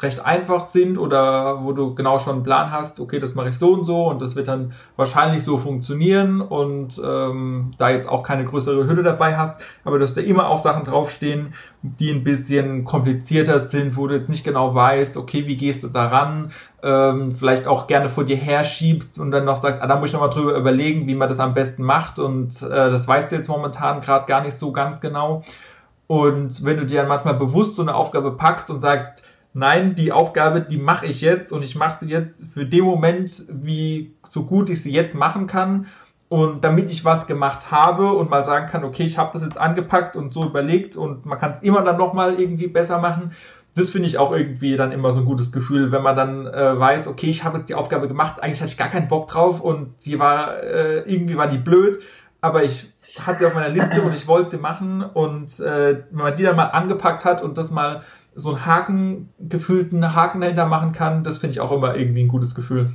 recht 0.00 0.24
einfach 0.24 0.60
sind 0.60 0.98
oder 0.98 1.64
wo 1.64 1.72
du 1.72 1.94
genau 1.94 2.18
schon 2.18 2.36
einen 2.36 2.42
Plan 2.42 2.70
hast, 2.70 3.00
okay, 3.00 3.18
das 3.18 3.34
mache 3.34 3.48
ich 3.48 3.58
so 3.58 3.72
und 3.72 3.84
so 3.84 4.06
und 4.06 4.22
das 4.22 4.36
wird 4.36 4.48
dann 4.48 4.72
wahrscheinlich 4.96 5.42
so 5.42 5.58
funktionieren 5.58 6.40
und 6.40 7.00
ähm, 7.04 7.72
da 7.78 7.90
jetzt 7.90 8.08
auch 8.08 8.22
keine 8.22 8.44
größere 8.44 8.86
Hürde 8.86 9.02
dabei 9.02 9.36
hast, 9.36 9.60
aber 9.84 9.98
du 9.98 10.04
hast 10.04 10.16
da 10.16 10.20
immer 10.20 10.48
auch 10.48 10.58
Sachen 10.58 10.84
draufstehen, 10.84 11.54
die 11.82 12.10
ein 12.10 12.24
bisschen 12.24 12.84
komplizierter 12.84 13.58
sind, 13.58 13.96
wo 13.96 14.06
du 14.06 14.14
jetzt 14.14 14.28
nicht 14.28 14.44
genau 14.44 14.74
weißt, 14.74 15.16
okay, 15.16 15.46
wie 15.46 15.56
gehst 15.56 15.82
du 15.84 15.88
daran, 15.88 16.52
ähm, 16.82 17.30
vielleicht 17.30 17.66
auch 17.66 17.86
gerne 17.86 18.08
vor 18.08 18.24
dir 18.24 18.36
herschiebst 18.36 19.18
und 19.18 19.30
dann 19.30 19.44
noch 19.44 19.56
sagst, 19.56 19.82
ah, 19.82 19.86
da 19.86 19.96
muss 19.96 20.10
ich 20.10 20.14
nochmal 20.14 20.30
drüber 20.30 20.56
überlegen, 20.56 21.06
wie 21.06 21.14
man 21.14 21.28
das 21.28 21.40
am 21.40 21.54
besten 21.54 21.82
macht 21.82 22.18
und 22.18 22.62
äh, 22.62 22.68
das 22.68 23.06
weißt 23.06 23.32
du 23.32 23.36
jetzt 23.36 23.48
momentan 23.48 24.00
gerade 24.00 24.26
gar 24.26 24.42
nicht 24.42 24.54
so 24.54 24.72
ganz 24.72 25.00
genau. 25.00 25.42
Und 26.08 26.64
wenn 26.64 26.78
du 26.78 26.86
dir 26.86 27.00
dann 27.00 27.08
manchmal 27.08 27.34
bewusst 27.34 27.76
so 27.76 27.82
eine 27.82 27.94
Aufgabe 27.94 28.32
packst 28.32 28.70
und 28.70 28.80
sagst, 28.80 29.22
nein, 29.58 29.94
die 29.94 30.12
Aufgabe, 30.12 30.60
die 30.60 30.78
mache 30.78 31.06
ich 31.06 31.20
jetzt 31.20 31.52
und 31.52 31.62
ich 31.62 31.74
mache 31.74 31.98
sie 32.00 32.10
jetzt 32.10 32.52
für 32.52 32.64
den 32.64 32.84
Moment, 32.84 33.44
wie 33.50 34.14
so 34.30 34.44
gut 34.44 34.70
ich 34.70 34.82
sie 34.82 34.92
jetzt 34.92 35.14
machen 35.14 35.46
kann. 35.46 35.86
Und 36.28 36.62
damit 36.62 36.90
ich 36.90 37.06
was 37.06 37.26
gemacht 37.26 37.70
habe 37.70 38.12
und 38.12 38.28
mal 38.28 38.42
sagen 38.42 38.66
kann, 38.66 38.84
okay, 38.84 39.04
ich 39.04 39.16
habe 39.16 39.30
das 39.32 39.42
jetzt 39.42 39.56
angepackt 39.56 40.14
und 40.14 40.32
so 40.32 40.44
überlegt 40.44 40.94
und 40.96 41.24
man 41.24 41.38
kann 41.38 41.54
es 41.54 41.62
immer 41.62 41.82
dann 41.82 41.96
nochmal 41.96 42.38
irgendwie 42.38 42.68
besser 42.68 42.98
machen. 42.98 43.32
Das 43.74 43.90
finde 43.90 44.08
ich 44.08 44.18
auch 44.18 44.30
irgendwie 44.32 44.76
dann 44.76 44.92
immer 44.92 45.10
so 45.10 45.20
ein 45.20 45.24
gutes 45.24 45.52
Gefühl, 45.52 45.90
wenn 45.90 46.02
man 46.02 46.16
dann 46.16 46.46
äh, 46.46 46.78
weiß, 46.78 47.08
okay, 47.08 47.30
ich 47.30 47.44
habe 47.44 47.58
jetzt 47.58 47.70
die 47.70 47.74
Aufgabe 47.74 48.08
gemacht, 48.08 48.42
eigentlich 48.42 48.60
hatte 48.60 48.70
ich 48.70 48.76
gar 48.76 48.88
keinen 48.88 49.08
Bock 49.08 49.26
drauf 49.28 49.62
und 49.62 49.94
die 50.04 50.18
war, 50.18 50.62
äh, 50.62 50.98
irgendwie 51.10 51.38
war 51.38 51.48
die 51.48 51.58
blöd, 51.58 51.98
aber 52.42 52.62
ich 52.62 52.92
hatte 53.18 53.38
sie 53.38 53.46
auf 53.46 53.54
meiner 53.54 53.70
Liste 53.70 54.02
und 54.02 54.14
ich 54.14 54.28
wollte 54.28 54.50
sie 54.50 54.58
machen 54.58 55.02
und 55.02 55.60
äh, 55.60 56.02
wenn 56.10 56.24
man 56.24 56.36
die 56.36 56.42
dann 56.42 56.56
mal 56.56 56.66
angepackt 56.66 57.24
hat 57.24 57.40
und 57.42 57.56
das 57.56 57.70
mal 57.70 58.02
so 58.38 58.50
einen 58.50 58.66
Haken, 58.66 59.28
gefühlten 59.38 60.14
Haken 60.14 60.40
dahinter 60.40 60.66
machen 60.66 60.92
kann, 60.92 61.22
das 61.24 61.38
finde 61.38 61.52
ich 61.52 61.60
auch 61.60 61.72
immer 61.72 61.96
irgendwie 61.96 62.22
ein 62.22 62.28
gutes 62.28 62.54
Gefühl. 62.54 62.90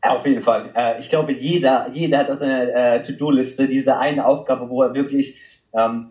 Auf 0.00 0.24
jeden 0.26 0.42
Fall. 0.42 0.70
Äh, 0.74 1.00
ich 1.00 1.08
glaube, 1.08 1.32
jeder, 1.32 1.90
jeder 1.92 2.18
hat 2.18 2.30
auf 2.30 2.38
seiner 2.38 2.68
äh, 2.72 3.02
To-Do-Liste 3.02 3.66
diese 3.66 3.98
eine 3.98 4.26
Aufgabe, 4.26 4.68
wo 4.68 4.82
er 4.82 4.94
wirklich 4.94 5.40
ähm, 5.72 6.08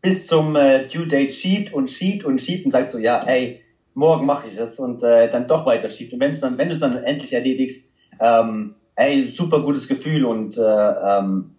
bis 0.00 0.26
zum 0.26 0.56
äh, 0.56 0.86
Due 0.88 1.06
Date 1.06 1.32
schiebt 1.32 1.72
und 1.74 1.90
schiebt 1.90 2.24
und 2.24 2.40
schiebt 2.40 2.64
und 2.64 2.70
sagt 2.70 2.90
so, 2.90 2.98
ja, 2.98 3.22
ey, 3.26 3.62
morgen 3.94 4.26
mache 4.26 4.48
ich 4.48 4.56
das 4.56 4.78
und 4.78 5.02
äh, 5.02 5.30
dann 5.30 5.48
doch 5.48 5.66
weiter 5.66 5.88
schiebt. 5.88 6.12
Und 6.12 6.20
wenn 6.20 6.32
du 6.32 6.38
dann, 6.38 6.58
wenn 6.58 6.68
du 6.68 6.74
es 6.74 6.80
dann 6.80 6.96
endlich 7.04 7.32
erledigst, 7.32 7.94
ähm, 8.20 8.74
ey, 8.96 9.26
super 9.26 9.62
gutes 9.62 9.86
Gefühl 9.88 10.24
und 10.24 10.56
äh, 10.56 10.60
ähm, 10.62 11.53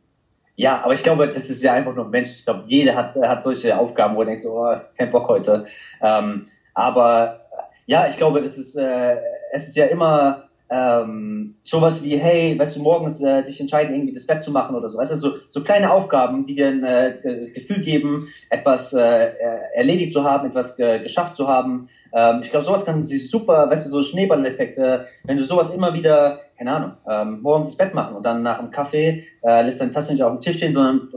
ja, 0.55 0.81
aber 0.83 0.93
ich 0.93 1.03
glaube, 1.03 1.27
das 1.27 1.49
ist 1.49 1.63
ja 1.63 1.73
einfach 1.73 1.95
nur 1.95 2.05
Mensch. 2.05 2.29
Ich 2.31 2.45
glaube, 2.45 2.63
jeder 2.67 2.95
hat, 2.95 3.15
hat 3.15 3.43
solche 3.43 3.77
Aufgaben, 3.77 4.15
wo 4.15 4.21
er 4.21 4.27
denkt 4.27 4.43
so, 4.43 4.61
oh, 4.61 4.77
kein 4.97 5.11
Bock 5.11 5.27
heute. 5.27 5.67
Ähm, 6.01 6.47
aber 6.73 7.41
ja, 7.85 8.07
ich 8.07 8.17
glaube, 8.17 8.41
das 8.41 8.57
ist, 8.57 8.75
äh, 8.75 9.17
es 9.51 9.67
ist 9.67 9.75
ja 9.75 9.85
immer 9.85 10.44
ähm, 10.69 11.55
sowas 11.63 12.03
wie, 12.03 12.17
hey, 12.17 12.57
weißt 12.57 12.75
du, 12.75 12.81
morgens 12.81 13.21
äh, 13.21 13.43
dich 13.43 13.61
entscheiden, 13.61 13.93
irgendwie 13.93 14.13
das 14.13 14.25
Bett 14.25 14.43
zu 14.43 14.51
machen 14.51 14.75
oder 14.75 14.89
so. 14.89 14.97
Weißt 14.97 15.11
du, 15.11 15.15
so, 15.15 15.33
so 15.51 15.61
kleine 15.61 15.91
Aufgaben, 15.91 16.45
die 16.45 16.55
dir 16.55 16.69
äh, 16.83 17.13
das 17.21 17.53
Gefühl 17.53 17.83
geben, 17.83 18.29
etwas 18.49 18.93
äh, 18.93 19.31
erledigt 19.75 20.13
zu 20.13 20.23
haben, 20.23 20.49
etwas 20.49 20.75
ge 20.75 21.03
geschafft 21.03 21.37
zu 21.37 21.47
haben. 21.47 21.89
Ähm, 22.13 22.41
ich 22.43 22.49
glaube, 22.49 22.65
sowas 22.65 22.85
kann 22.85 23.05
sich 23.05 23.29
super, 23.29 23.69
weißt 23.69 23.85
du, 23.85 23.91
so 23.91 24.01
Schneeballeffekte, 24.01 25.07
wenn 25.23 25.37
du 25.37 25.43
sowas 25.43 25.73
immer 25.73 25.93
wieder, 25.93 26.41
keine 26.57 26.71
Ahnung, 26.71 26.91
ähm, 27.07 27.41
morgens 27.41 27.69
das 27.69 27.77
Bett 27.77 27.93
machen 27.93 28.15
und 28.15 28.23
dann 28.23 28.41
nach 28.41 28.59
dem 28.59 28.71
Kaffee 28.71 29.25
äh, 29.43 29.61
lässt 29.61 29.81
deine 29.81 29.91
Tasse 29.91 30.13
nicht 30.13 30.23
auf 30.23 30.31
dem 30.31 30.41
Tisch 30.41 30.57
stehen, 30.57 30.73
sondern 30.73 31.09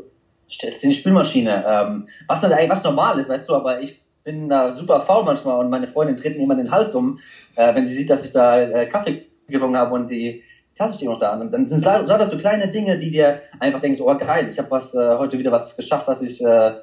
stellst 0.50 0.84
in 0.84 0.90
die 0.90 0.96
Spülmaschine. 0.96 1.64
Ähm, 1.66 2.08
was 2.26 2.40
dann 2.42 2.52
eigentlich 2.52 2.70
was 2.70 2.84
normal 2.84 3.18
ist, 3.18 3.30
weißt 3.30 3.48
du, 3.48 3.54
aber 3.54 3.80
ich 3.80 4.00
bin 4.24 4.48
da 4.50 4.72
super 4.72 5.00
faul 5.00 5.24
manchmal 5.24 5.58
und 5.58 5.70
meine 5.70 5.88
Freundin 5.88 6.16
mir 6.22 6.42
immer 6.42 6.54
den 6.54 6.70
Hals 6.70 6.94
um, 6.94 7.18
äh, 7.56 7.74
wenn 7.74 7.86
sie 7.86 7.94
sieht, 7.94 8.10
dass 8.10 8.26
ich 8.26 8.32
da 8.32 8.60
äh, 8.60 8.86
Kaffee 8.86 9.27
gewonnen 9.48 9.76
habe 9.76 9.94
und 9.94 10.10
die 10.10 10.42
Tasse 10.74 10.96
steht 10.96 11.08
noch 11.08 11.20
da. 11.20 11.38
Und 11.38 11.52
dann 11.52 11.66
sind 11.66 11.84
es 11.84 12.30
so 12.30 12.38
kleine 12.38 12.68
Dinge, 12.68 12.98
die 12.98 13.10
dir 13.10 13.40
einfach 13.58 13.80
denkst, 13.80 14.00
oh 14.00 14.16
geil, 14.16 14.48
ich 14.48 14.58
habe 14.58 14.70
was 14.70 14.94
äh, 14.94 15.16
heute 15.16 15.38
wieder 15.38 15.52
was 15.52 15.76
geschafft, 15.76 16.06
was 16.06 16.22
ich 16.22 16.44
äh, 16.44 16.74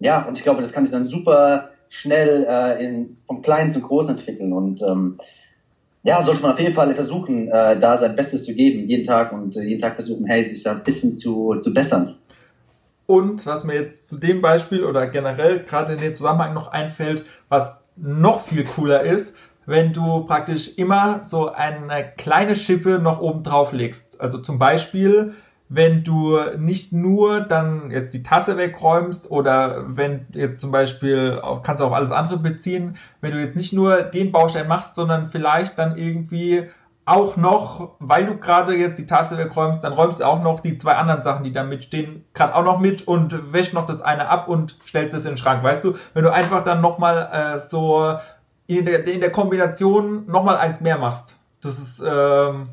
ja 0.00 0.22
und 0.26 0.36
ich 0.36 0.44
glaube, 0.44 0.60
das 0.60 0.72
kann 0.72 0.84
sich 0.84 0.92
dann 0.92 1.08
super 1.08 1.70
schnell 1.88 2.46
äh, 2.48 2.84
in, 2.84 3.16
vom 3.26 3.42
Kleinen 3.42 3.70
zum 3.70 3.82
Großen 3.82 4.16
entwickeln 4.16 4.52
und 4.52 4.82
ähm, 4.82 5.18
ja, 6.02 6.22
sollte 6.22 6.42
man 6.42 6.52
auf 6.52 6.60
jeden 6.60 6.74
Fall 6.74 6.94
versuchen, 6.94 7.48
äh, 7.48 7.78
da 7.78 7.96
sein 7.96 8.14
Bestes 8.14 8.44
zu 8.44 8.54
geben, 8.54 8.88
jeden 8.88 9.04
Tag 9.04 9.32
und 9.32 9.56
äh, 9.56 9.62
jeden 9.62 9.80
Tag 9.80 9.94
versuchen, 9.94 10.26
hey, 10.26 10.44
sich 10.44 10.62
da 10.62 10.72
ein 10.72 10.84
bisschen 10.84 11.16
zu, 11.16 11.56
zu 11.60 11.74
bessern. 11.74 12.16
Und 13.06 13.46
was 13.46 13.64
mir 13.64 13.74
jetzt 13.74 14.08
zu 14.08 14.18
dem 14.18 14.40
Beispiel 14.40 14.84
oder 14.84 15.06
generell 15.06 15.64
gerade 15.64 15.94
in 15.94 15.98
dem 15.98 16.14
Zusammenhang 16.14 16.54
noch 16.54 16.68
einfällt, 16.68 17.24
was 17.48 17.80
noch 17.96 18.42
viel 18.42 18.64
cooler 18.64 19.02
ist, 19.02 19.34
wenn 19.68 19.92
du 19.92 20.24
praktisch 20.24 20.78
immer 20.78 21.22
so 21.22 21.52
eine 21.52 22.12
kleine 22.16 22.56
Schippe 22.56 22.98
noch 22.98 23.20
oben 23.20 23.42
drauf 23.42 23.72
legst. 23.72 24.18
Also 24.18 24.38
zum 24.38 24.58
Beispiel, 24.58 25.34
wenn 25.68 26.04
du 26.04 26.38
nicht 26.56 26.94
nur 26.94 27.42
dann 27.42 27.90
jetzt 27.90 28.14
die 28.14 28.22
Tasse 28.22 28.56
wegräumst 28.56 29.30
oder 29.30 29.84
wenn 29.88 30.26
jetzt 30.32 30.62
zum 30.62 30.70
Beispiel, 30.70 31.42
kannst 31.62 31.82
du 31.82 31.84
auch 31.84 31.92
alles 31.92 32.12
andere 32.12 32.38
beziehen, 32.38 32.96
wenn 33.20 33.32
du 33.32 33.40
jetzt 33.40 33.56
nicht 33.56 33.74
nur 33.74 34.00
den 34.00 34.32
Baustein 34.32 34.68
machst, 34.68 34.94
sondern 34.94 35.26
vielleicht 35.26 35.78
dann 35.78 35.98
irgendwie 35.98 36.68
auch 37.04 37.36
noch, 37.36 37.96
weil 37.98 38.24
du 38.24 38.38
gerade 38.38 38.74
jetzt 38.74 38.98
die 38.98 39.06
Tasse 39.06 39.36
wegräumst, 39.36 39.84
dann 39.84 39.92
räumst 39.92 40.20
du 40.20 40.24
auch 40.24 40.42
noch 40.42 40.60
die 40.60 40.78
zwei 40.78 40.94
anderen 40.94 41.22
Sachen, 41.22 41.44
die 41.44 41.52
da 41.52 41.62
mitstehen, 41.62 42.24
gerade 42.32 42.54
auch 42.54 42.64
noch 42.64 42.80
mit 42.80 43.06
und 43.06 43.52
wäschst 43.52 43.74
noch 43.74 43.86
das 43.86 44.00
eine 44.00 44.28
ab 44.28 44.48
und 44.48 44.78
stellst 44.86 45.14
es 45.14 45.26
in 45.26 45.32
den 45.32 45.36
Schrank. 45.36 45.62
Weißt 45.62 45.84
du, 45.84 45.96
wenn 46.14 46.24
du 46.24 46.32
einfach 46.32 46.62
dann 46.62 46.80
nochmal 46.80 47.28
äh, 47.32 47.58
so 47.58 48.16
in 48.68 48.84
der, 48.84 49.04
in 49.06 49.20
der 49.20 49.32
Kombination 49.32 50.26
nochmal 50.26 50.56
eins 50.56 50.80
mehr 50.80 50.98
machst. 50.98 51.40
Das 51.62 51.78
ist, 51.78 52.00
ähm, 52.06 52.68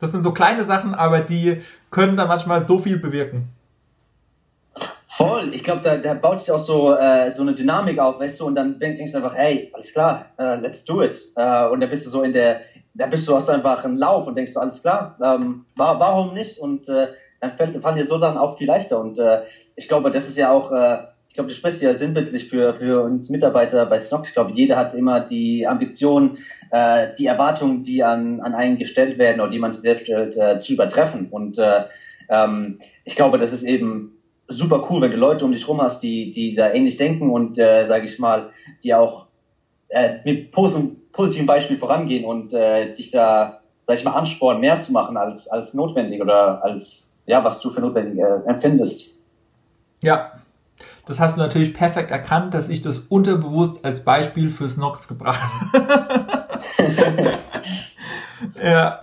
das 0.00 0.10
sind 0.10 0.24
so 0.24 0.32
kleine 0.32 0.64
Sachen, 0.64 0.94
aber 0.94 1.20
die 1.20 1.62
können 1.90 2.16
dann 2.16 2.26
manchmal 2.26 2.60
so 2.60 2.78
viel 2.78 2.98
bewirken. 2.98 3.48
Voll, 5.06 5.50
ich 5.52 5.62
glaube, 5.62 5.82
da, 5.82 5.98
da 5.98 6.14
baut 6.14 6.40
sich 6.40 6.50
auch 6.50 6.58
so, 6.58 6.96
äh, 6.96 7.30
so 7.30 7.42
eine 7.42 7.54
Dynamik 7.54 7.98
auf, 7.98 8.18
weißt 8.18 8.40
du, 8.40 8.46
und 8.46 8.54
dann 8.54 8.80
denkst 8.80 9.12
du 9.12 9.18
einfach, 9.18 9.36
hey, 9.36 9.70
alles 9.74 9.92
klar, 9.92 10.24
uh, 10.38 10.54
let's 10.60 10.84
do 10.84 11.02
it. 11.02 11.14
Uh, 11.36 11.70
und 11.70 11.80
da 11.80 11.86
bist 11.86 12.06
du 12.06 12.10
so 12.10 12.22
in 12.22 12.32
der, 12.32 12.62
da 12.94 13.06
bist 13.06 13.28
du 13.28 13.36
hast 13.36 13.50
einfach 13.50 13.84
einen 13.84 13.98
Lauf 13.98 14.26
und 14.26 14.34
denkst 14.34 14.54
du, 14.54 14.60
alles 14.60 14.80
klar, 14.80 15.16
ähm, 15.22 15.66
war, 15.76 16.00
warum 16.00 16.32
nicht? 16.32 16.58
Und 16.58 16.88
äh, 16.88 17.08
dann 17.40 17.82
fallen 17.82 17.96
dir 17.96 18.06
so 18.06 18.18
dann 18.18 18.38
auch 18.38 18.56
viel 18.56 18.66
leichter. 18.66 18.98
Und 18.98 19.18
äh, 19.18 19.42
ich 19.76 19.88
glaube, 19.88 20.10
das 20.10 20.28
ist 20.28 20.38
ja 20.38 20.50
auch 20.50 20.72
äh, 20.72 20.98
ich 21.32 21.34
glaube, 21.34 21.48
du 21.48 21.54
sprichst 21.54 21.80
ja 21.80 21.94
sinnbildlich 21.94 22.50
für, 22.50 22.74
für 22.74 23.04
uns 23.04 23.30
Mitarbeiter 23.30 23.86
bei 23.86 23.98
Snox. 23.98 24.28
Ich 24.28 24.34
glaube, 24.34 24.52
jeder 24.52 24.76
hat 24.76 24.92
immer 24.92 25.20
die 25.20 25.66
Ambition, 25.66 26.36
äh, 26.70 27.06
die 27.18 27.24
Erwartungen, 27.24 27.84
die 27.84 28.04
an, 28.04 28.42
an 28.42 28.52
einen 28.52 28.76
gestellt 28.76 29.16
werden 29.16 29.40
oder 29.40 29.50
die 29.50 29.58
man 29.58 29.72
sich 29.72 29.80
selbst 29.80 30.02
stellt, 30.02 30.36
äh, 30.36 30.60
zu 30.60 30.74
übertreffen. 30.74 31.28
Und 31.30 31.56
äh, 31.56 31.84
ähm, 32.28 32.80
ich 33.06 33.16
glaube, 33.16 33.38
das 33.38 33.54
ist 33.54 33.62
eben 33.62 34.18
super 34.46 34.86
cool, 34.90 35.00
wenn 35.00 35.12
du 35.12 35.16
Leute 35.16 35.46
um 35.46 35.52
dich 35.52 35.66
rum 35.66 35.80
hast, 35.80 36.02
die, 36.02 36.32
die 36.32 36.54
da 36.54 36.70
ähnlich 36.70 36.98
denken 36.98 37.30
und, 37.30 37.58
äh, 37.58 37.86
sage 37.86 38.04
ich 38.04 38.18
mal, 38.18 38.50
die 38.84 38.92
auch 38.92 39.28
äh, 39.88 40.16
mit 40.26 40.52
positiven 40.52 41.46
Beispiel 41.46 41.78
vorangehen 41.78 42.26
und 42.26 42.52
äh, 42.52 42.94
dich 42.94 43.10
da, 43.10 43.62
sag 43.86 43.96
ich 43.96 44.04
mal, 44.04 44.12
anspornen, 44.12 44.60
mehr 44.60 44.82
zu 44.82 44.92
machen 44.92 45.16
als, 45.16 45.48
als 45.48 45.72
notwendig 45.72 46.20
oder 46.20 46.62
als, 46.62 47.16
ja, 47.24 47.42
was 47.42 47.58
du 47.62 47.70
für 47.70 47.80
notwendig 47.80 48.18
äh, 48.18 48.46
empfindest. 48.46 49.14
Ja, 50.04 50.32
das 51.06 51.18
hast 51.18 51.36
du 51.36 51.40
natürlich 51.40 51.74
perfekt 51.74 52.10
erkannt, 52.10 52.54
dass 52.54 52.68
ich 52.68 52.80
das 52.80 52.98
unterbewusst 52.98 53.84
als 53.84 54.04
Beispiel 54.04 54.50
fürs 54.50 54.76
Nox 54.76 55.08
gebracht 55.08 55.40
habe. 55.72 56.18
ja. 58.62 59.00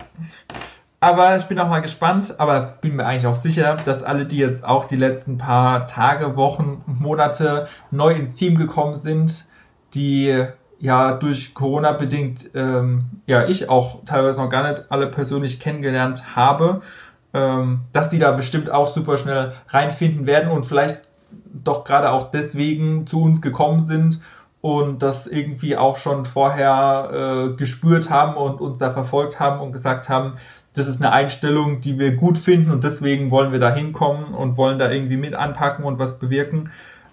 Aber 1.02 1.36
ich 1.36 1.44
bin 1.44 1.58
auch 1.58 1.68
mal 1.68 1.80
gespannt, 1.80 2.34
aber 2.38 2.78
bin 2.82 2.96
mir 2.96 3.06
eigentlich 3.06 3.26
auch 3.26 3.34
sicher, 3.34 3.76
dass 3.86 4.02
alle, 4.02 4.26
die 4.26 4.36
jetzt 4.36 4.66
auch 4.66 4.84
die 4.84 4.96
letzten 4.96 5.38
paar 5.38 5.86
Tage, 5.86 6.36
Wochen, 6.36 6.82
Monate 6.86 7.68
neu 7.90 8.12
ins 8.12 8.34
Team 8.34 8.58
gekommen 8.58 8.96
sind, 8.96 9.46
die 9.94 10.44
ja 10.78 11.12
durch 11.12 11.54
Corona 11.54 11.92
bedingt, 11.92 12.50
ähm, 12.54 13.22
ja, 13.26 13.46
ich 13.46 13.70
auch 13.70 14.04
teilweise 14.04 14.38
noch 14.38 14.50
gar 14.50 14.70
nicht 14.70 14.84
alle 14.90 15.06
persönlich 15.06 15.58
kennengelernt 15.58 16.36
habe, 16.36 16.82
ähm, 17.32 17.82
dass 17.92 18.08
die 18.08 18.18
da 18.18 18.32
bestimmt 18.32 18.70
auch 18.70 18.88
super 18.88 19.16
schnell 19.16 19.52
reinfinden 19.68 20.26
werden 20.26 20.50
und 20.50 20.64
vielleicht 20.64 21.09
doch 21.52 21.84
gerade 21.84 22.10
auch 22.10 22.30
deswegen 22.30 23.06
zu 23.06 23.22
uns 23.22 23.40
gekommen 23.42 23.80
sind 23.80 24.20
und 24.60 25.02
das 25.02 25.26
irgendwie 25.26 25.76
auch 25.76 25.96
schon 25.96 26.26
vorher 26.26 27.10
äh, 27.12 27.56
gespürt 27.56 28.10
haben 28.10 28.36
und 28.36 28.60
uns 28.60 28.78
da 28.78 28.90
verfolgt 28.90 29.40
haben 29.40 29.60
und 29.60 29.72
gesagt 29.72 30.08
haben, 30.08 30.34
das 30.74 30.86
ist 30.86 31.02
eine 31.02 31.12
Einstellung, 31.12 31.80
die 31.80 31.98
wir 31.98 32.14
gut 32.14 32.38
finden 32.38 32.70
und 32.70 32.84
deswegen 32.84 33.30
wollen 33.30 33.52
wir 33.52 33.58
da 33.58 33.74
hinkommen 33.74 34.34
und 34.34 34.56
wollen 34.56 34.78
da 34.78 34.90
irgendwie 34.90 35.16
mit 35.16 35.34
anpacken 35.34 35.84
und 35.84 35.98
was 35.98 36.18
bewirken. 36.18 36.70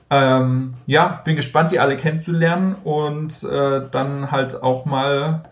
Ähm, 0.10 0.76
ja, 0.86 1.22
bin 1.26 1.36
gespannt, 1.36 1.72
die 1.72 1.80
alle 1.80 1.98
kennenzulernen 1.98 2.76
und 2.84 3.44
äh, 3.44 3.82
dann 3.92 4.32
halt 4.32 4.62
auch 4.62 4.86
mal 4.86 5.44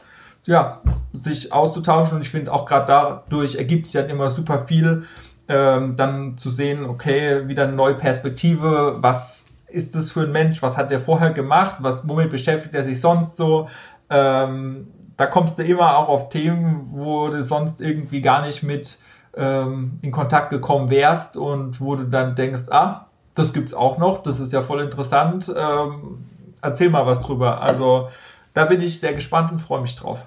ja, 0.45 0.81
sich 1.13 1.51
auszutauschen 1.51 2.17
und 2.17 2.21
ich 2.21 2.29
finde 2.29 2.53
auch 2.53 2.65
gerade 2.65 2.85
dadurch 2.87 3.55
ergibt 3.55 3.85
sich 3.85 3.95
halt 3.95 4.09
immer 4.09 4.29
super 4.29 4.65
viel, 4.65 5.05
ähm, 5.47 5.95
dann 5.95 6.37
zu 6.37 6.49
sehen, 6.49 6.85
okay, 6.85 7.47
wieder 7.47 7.63
eine 7.63 7.73
neue 7.73 7.95
Perspektive, 7.95 8.97
was 8.99 9.53
ist 9.67 9.95
das 9.95 10.11
für 10.11 10.21
ein 10.21 10.31
Mensch, 10.31 10.61
was 10.61 10.77
hat 10.77 10.91
der 10.91 10.99
vorher 10.99 11.31
gemacht, 11.31 11.77
was, 11.79 12.07
womit 12.07 12.29
beschäftigt 12.29 12.73
er 12.73 12.83
sich 12.83 13.01
sonst 13.01 13.35
so, 13.35 13.67
ähm, 14.09 14.87
da 15.17 15.27
kommst 15.27 15.59
du 15.59 15.63
immer 15.63 15.97
auch 15.97 16.09
auf 16.09 16.29
Themen, 16.29 16.87
wo 16.91 17.29
du 17.29 17.41
sonst 17.41 17.81
irgendwie 17.81 18.21
gar 18.21 18.45
nicht 18.45 18.63
mit 18.63 18.97
ähm, 19.35 19.99
in 20.01 20.11
Kontakt 20.11 20.49
gekommen 20.49 20.89
wärst 20.89 21.37
und 21.37 21.79
wo 21.81 21.95
du 21.95 22.03
dann 22.05 22.35
denkst, 22.35 22.69
ah, 22.71 23.07
das 23.33 23.53
gibt's 23.53 23.73
auch 23.73 23.97
noch, 23.97 24.19
das 24.19 24.39
ist 24.39 24.53
ja 24.53 24.61
voll 24.61 24.81
interessant, 24.81 25.53
ähm, 25.57 26.25
erzähl 26.61 26.89
mal 26.89 27.05
was 27.05 27.21
drüber. 27.21 27.61
Also 27.61 28.09
da 28.53 28.65
bin 28.65 28.81
ich 28.81 28.99
sehr 28.99 29.13
gespannt 29.13 29.51
und 29.51 29.59
freue 29.59 29.81
mich 29.81 29.95
drauf. 29.95 30.25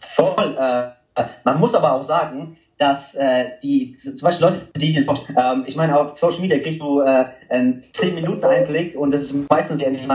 Voll. 0.00 0.56
Äh, 0.58 1.22
man 1.44 1.58
muss 1.58 1.74
aber 1.74 1.92
auch 1.92 2.02
sagen, 2.02 2.58
dass 2.78 3.14
äh, 3.14 3.52
die 3.62 3.96
zum 3.96 4.18
Beispiel 4.20 4.48
Leute, 4.48 4.60
die 4.76 4.94
ähm, 4.96 5.64
ich 5.66 5.76
meine 5.76 5.98
auf 5.98 6.18
Social 6.18 6.40
Media 6.40 6.58
kriegst 6.58 6.82
du 6.82 7.00
äh, 7.00 7.24
einen 7.48 7.80
10 7.80 8.14
Minuten 8.14 8.44
Einblick 8.44 8.94
und 8.96 9.12
das 9.12 9.22
ist 9.22 9.34
meistens 9.48 9.80
ja 9.80 9.90
nicht 9.90 10.06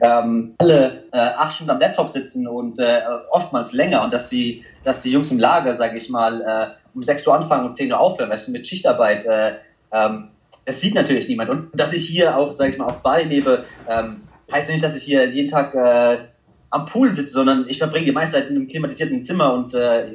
ähm, 0.00 0.54
alle 0.58 1.04
äh, 1.12 1.18
acht 1.18 1.54
Stunden 1.54 1.72
am 1.72 1.80
Laptop 1.80 2.10
sitzen 2.10 2.46
und 2.46 2.78
äh, 2.78 3.00
oftmals 3.32 3.72
länger 3.72 4.04
und 4.04 4.12
dass 4.12 4.28
die 4.28 4.64
dass 4.84 5.02
die 5.02 5.10
Jungs 5.10 5.32
im 5.32 5.40
Lager, 5.40 5.74
sage 5.74 5.96
ich 5.96 6.08
mal, 6.08 6.40
äh, 6.40 6.94
um 6.94 7.02
6 7.02 7.26
Uhr 7.26 7.34
anfangen 7.34 7.66
und 7.66 7.76
10 7.76 7.92
Uhr 7.92 7.98
aufhören, 7.98 8.30
weißt 8.30 8.48
du, 8.48 8.52
mit 8.52 8.66
Schichtarbeit. 8.66 9.26
Äh, 9.26 9.54
ähm, 9.92 10.28
das 10.66 10.80
sieht 10.80 10.94
natürlich 10.94 11.28
niemand 11.28 11.50
und 11.50 11.68
dass 11.74 11.92
ich 11.92 12.06
hier 12.08 12.36
auch, 12.36 12.52
sage 12.52 12.70
ich 12.70 12.78
mal, 12.78 12.86
auf 12.86 13.02
Bali 13.02 13.24
lebe, 13.24 13.64
ähm, 13.88 14.22
heißt 14.52 14.70
nicht, 14.70 14.84
dass 14.84 14.96
ich 14.96 15.02
hier 15.02 15.28
jeden 15.28 15.48
Tag 15.48 15.74
äh, 15.74 16.24
am 16.70 16.86
Pool 16.86 17.12
sitze, 17.14 17.32
sondern 17.32 17.66
ich 17.68 17.78
verbringe 17.78 18.06
die 18.06 18.12
meiste 18.12 18.36
Zeit 18.36 18.50
in 18.50 18.56
einem 18.56 18.66
klimatisierten 18.66 19.24
Zimmer 19.24 19.52
und 19.52 19.74
äh, 19.74 20.06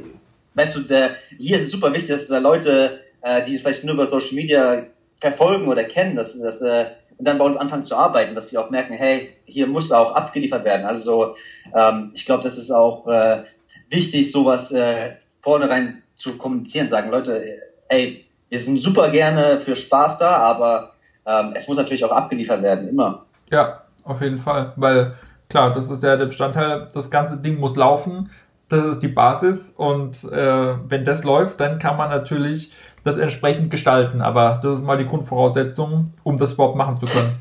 weißt 0.53 0.75
du, 0.75 0.79
der, 0.81 1.11
hier 1.37 1.55
ist 1.55 1.63
es 1.63 1.71
super 1.71 1.93
wichtig, 1.93 2.09
dass 2.09 2.27
da 2.27 2.39
Leute, 2.39 3.01
äh, 3.21 3.43
die 3.43 3.57
vielleicht 3.57 3.83
nur 3.83 3.95
über 3.95 4.07
Social 4.07 4.35
Media 4.35 4.83
verfolgen 5.19 5.67
oder 5.67 5.83
kennen, 5.83 6.15
dass, 6.15 6.39
dass 6.39 6.61
äh, 6.61 6.85
und 7.19 7.25
dann 7.27 7.37
bei 7.37 7.43
uns 7.43 7.57
anfangen 7.57 7.85
zu 7.85 7.97
arbeiten, 7.97 8.33
dass 8.33 8.49
sie 8.49 8.57
auch 8.57 8.69
merken, 8.69 8.93
hey, 8.93 9.35
hier 9.45 9.67
muss 9.67 9.91
auch 9.91 10.15
abgeliefert 10.15 10.63
werden. 10.63 10.85
Also 10.85 11.35
ähm, 11.75 12.11
ich 12.13 12.25
glaube, 12.25 12.43
das 12.43 12.57
ist 12.57 12.71
auch 12.71 13.07
äh, 13.07 13.43
wichtig, 13.89 14.31
sowas 14.31 14.71
äh, 14.71 15.15
vornherein 15.41 15.97
zu 16.15 16.37
kommunizieren, 16.37 16.87
sagen 16.87 17.11
Leute, 17.11 17.61
ey, 17.89 18.25
wir 18.47 18.57
sind 18.57 18.79
super 18.79 19.09
gerne 19.09 19.59
für 19.59 19.75
Spaß 19.75 20.17
da, 20.17 20.37
aber 20.37 20.93
ähm, 21.25 21.51
es 21.55 21.67
muss 21.67 21.77
natürlich 21.77 22.05
auch 22.05 22.11
abgeliefert 22.11 22.63
werden, 22.63 22.87
immer. 22.87 23.25
Ja, 23.51 23.83
auf 24.05 24.21
jeden 24.21 24.39
Fall, 24.39 24.71
weil 24.77 25.15
klar, 25.49 25.73
das 25.73 25.89
ist 25.89 26.01
ja 26.01 26.15
der 26.15 26.25
Bestandteil, 26.25 26.87
das 26.93 27.11
ganze 27.11 27.41
Ding 27.41 27.59
muss 27.59 27.75
laufen 27.75 28.29
das 28.69 28.85
ist 28.85 28.99
die 28.99 29.07
Basis 29.07 29.73
und 29.75 30.23
äh, 30.31 30.75
wenn 30.87 31.03
das 31.03 31.23
läuft, 31.23 31.59
dann 31.59 31.79
kann 31.79 31.97
man 31.97 32.09
natürlich 32.09 32.71
das 33.03 33.17
entsprechend 33.17 33.71
gestalten. 33.71 34.21
Aber 34.21 34.59
das 34.61 34.77
ist 34.77 34.85
mal 34.85 34.97
die 34.97 35.05
Grundvoraussetzung, 35.05 36.13
um 36.23 36.37
das 36.37 36.53
überhaupt 36.53 36.75
machen 36.75 36.97
zu 36.97 37.05
können. 37.05 37.31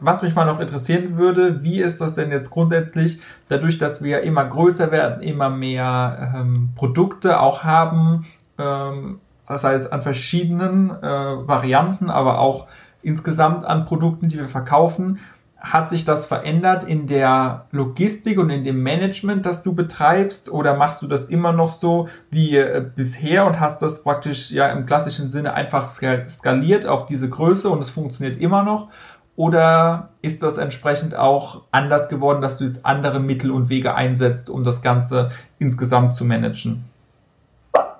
Was 0.00 0.22
mich 0.22 0.34
mal 0.34 0.44
noch 0.44 0.60
interessieren 0.60 1.16
würde, 1.16 1.62
wie 1.62 1.80
ist 1.80 2.00
das 2.00 2.14
denn 2.14 2.30
jetzt 2.30 2.50
grundsätzlich, 2.50 3.20
dadurch, 3.48 3.78
dass 3.78 4.02
wir 4.02 4.22
immer 4.22 4.44
größer 4.44 4.90
werden, 4.92 5.22
immer 5.22 5.48
mehr 5.48 6.34
ähm, 6.36 6.70
Produkte 6.76 7.40
auch 7.40 7.64
haben, 7.64 8.26
ähm, 8.58 9.20
das 9.48 9.64
heißt 9.64 9.92
an 9.92 10.02
verschiedenen 10.02 10.90
äh, 10.90 11.02
Varianten, 11.02 12.10
aber 12.10 12.38
auch 12.40 12.66
insgesamt 13.02 13.64
an 13.64 13.84
Produkten, 13.84 14.28
die 14.28 14.38
wir 14.38 14.48
verkaufen, 14.48 15.20
hat 15.58 15.90
sich 15.90 16.04
das 16.04 16.26
verändert 16.26 16.84
in 16.84 17.06
der 17.06 17.66
Logistik 17.70 18.38
und 18.38 18.50
in 18.50 18.62
dem 18.62 18.82
Management, 18.82 19.46
das 19.46 19.62
du 19.62 19.74
betreibst? 19.74 20.50
Oder 20.50 20.76
machst 20.76 21.02
du 21.02 21.06
das 21.06 21.26
immer 21.26 21.52
noch 21.52 21.70
so 21.70 22.08
wie 22.30 22.56
äh, 22.56 22.84
bisher 22.94 23.46
und 23.46 23.58
hast 23.58 23.80
das 23.82 24.02
praktisch 24.02 24.50
ja 24.50 24.68
im 24.68 24.86
klassischen 24.86 25.30
Sinne 25.30 25.54
einfach 25.54 25.84
skaliert 25.84 26.86
auf 26.86 27.06
diese 27.06 27.28
Größe 27.28 27.68
und 27.68 27.80
es 27.80 27.90
funktioniert 27.90 28.36
immer 28.36 28.62
noch? 28.62 28.88
Oder 29.34 30.10
ist 30.22 30.42
das 30.42 30.56
entsprechend 30.56 31.14
auch 31.14 31.62
anders 31.70 32.08
geworden, 32.08 32.40
dass 32.40 32.58
du 32.58 32.64
jetzt 32.64 32.86
andere 32.86 33.20
Mittel 33.20 33.50
und 33.50 33.68
Wege 33.68 33.94
einsetzt, 33.94 34.48
um 34.48 34.62
das 34.62 34.82
Ganze 34.82 35.30
insgesamt 35.58 36.14
zu 36.14 36.24
managen? 36.24 36.84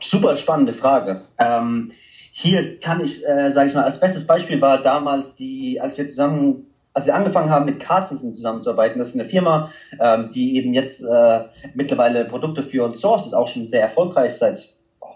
Super 0.00 0.36
spannende 0.36 0.72
Frage. 0.72 1.20
Ähm, 1.38 1.90
hier 2.32 2.80
kann 2.80 3.02
ich, 3.02 3.26
äh, 3.26 3.50
sage 3.50 3.68
ich 3.68 3.74
mal, 3.74 3.84
als 3.84 4.00
bestes 4.00 4.26
Beispiel 4.26 4.60
war 4.60 4.82
damals 4.82 5.36
die, 5.36 5.80
als 5.80 5.96
wir 5.98 6.08
zusammen 6.08 6.66
als 6.96 7.04
wir 7.04 7.14
angefangen 7.14 7.50
haben, 7.50 7.66
mit 7.66 7.78
Carstensen 7.78 8.34
zusammenzuarbeiten, 8.34 8.98
das 8.98 9.08
ist 9.08 9.20
eine 9.20 9.28
Firma, 9.28 9.70
ähm, 10.00 10.30
die 10.30 10.56
eben 10.56 10.72
jetzt 10.72 11.04
äh, 11.04 11.40
mittlerweile 11.74 12.24
Produkte 12.24 12.62
für 12.62 12.84
uns 12.84 13.02
sourced, 13.02 13.26
ist 13.26 13.34
auch 13.34 13.48
schon 13.48 13.68
sehr 13.68 13.82
erfolgreich 13.82 14.32
seit 14.32 14.70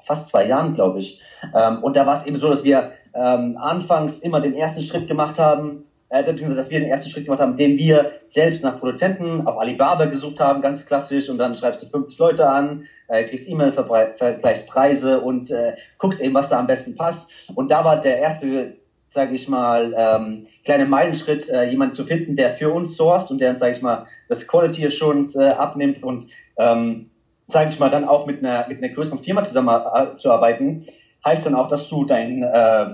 fast 0.05 0.29
zwei 0.29 0.47
Jahren, 0.47 0.75
glaube 0.75 0.99
ich. 0.99 1.23
Ähm, 1.55 1.83
und 1.83 1.97
da 1.97 2.05
war 2.05 2.13
es 2.13 2.27
eben 2.27 2.37
so, 2.37 2.51
dass 2.51 2.65
wir 2.65 2.93
ähm, 3.15 3.57
anfangs 3.57 4.19
immer 4.19 4.43
den 4.43 4.53
ersten 4.53 4.83
Schritt 4.83 5.09
gemacht 5.09 5.39
haben, 5.39 5.87
äh, 6.11 6.23
dass 6.23 6.71
wir 6.71 6.81
den 6.81 6.91
ersten 6.91 7.09
Schritt 7.09 7.25
gemacht 7.25 7.41
haben, 7.41 7.53
indem 7.53 7.79
wir 7.79 8.13
selbst 8.27 8.63
nach 8.63 8.79
Produzenten 8.79 9.47
auf 9.47 9.59
Alibaba 9.59 10.05
gesucht 10.05 10.39
haben, 10.39 10.61
ganz 10.61 10.85
klassisch, 10.85 11.31
und 11.31 11.39
dann 11.39 11.57
schreibst 11.57 11.83
du 11.83 11.87
50 11.87 12.19
Leute 12.19 12.47
an, 12.47 12.85
äh, 13.09 13.25
kriegst 13.25 13.49
E-Mail, 13.49 13.73
vergleichst 13.73 14.69
Preise 14.69 15.23
und 15.23 15.51
äh, 15.51 15.77
guckst 15.97 16.21
eben, 16.21 16.35
was 16.35 16.51
da 16.51 16.61
am 16.61 16.67
besten 16.67 16.95
passt. 16.95 17.31
Und 17.55 17.71
da 17.71 17.87
war 17.87 18.03
der 18.03 18.19
erste 18.19 18.80
sage 19.11 19.35
ich 19.35 19.49
mal, 19.49 19.95
ähm, 19.97 20.47
kleine 20.65 20.87
Meilenschritt, 20.87 21.49
äh, 21.49 21.65
jemanden 21.65 21.95
zu 21.95 22.05
finden, 22.05 22.37
der 22.37 22.51
für 22.51 22.73
uns 22.73 22.97
sourced 22.97 23.33
und 23.33 23.41
der, 23.41 23.57
sage 23.57 23.73
ich 23.73 23.83
mal, 23.83 24.07
das 24.29 24.47
Quality 24.47 24.87
Assurance 24.87 25.37
äh, 25.37 25.49
abnimmt 25.49 26.03
und, 26.03 26.29
ähm, 26.57 27.11
sage 27.49 27.71
ich 27.71 27.81
mal, 27.81 27.91
dann 27.91 28.05
auch 28.07 28.27
mit 28.27 28.39
einer, 28.39 28.69
mit 28.69 28.79
einer 28.79 28.95
größeren 28.95 29.19
Firma 29.19 29.45
zusammenzuarbeiten, 29.45 30.87
heißt 31.25 31.47
dann 31.47 31.57
auch, 31.57 31.67
dass 31.67 31.89
du 31.89 32.05
dein, 32.05 32.45
äh, 32.45 32.87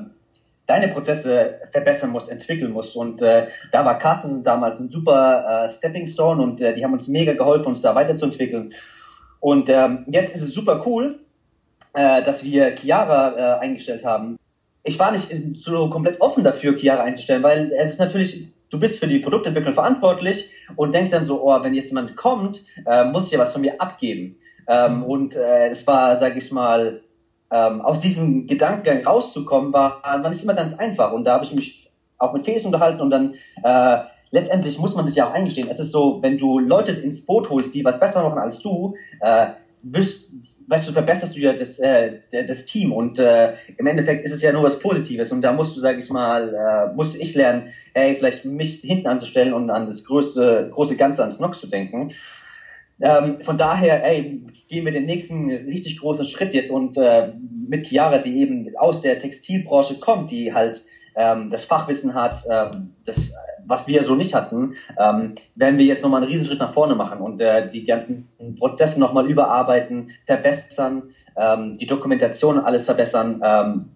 deine 0.67 0.89
Prozesse 0.89 1.61
verbessern 1.71 2.11
musst, 2.11 2.33
entwickeln 2.33 2.73
musst. 2.73 2.97
Und 2.97 3.21
äh, 3.21 3.49
da 3.71 3.85
war 3.85 3.99
Carstensen 3.99 4.43
damals 4.43 4.81
ein 4.81 4.91
super 4.91 5.67
äh, 5.67 5.71
Stepping 5.71 6.07
Stone 6.07 6.43
und 6.43 6.63
äh, 6.63 6.75
die 6.75 6.83
haben 6.83 6.95
uns 6.95 7.09
mega 7.09 7.35
geholfen, 7.35 7.67
uns 7.67 7.83
da 7.83 7.95
weiterzuentwickeln. 7.95 8.73
Und 9.39 9.69
ähm, 9.69 10.07
jetzt 10.09 10.35
ist 10.35 10.43
es 10.43 10.55
super 10.55 10.83
cool, 10.87 11.21
äh, 11.93 12.23
dass 12.23 12.43
wir 12.43 12.75
Chiara 12.75 13.59
äh, 13.59 13.61
eingestellt 13.61 14.05
haben 14.05 14.39
ich 14.87 14.99
war 14.99 15.13
nicht 15.13 15.29
so 15.57 15.91
komplett 15.91 16.21
offen 16.21 16.45
dafür, 16.45 16.77
Chiara 16.77 17.03
einzustellen, 17.03 17.43
weil 17.43 17.73
es 17.73 17.93
ist 17.93 18.01
natürlich, 18.01 18.49
du 18.71 18.79
bist 18.79 19.01
für 19.01 19.09
die 19.09 19.19
Produktentwicklung 19.19 19.75
verantwortlich 19.75 20.51
und 20.77 20.95
denkst 20.95 21.11
dann 21.11 21.25
so, 21.25 21.43
oh, 21.43 21.63
wenn 21.63 21.75
jetzt 21.75 21.89
jemand 21.89 22.17
kommt, 22.17 22.65
äh, 22.87 23.05
muss 23.05 23.27
ich 23.27 23.33
ja 23.33 23.39
was 23.39 23.53
von 23.53 23.63
mir 23.63 23.81
abgeben. 23.81 24.37
Ähm, 24.69 25.03
und 25.03 25.37
äh, 25.37 25.69
es 25.69 25.87
war, 25.87 26.19
sag 26.19 26.37
ich 26.37 26.53
mal, 26.53 27.03
ähm, 27.51 27.81
aus 27.81 28.01
diesem 28.01 28.47
Gedankengang 28.47 29.05
rauszukommen, 29.05 29.73
war, 29.73 30.03
war 30.03 30.29
nicht 30.29 30.43
immer 30.43 30.55
ganz 30.55 30.79
einfach. 30.79 31.13
Und 31.13 31.25
da 31.25 31.35
habe 31.35 31.45
ich 31.45 31.53
mich 31.53 31.91
auch 32.19 32.33
mit 32.33 32.45
Felix 32.45 32.65
unterhalten 32.65 33.01
und 33.01 33.11
dann 33.11 33.35
äh, 33.63 33.99
letztendlich 34.31 34.79
muss 34.79 34.95
man 34.95 35.07
sich 35.07 35.17
ja 35.17 35.29
auch 35.29 35.35
eingestehen. 35.35 35.69
Es 35.69 35.81
ist 35.81 35.93
so, 35.93 36.23
wenn 36.23 36.39
du 36.39 36.59
Leute 36.59 36.93
ins 36.93 37.27
Boot 37.27 37.51
holst, 37.51 37.75
die 37.75 37.85
was 37.85 38.01
besser 38.01 38.23
machen 38.23 38.39
als 38.39 38.61
du, 38.61 38.95
äh, 39.21 39.49
wirst, 39.83 40.33
weißt 40.69 40.89
du, 40.89 40.93
verbesserst 40.93 41.37
du 41.37 41.41
ja 41.41 41.53
das, 41.53 41.79
äh, 41.79 42.19
das 42.31 42.67
Team 42.67 42.93
und 42.93 43.19
äh, 43.19 43.55
im 43.77 43.87
Endeffekt 43.87 44.25
ist 44.25 44.33
es 44.33 44.43
ja 44.43 44.53
nur 44.53 44.63
was 44.63 44.81
Positives 44.81 45.33
und 45.33 45.43
da 45.43 45.53
musst 45.53 45.77
du, 45.77 45.81
sag 45.81 45.99
ich 45.99 46.11
mal, 46.11 46.55
äh, 46.55 46.95
musste 46.95 47.19
ich 47.19 47.35
lernen, 47.35 47.73
hey, 47.95 48.15
vielleicht 48.17 48.45
mich 48.45 48.81
hinten 48.81 49.07
anzustellen 49.07 49.53
und 49.53 49.71
an 49.71 49.87
das 49.87 50.05
größte, 50.05 50.71
große 50.73 50.97
Ganze, 50.97 51.23
ans 51.23 51.41
Nox 51.41 51.61
zu 51.61 51.69
denken. 51.69 52.13
Ähm, 53.01 53.43
von 53.43 53.59
daher, 53.59 54.05
ey, 54.05 54.43
gehen 54.69 54.85
wir 54.85 54.93
den 54.93 55.05
nächsten 55.05 55.51
richtig 55.51 56.01
großen 56.01 56.25
Schritt 56.25 56.55
jetzt 56.55 56.71
und 56.71 56.97
äh, 56.97 57.33
mit 57.69 57.87
Chiara, 57.87 58.19
die 58.19 58.41
eben 58.41 58.75
aus 58.77 59.03
der 59.03 59.19
Textilbranche 59.19 60.01
kommt, 60.01 60.31
die 60.31 60.55
halt 60.55 60.85
ähm, 61.15 61.51
das 61.51 61.65
Fachwissen 61.65 62.15
hat, 62.15 62.41
ähm, 62.51 62.95
das, 63.05 63.35
was 63.67 63.89
wir 63.89 64.05
so 64.05 64.15
nicht 64.15 64.35
hatten, 64.35 64.75
ähm, 64.99 65.35
werden 65.55 65.79
wir 65.79 65.85
jetzt 65.85 66.03
nochmal 66.03 66.23
einen 66.23 66.31
Riesenschritt 66.31 66.59
nach 66.59 66.73
vorne 66.73 66.95
machen 66.95 67.21
und 67.21 67.41
äh, 67.41 67.71
die 67.71 67.85
ganzen 67.85 68.29
Prozesse 68.59 69.01
nochmal 69.01 69.27
überarbeiten, 69.27 70.11
verbessern, 70.27 71.15
ähm, 71.37 71.79
die 71.79 71.87
Dokumentation 71.87 72.59
alles 72.59 72.85
verbessern. 72.85 73.41
Ähm, 73.45 73.91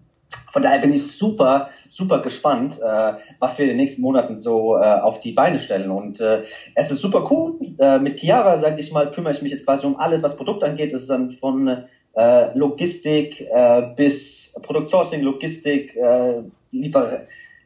von 0.51 0.61
daher 0.61 0.79
bin 0.79 0.93
ich 0.93 1.17
super, 1.17 1.69
super 1.89 2.19
gespannt, 2.19 2.79
äh, 2.81 3.13
was 3.39 3.57
wir 3.57 3.65
in 3.65 3.71
den 3.71 3.77
nächsten 3.77 4.01
Monaten 4.01 4.35
so 4.35 4.77
äh, 4.77 4.81
auf 4.81 5.19
die 5.19 5.31
Beine 5.31 5.59
stellen. 5.59 5.91
Und 5.91 6.19
äh, 6.19 6.43
es 6.75 6.91
ist 6.91 7.01
super 7.01 7.27
cool. 7.31 7.55
Äh, 7.79 7.99
mit 7.99 8.19
Chiara, 8.19 8.57
sage 8.57 8.79
ich 8.79 8.91
mal, 8.91 9.11
kümmere 9.11 9.33
ich 9.33 9.41
mich 9.41 9.51
jetzt 9.51 9.65
quasi 9.65 9.85
um 9.85 9.99
alles, 9.99 10.23
was 10.23 10.37
Produkt 10.37 10.63
angeht. 10.63 10.93
Das 10.93 11.01
ist 11.01 11.09
dann 11.09 11.31
von 11.31 11.85
äh, 12.13 12.57
Logistik 12.57 13.41
äh, 13.41 13.81
bis 13.95 14.59
Produktsourcing, 14.61 15.21
Logistik, 15.21 15.95
äh, 15.95 16.43
Liefer 16.71 17.21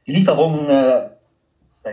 Lieferungen 0.05 0.69
äh, 0.69 1.09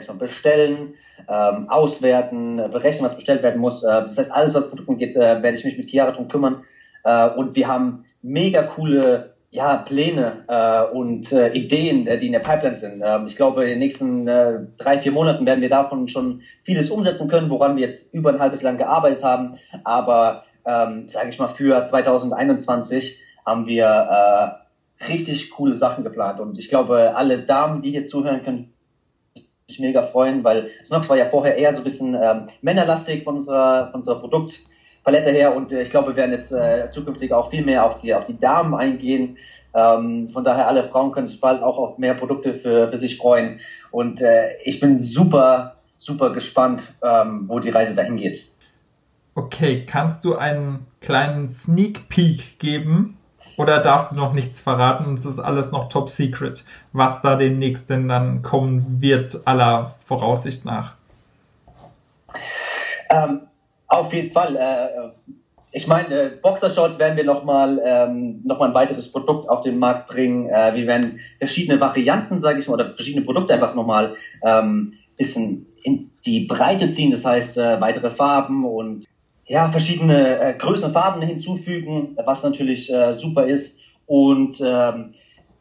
ich 0.01 0.09
mal, 0.09 0.15
bestellen, 0.15 0.95
ähm, 1.29 1.69
auswerten, 1.69 2.57
berechnen, 2.57 3.05
was 3.05 3.17
bestellt 3.17 3.43
werden 3.43 3.61
muss. 3.61 3.85
Äh, 3.85 4.03
das 4.03 4.19
heißt, 4.19 4.33
alles, 4.33 4.55
was 4.55 4.69
Produkten 4.69 4.99
geht, 4.99 5.17
äh, 5.17 5.43
werde 5.43 5.57
ich 5.57 5.65
mich 5.65 5.79
mit 5.79 5.91
Chiara 5.91 6.13
drum 6.13 6.29
kümmern. 6.29 6.65
Äh, 7.05 7.31
und 7.31 7.57
wir 7.57 7.69
haben 7.69 8.05
mega 8.23 8.63
coole 8.63 9.33
ja, 9.53 9.77
Pläne 9.77 10.45
äh, 10.49 10.97
und 10.97 11.31
äh, 11.31 11.53
Ideen, 11.53 12.07
äh, 12.07 12.19
die 12.19 12.27
in 12.27 12.33
der 12.33 12.41
Pipeline 12.41 12.79
sind. 12.79 13.03
Ähm, 13.05 13.27
ich 13.27 13.37
glaube, 13.37 13.65
in 13.65 13.71
den 13.71 13.79
nächsten 13.81 14.27
äh, 14.27 14.61
drei, 14.79 14.99
vier 14.99 15.13
Monaten 15.13 15.45
werden 15.45 15.61
wir 15.61 15.69
davon 15.69 16.09
schon 16.09 16.41
vieles 16.65 16.91
umsetzen 16.91 17.29
können, 17.29 17.51
woran 17.51 17.77
wir 17.77 17.83
jetzt 17.83 18.15
über 18.15 18.31
ein 18.31 18.41
halbes 18.41 18.63
Jahr 18.63 18.75
gearbeitet 18.75 19.23
haben. 19.23 19.59
Aber 19.85 20.45
ähm, 20.65 21.09
sage 21.09 21.29
ich 21.29 21.39
mal, 21.39 21.49
für 21.49 21.87
2021 21.87 23.21
haben 23.45 23.67
wir 23.67 23.85
äh, 23.87 25.05
richtig 25.05 25.51
coole 25.51 25.75
Sachen 25.75 26.03
geplant. 26.03 26.41
Und 26.41 26.59
ich 26.59 26.71
glaube, 26.71 27.15
alle 27.15 27.41
Damen, 27.41 27.83
die 27.83 27.91
hier 27.91 28.07
zuhören, 28.07 28.45
können 28.45 28.72
sich 29.69 29.81
mega 29.81 30.03
freuen, 30.03 30.45
weil 30.45 30.69
Snox 30.85 31.09
war 31.09 31.17
ja 31.17 31.27
vorher 31.27 31.57
eher 31.57 31.73
so 31.73 31.79
ein 31.79 31.85
bisschen 31.85 32.15
ähm, 32.15 32.47
männerlastig 32.61 33.25
von 33.25 33.37
unserer, 33.37 33.91
von 33.91 34.01
unserer 34.01 34.21
Produktpalette 34.21 35.31
her. 35.31 35.55
Und 35.55 35.73
äh, 35.73 35.83
ich 35.83 35.91
glaube, 35.91 36.09
wir 36.09 36.17
werden 36.17 36.33
jetzt 36.33 36.53
äh, 36.53 36.91
zukünftig 36.93 37.33
auch 37.33 37.51
viel 37.51 37.65
mehr 37.65 37.85
auf 37.85 37.99
die, 37.99 38.15
auf 38.15 38.25
die 38.25 38.39
Damen 38.39 38.75
eingehen. 38.75 39.39
Ähm, 39.75 40.31
von 40.33 40.45
daher, 40.45 40.69
alle 40.69 40.85
Frauen 40.85 41.13
können 41.13 41.29
sich 41.29 41.41
bald 41.41 41.63
auch 41.63 41.79
auf 41.79 41.99
mehr 41.99 42.15
Produkte 42.15 42.55
für, 42.55 42.91
für 42.91 42.97
sich 42.97 43.17
freuen. 43.17 43.61
Und 43.91 44.21
äh, 44.21 44.51
ich 44.65 44.81
bin 44.81 44.99
super, 44.99 45.77
super 45.99 46.33
gespannt, 46.33 46.95
ähm, 47.03 47.45
wo 47.49 47.59
die 47.59 47.71
Reise 47.71 47.95
dahin 47.95 48.17
geht. 48.17 48.49
Okay, 49.35 49.87
kannst 49.87 50.27
du 50.27 50.37
einen 50.37 50.87
kleinen 51.01 51.49
Sneak 51.49 52.11
Peek 52.11 52.59
geben, 52.59 53.17
Oder 53.57 53.81
darfst 53.81 54.13
du 54.13 54.17
noch 54.17 54.33
nichts 54.33 54.61
verraten? 54.61 55.15
Es 55.15 55.25
ist 55.25 55.39
alles 55.39 55.73
noch 55.73 55.89
top 55.89 56.11
secret, 56.11 56.65
was 56.93 57.21
da 57.21 57.37
demnächst 57.37 57.91
denn 57.91 58.09
dann 58.09 58.43
kommen 58.43 59.01
wird, 59.01 59.47
aller 59.47 59.95
Voraussicht 60.05 60.65
nach. 60.65 60.95
Ähm, 63.11 63.43
auf 63.89 64.13
jeden 64.13 64.31
Fall. 64.31 64.57
Äh, 64.57 65.33
ich 65.75 65.87
meine, 65.87 66.15
äh, 66.15 66.31
Boxershorts 66.43 66.99
werden 66.99 67.17
wir 67.17 67.25
nochmal 67.25 67.81
ähm, 67.85 68.43
noch 68.45 68.61
ein 68.61 68.75
weiteres 68.75 69.11
Produkt 69.11 69.49
auf 69.49 69.63
den 69.63 69.79
Markt 69.79 70.09
bringen. 70.09 70.49
Äh, 70.49 70.75
wir 70.75 70.87
werden 70.87 71.21
verschiedene 71.39 71.81
Varianten, 71.81 72.41
sage 72.41 72.59
ich 72.59 72.69
mal, 72.69 72.75
oder 72.75 72.95
verschiedene 72.95 73.25
Produkte 73.25 73.55
einfach 73.55 73.75
nochmal 73.75 74.17
ähm, 74.43 74.95
bisschen 75.17 75.67
in 75.83 76.11
die 76.25 76.47
Breite 76.47 76.91
ziehen. 76.91 77.11
Das 77.11 77.25
heißt, 77.25 77.59
äh, 77.59 77.81
weitere 77.81 78.11
Farben 78.11 78.65
und 78.65 79.05
ja, 79.53 79.71
verschiedene 79.71 80.41
äh, 80.41 80.55
Größen 80.55 80.85
und 80.85 80.93
Farben 80.95 81.21
hinzufügen, 81.21 82.17
was 82.25 82.43
natürlich 82.43 82.91
äh, 82.91 83.13
super 83.13 83.47
ist. 83.47 83.83
Und 84.07 84.63
ähm, 84.65 85.11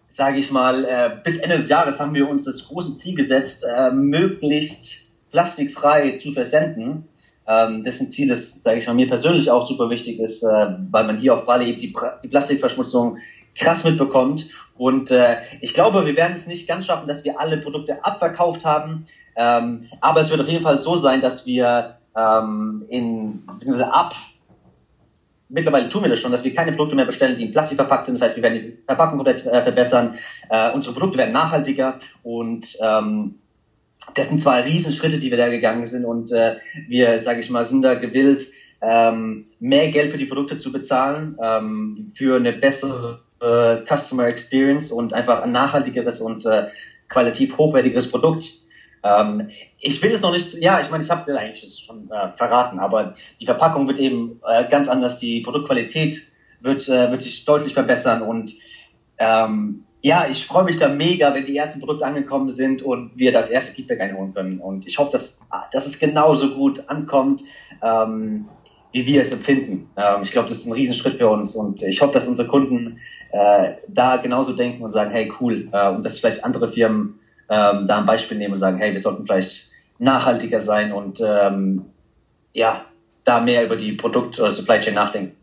sage 0.09 0.39
ich 0.39 0.49
mal, 0.49 0.85
äh, 0.85 1.09
bis 1.21 1.39
Ende 1.39 1.57
des 1.57 1.67
Jahres 1.67 1.99
haben 1.99 2.13
wir 2.13 2.29
uns 2.29 2.45
das 2.45 2.69
große 2.69 2.95
Ziel 2.95 3.15
gesetzt, 3.15 3.65
äh, 3.65 3.91
möglichst 3.91 5.11
plastikfrei 5.31 6.11
zu 6.11 6.31
versenden 6.31 7.09
ähm, 7.45 7.83
dessen 7.83 8.11
Ziel 8.11 8.31
ist, 8.31 8.63
sage 8.63 8.79
ich 8.79 8.87
mal, 8.87 8.93
mir 8.93 9.09
persönlich 9.09 9.51
auch 9.51 9.67
super 9.67 9.89
wichtig 9.89 10.21
ist, 10.21 10.41
äh, 10.43 10.67
weil 10.89 11.03
man 11.03 11.19
hier 11.19 11.33
auf 11.33 11.45
Bali 11.45 11.69
eben 11.69 11.81
die, 11.81 11.93
die 12.23 12.27
Plastikverschmutzung 12.29 13.17
krass 13.55 13.83
mitbekommt. 13.83 14.51
Und 14.77 15.11
äh, 15.11 15.37
ich 15.59 15.73
glaube, 15.73 16.05
wir 16.05 16.15
werden 16.15 16.33
es 16.33 16.47
nicht 16.47 16.65
ganz 16.65 16.85
schaffen, 16.85 17.09
dass 17.09 17.25
wir 17.25 17.41
alle 17.41 17.57
Produkte 17.57 18.05
abverkauft 18.05 18.63
haben. 18.63 19.05
Ähm, 19.35 19.89
aber 19.99 20.21
es 20.21 20.29
wird 20.29 20.39
auf 20.39 20.47
jeden 20.47 20.63
Fall 20.63 20.77
so 20.77 20.95
sein, 20.95 21.19
dass 21.19 21.45
wir 21.45 21.97
ähm, 22.15 22.83
in 22.89 23.45
beziehungsweise 23.59 23.93
ab 23.93 24.15
mittlerweile 25.51 25.89
tun 25.89 26.03
wir 26.03 26.09
das 26.09 26.19
schon, 26.19 26.31
dass 26.31 26.43
wir 26.43 26.55
keine 26.55 26.71
Produkte 26.71 26.95
mehr 26.95 27.05
bestellen, 27.05 27.37
die 27.37 27.45
in 27.45 27.51
Plastik 27.51 27.75
verpackt 27.75 28.05
sind. 28.05 28.15
Das 28.15 28.23
heißt, 28.23 28.37
wir 28.37 28.43
werden 28.43 28.61
die 28.61 28.77
Verpackung 28.85 29.17
komplett 29.17 29.45
äh, 29.45 29.61
verbessern. 29.61 30.17
Äh, 30.49 30.71
unsere 30.71 30.95
Produkte 30.95 31.19
werden 31.19 31.33
nachhaltiger 31.33 31.99
und 32.23 32.77
ähm, 32.81 33.35
das 34.15 34.29
sind 34.29 34.41
zwei 34.41 34.61
Riesenschritte, 34.61 35.19
die 35.19 35.29
wir 35.29 35.37
da 35.37 35.49
gegangen 35.49 35.85
sind 35.85 36.05
und 36.05 36.31
äh, 36.31 36.57
wir, 36.87 37.19
sage 37.19 37.41
ich 37.41 37.49
mal, 37.49 37.63
sind 37.63 37.83
da 37.83 37.95
gewillt, 37.95 38.51
ähm, 38.81 39.45
mehr 39.59 39.91
Geld 39.91 40.11
für 40.11 40.17
die 40.17 40.25
Produkte 40.25 40.59
zu 40.59 40.71
bezahlen, 40.71 41.37
ähm, 41.41 42.11
für 42.15 42.37
eine 42.37 42.53
bessere 42.53 43.21
äh, 43.41 43.85
Customer 43.85 44.27
Experience 44.27 44.91
und 44.91 45.13
einfach 45.13 45.43
ein 45.43 45.51
nachhaltigeres 45.51 46.21
und 46.21 46.45
äh, 46.47 46.69
qualitativ 47.09 47.57
hochwertigeres 47.57 48.09
Produkt. 48.09 48.60
Ähm, 49.03 49.49
ich 49.79 50.01
will 50.03 50.11
es 50.11 50.21
noch 50.21 50.31
nicht, 50.31 50.53
ja, 50.55 50.81
ich 50.81 50.89
meine, 50.91 51.03
ich 51.03 51.09
habe 51.09 51.21
es 51.21 51.27
ja 51.27 51.35
eigentlich 51.35 51.83
schon 51.85 52.09
äh, 52.11 52.29
verraten, 52.35 52.79
aber 52.79 53.15
die 53.39 53.45
Verpackung 53.45 53.87
wird 53.87 53.99
eben 53.99 54.39
äh, 54.47 54.69
ganz 54.69 54.89
anders, 54.89 55.19
die 55.19 55.41
Produktqualität 55.41 56.31
wird, 56.59 56.87
äh, 56.87 57.09
wird 57.09 57.23
sich 57.23 57.45
deutlich 57.45 57.73
verbessern 57.73 58.21
und 58.21 58.53
ähm, 59.17 59.85
ja, 60.03 60.27
ich 60.27 60.47
freue 60.47 60.63
mich 60.63 60.79
da 60.79 60.89
mega, 60.89 61.33
wenn 61.33 61.45
die 61.45 61.55
ersten 61.55 61.79
Produkte 61.79 62.05
angekommen 62.05 62.49
sind 62.49 62.81
und 62.81 63.11
wir 63.15 63.31
das 63.31 63.51
erste 63.51 63.73
Feedback 63.73 64.01
einholen 64.01 64.33
können. 64.33 64.59
Und 64.59 64.87
ich 64.87 64.97
hoffe, 64.97 65.11
dass, 65.11 65.47
dass 65.71 65.85
es 65.85 65.99
genauso 65.99 66.55
gut 66.55 66.89
ankommt, 66.89 67.43
ähm, 67.83 68.47
wie 68.91 69.05
wir 69.05 69.21
es 69.21 69.31
empfinden. 69.31 69.89
Ähm, 69.95 70.23
ich 70.23 70.31
glaube, 70.31 70.49
das 70.49 70.59
ist 70.59 70.65
ein 70.65 70.73
Riesenschritt 70.73 71.15
für 71.15 71.29
uns 71.29 71.55
und 71.55 71.83
ich 71.83 72.01
hoffe, 72.01 72.13
dass 72.13 72.27
unsere 72.27 72.47
Kunden 72.47 72.99
äh, 73.31 73.73
da 73.87 74.17
genauso 74.17 74.53
denken 74.53 74.83
und 74.83 74.91
sagen, 74.91 75.11
hey, 75.11 75.31
cool, 75.39 75.69
äh, 75.71 75.89
und 75.89 76.03
dass 76.03 76.19
vielleicht 76.19 76.43
andere 76.43 76.69
Firmen 76.69 77.19
ähm, 77.51 77.85
da 77.87 77.97
ein 77.97 78.05
Beispiel 78.05 78.37
nehmen 78.37 78.53
und 78.53 78.57
sagen, 78.57 78.77
hey, 78.77 78.93
wir 78.93 78.99
sollten 78.99 79.25
vielleicht 79.25 79.71
nachhaltiger 79.99 80.59
sein 80.59 80.93
und 80.93 81.21
ähm, 81.23 81.85
ja, 82.53 82.85
da 83.25 83.41
mehr 83.41 83.65
über 83.65 83.75
die 83.75 83.91
Produkt- 83.91 84.39
oder 84.39 84.49
Supply 84.49 84.79
Chain 84.79 84.95
nachdenken. 84.95 85.35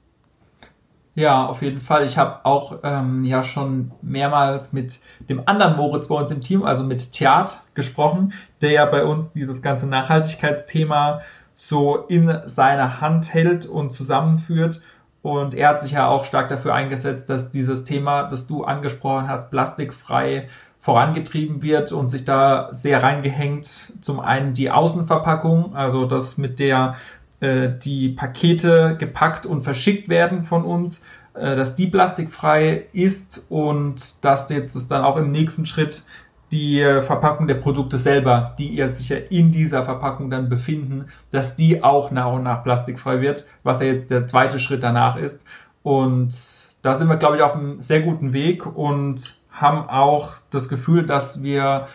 Ja, 1.14 1.46
auf 1.46 1.62
jeden 1.62 1.80
Fall. 1.80 2.04
Ich 2.06 2.16
habe 2.16 2.44
auch 2.44 2.78
ähm, 2.82 3.24
ja 3.24 3.42
schon 3.42 3.90
mehrmals 4.02 4.72
mit 4.72 5.00
dem 5.28 5.42
anderen 5.46 5.76
Moritz 5.76 6.08
bei 6.08 6.14
uns 6.14 6.30
im 6.30 6.40
Team, 6.40 6.62
also 6.62 6.82
mit 6.82 7.12
Theat, 7.12 7.62
gesprochen, 7.74 8.32
der 8.62 8.70
ja 8.70 8.86
bei 8.86 9.04
uns 9.04 9.32
dieses 9.32 9.60
ganze 9.60 9.86
Nachhaltigkeitsthema 9.88 11.20
so 11.54 11.96
in 12.08 12.32
seiner 12.46 13.00
Hand 13.00 13.34
hält 13.34 13.66
und 13.66 13.92
zusammenführt. 13.92 14.80
Und 15.20 15.54
er 15.54 15.70
hat 15.70 15.82
sich 15.82 15.92
ja 15.92 16.06
auch 16.06 16.24
stark 16.24 16.48
dafür 16.48 16.72
eingesetzt, 16.72 17.28
dass 17.28 17.50
dieses 17.50 17.84
Thema, 17.84 18.22
das 18.22 18.46
du 18.46 18.62
angesprochen 18.62 19.28
hast, 19.28 19.50
plastikfrei 19.50 20.48
vorangetrieben 20.78 21.62
wird 21.62 21.92
und 21.92 22.08
sich 22.08 22.24
da 22.24 22.68
sehr 22.72 23.02
reingehängt. 23.02 23.66
Zum 23.66 24.20
einen 24.20 24.54
die 24.54 24.70
Außenverpackung, 24.70 25.74
also 25.74 26.06
das 26.06 26.38
mit 26.38 26.58
der 26.58 26.96
äh, 27.40 27.68
die 27.82 28.10
Pakete 28.10 28.96
gepackt 28.98 29.46
und 29.46 29.62
verschickt 29.62 30.08
werden 30.08 30.44
von 30.44 30.64
uns, 30.64 31.02
äh, 31.34 31.56
dass 31.56 31.74
die 31.74 31.88
plastikfrei 31.88 32.86
ist 32.92 33.46
und 33.48 34.24
dass 34.24 34.48
jetzt 34.50 34.76
ist 34.76 34.90
dann 34.90 35.04
auch 35.04 35.16
im 35.16 35.30
nächsten 35.30 35.66
Schritt 35.66 36.04
die 36.50 36.82
Verpackung 37.02 37.46
der 37.46 37.56
Produkte 37.56 37.98
selber, 37.98 38.54
die 38.56 38.68
ihr 38.68 38.88
sicher 38.88 39.30
in 39.30 39.50
dieser 39.50 39.82
Verpackung 39.82 40.30
dann 40.30 40.48
befinden, 40.48 41.08
dass 41.30 41.56
die 41.56 41.82
auch 41.82 42.10
nach 42.10 42.32
und 42.32 42.42
nach 42.42 42.64
plastikfrei 42.64 43.20
wird, 43.20 43.44
was 43.64 43.80
ja 43.80 43.88
jetzt 43.88 44.10
der 44.10 44.26
zweite 44.26 44.58
Schritt 44.58 44.82
danach 44.82 45.16
ist. 45.16 45.44
Und 45.82 46.34
da 46.80 46.94
sind 46.94 47.08
wir, 47.08 47.16
glaube 47.18 47.36
ich, 47.36 47.42
auf 47.42 47.54
einem 47.54 47.82
sehr 47.82 48.00
guten 48.00 48.32
Weg 48.32 48.64
und 48.64 49.38
haben 49.60 49.88
auch 49.88 50.34
das 50.50 50.68
Gefühl, 50.68 51.04
dass 51.04 51.42
wir 51.42 51.86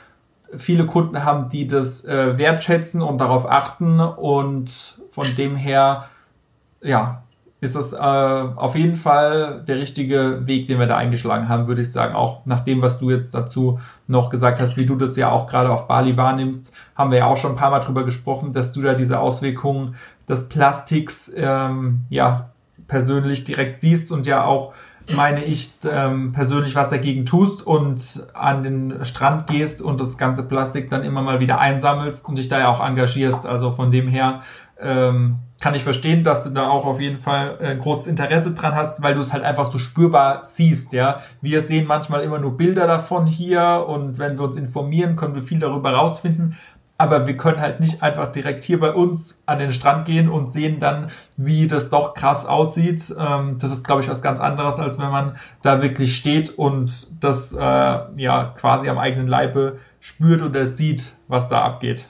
viele 0.56 0.86
Kunden 0.86 1.24
haben, 1.24 1.50
die 1.50 1.68
das 1.68 2.06
äh, 2.06 2.38
wertschätzen 2.38 3.02
und 3.02 3.20
darauf 3.20 3.50
achten 3.50 4.00
und 4.00 5.00
von 5.12 5.26
dem 5.38 5.56
her, 5.56 6.06
ja, 6.82 7.24
ist 7.64 7.76
das 7.76 7.94
äh, 7.94 7.98
auf 7.98 8.76
jeden 8.76 8.96
Fall 8.96 9.64
der 9.66 9.78
richtige 9.78 10.46
Weg, 10.46 10.68
den 10.68 10.80
wir 10.80 10.86
da 10.86 10.98
eingeschlagen 10.98 11.48
haben, 11.48 11.68
würde 11.68 11.82
ich 11.82 11.92
sagen. 11.94 12.14
Auch 12.14 12.46
nach 12.46 12.60
dem, 12.60 12.82
was 12.82 13.00
du 13.00 13.10
jetzt 13.10 13.34
dazu 13.34 13.80
noch 14.06 14.30
gesagt 14.30 14.60
hast, 14.60 14.76
wie 14.76 14.86
du 14.86 14.98
das 14.98 15.16
ja 15.16 15.32
auch 15.32 15.48
gerade 15.48 15.72
auf 15.72 15.88
Bali 15.88 16.18
wahrnimmst, 16.18 16.74
haben 16.94 17.12
wir 17.12 17.20
ja 17.20 17.26
auch 17.28 17.38
schon 17.38 17.52
ein 17.52 17.58
paar 17.58 17.72
Mal 17.72 17.80
drüber 17.80 18.04
gesprochen, 18.04 18.52
dass 18.52 18.74
du 18.74 18.82
da 18.82 18.96
diese 18.96 19.20
Auswirkungen 19.20 19.96
des 20.28 20.50
Plastiks 20.50 21.32
ähm, 21.36 22.02
ja 22.10 22.50
persönlich 22.88 23.46
direkt 23.46 23.80
siehst 23.80 24.12
und 24.12 24.28
ja 24.28 24.44
auch 24.44 24.74
meine 25.16 25.44
ich, 25.44 25.74
ähm, 25.90 26.32
persönlich 26.32 26.76
was 26.76 26.90
dagegen 26.90 27.26
tust 27.26 27.66
und 27.66 28.28
an 28.34 28.64
den 28.64 29.06
Strand 29.06 29.48
gehst 29.48 29.82
und 29.82 30.00
das 30.00 30.18
ganze 30.18 30.48
Plastik 30.48 30.90
dann 30.90 31.04
immer 31.04 31.22
mal 31.22 31.40
wieder 31.40 31.60
einsammelst 31.60 32.28
und 32.30 32.38
dich 32.38 32.48
da 32.48 32.60
ja 32.60 32.70
auch 32.70 32.86
engagierst. 32.86 33.46
Also 33.46 33.72
von 33.72 33.92
dem 33.92 34.08
her 34.08 34.42
ähm, 34.80 35.40
kann 35.62 35.76
ich 35.76 35.84
verstehen, 35.84 36.24
dass 36.24 36.44
du 36.44 36.50
da 36.50 36.70
auch 36.70 36.86
auf 36.86 37.00
jeden 37.00 37.20
Fall 37.20 37.58
ein 37.60 37.80
großes 37.80 38.08
Interesse 38.08 38.54
dran 38.54 38.76
hast, 38.76 39.02
weil 39.02 39.14
du 39.14 39.22
es 39.22 39.32
halt 39.32 39.44
einfach 39.44 39.66
so 39.66 39.78
spürbar 39.78 40.40
siehst, 40.44 40.92
ja. 40.92 41.20
Wir 41.42 41.62
sehen 41.62 41.88
manchmal 41.88 42.22
immer 42.24 42.38
nur 42.40 42.58
Bilder 42.58 42.86
davon 42.86 43.26
hier 43.26 43.86
und 43.88 44.20
wenn 44.20 44.38
wir 44.38 44.44
uns 44.44 44.58
informieren, 44.58 45.16
können 45.16 45.36
wir 45.36 45.42
viel 45.42 45.60
darüber 45.60 45.92
rausfinden 45.92 46.58
aber 47.04 47.28
wir 47.28 47.36
können 47.36 47.60
halt 47.60 47.82
nicht 47.82 48.02
einfach 48.02 48.28
direkt 48.28 48.64
hier 48.64 48.80
bei 48.80 48.94
uns 48.94 49.44
an 49.46 49.60
den 49.60 49.72
Strand 49.72 50.06
gehen 50.06 50.30
und 50.30 50.50
sehen 50.50 50.80
dann, 50.80 51.12
wie 51.36 51.68
das 51.68 51.90
doch 51.90 52.14
krass 52.14 52.46
aussieht. 52.46 53.14
Ähm, 53.20 53.58
das 53.60 53.74
ist, 53.74 53.86
glaube 53.86 54.02
ich, 54.02 54.10
was 54.10 54.22
ganz 54.22 54.40
anderes, 54.40 54.80
als 54.80 54.98
wenn 55.00 55.12
man 55.12 55.36
da 55.62 55.82
wirklich 55.82 56.16
steht 56.16 56.58
und 56.58 57.22
das 57.22 57.52
äh, 57.54 57.60
ja 57.60 58.54
quasi 58.58 58.88
am 58.88 58.98
eigenen 58.98 59.28
Leibe 59.28 59.80
spürt 60.00 60.42
oder 60.42 60.66
sieht, 60.66 61.12
was 61.28 61.50
da 61.50 61.62
abgeht. 61.64 62.06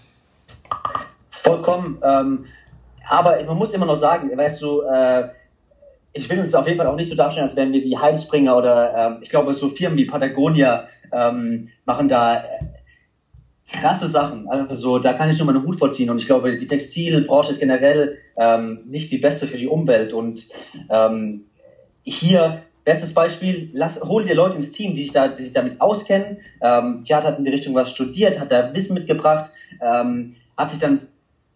Vollkommen. 1.31 1.97
Ähm, 2.03 2.45
aber 3.09 3.43
man 3.45 3.57
muss 3.57 3.73
immer 3.73 3.87
noch 3.87 3.97
sagen, 3.97 4.29
weißt 4.37 4.61
du, 4.61 4.81
äh, 4.81 5.29
ich 6.13 6.29
will 6.29 6.39
uns 6.39 6.53
auf 6.53 6.67
jeden 6.67 6.77
Fall 6.77 6.85
auch 6.85 6.95
nicht 6.95 7.09
so 7.09 7.15
darstellen, 7.15 7.47
als 7.47 7.55
wären 7.55 7.73
wir 7.73 7.83
wie 7.83 7.97
Heilspringer 7.97 8.55
oder 8.55 8.95
ähm, 8.95 9.17
ich 9.21 9.29
glaube, 9.31 9.55
so 9.55 9.69
Firmen 9.69 9.97
wie 9.97 10.05
Patagonia 10.05 10.87
ähm, 11.11 11.69
machen 11.85 12.07
da 12.07 12.43
krasse 13.73 14.07
Sachen. 14.07 14.47
Also 14.47 14.99
da 14.99 15.13
kann 15.13 15.29
ich 15.29 15.37
nur 15.39 15.47
meinen 15.47 15.65
Hut 15.65 15.77
vorziehen 15.77 16.09
und 16.09 16.17
ich 16.17 16.27
glaube, 16.27 16.57
die 16.57 16.67
Textilbranche 16.67 17.51
ist 17.51 17.59
generell 17.59 18.19
ähm, 18.37 18.81
nicht 18.85 19.11
die 19.11 19.17
beste 19.17 19.47
für 19.47 19.57
die 19.57 19.67
Umwelt 19.67 20.13
und 20.13 20.47
ähm, 20.89 21.45
hier 22.03 22.63
bestes 22.85 23.13
Beispiel, 23.13 23.69
lass, 23.73 24.01
hol 24.01 24.25
dir 24.25 24.35
Leute 24.35 24.55
ins 24.55 24.71
Team, 24.71 24.95
die 24.95 25.03
sich, 25.03 25.13
da, 25.13 25.29
die 25.29 25.43
sich 25.43 25.53
damit 25.53 25.81
auskennen. 25.81 26.39
Ähm, 26.61 27.03
Tjad 27.05 27.23
hat 27.23 27.37
in 27.37 27.45
die 27.45 27.49
Richtung 27.51 27.75
was 27.75 27.89
studiert, 27.89 28.39
hat 28.39 28.51
da 28.51 28.73
Wissen 28.73 28.93
mitgebracht, 28.93 29.51
ähm, 29.81 30.35
hat 30.55 30.71
sich 30.71 30.79
dann 30.79 31.01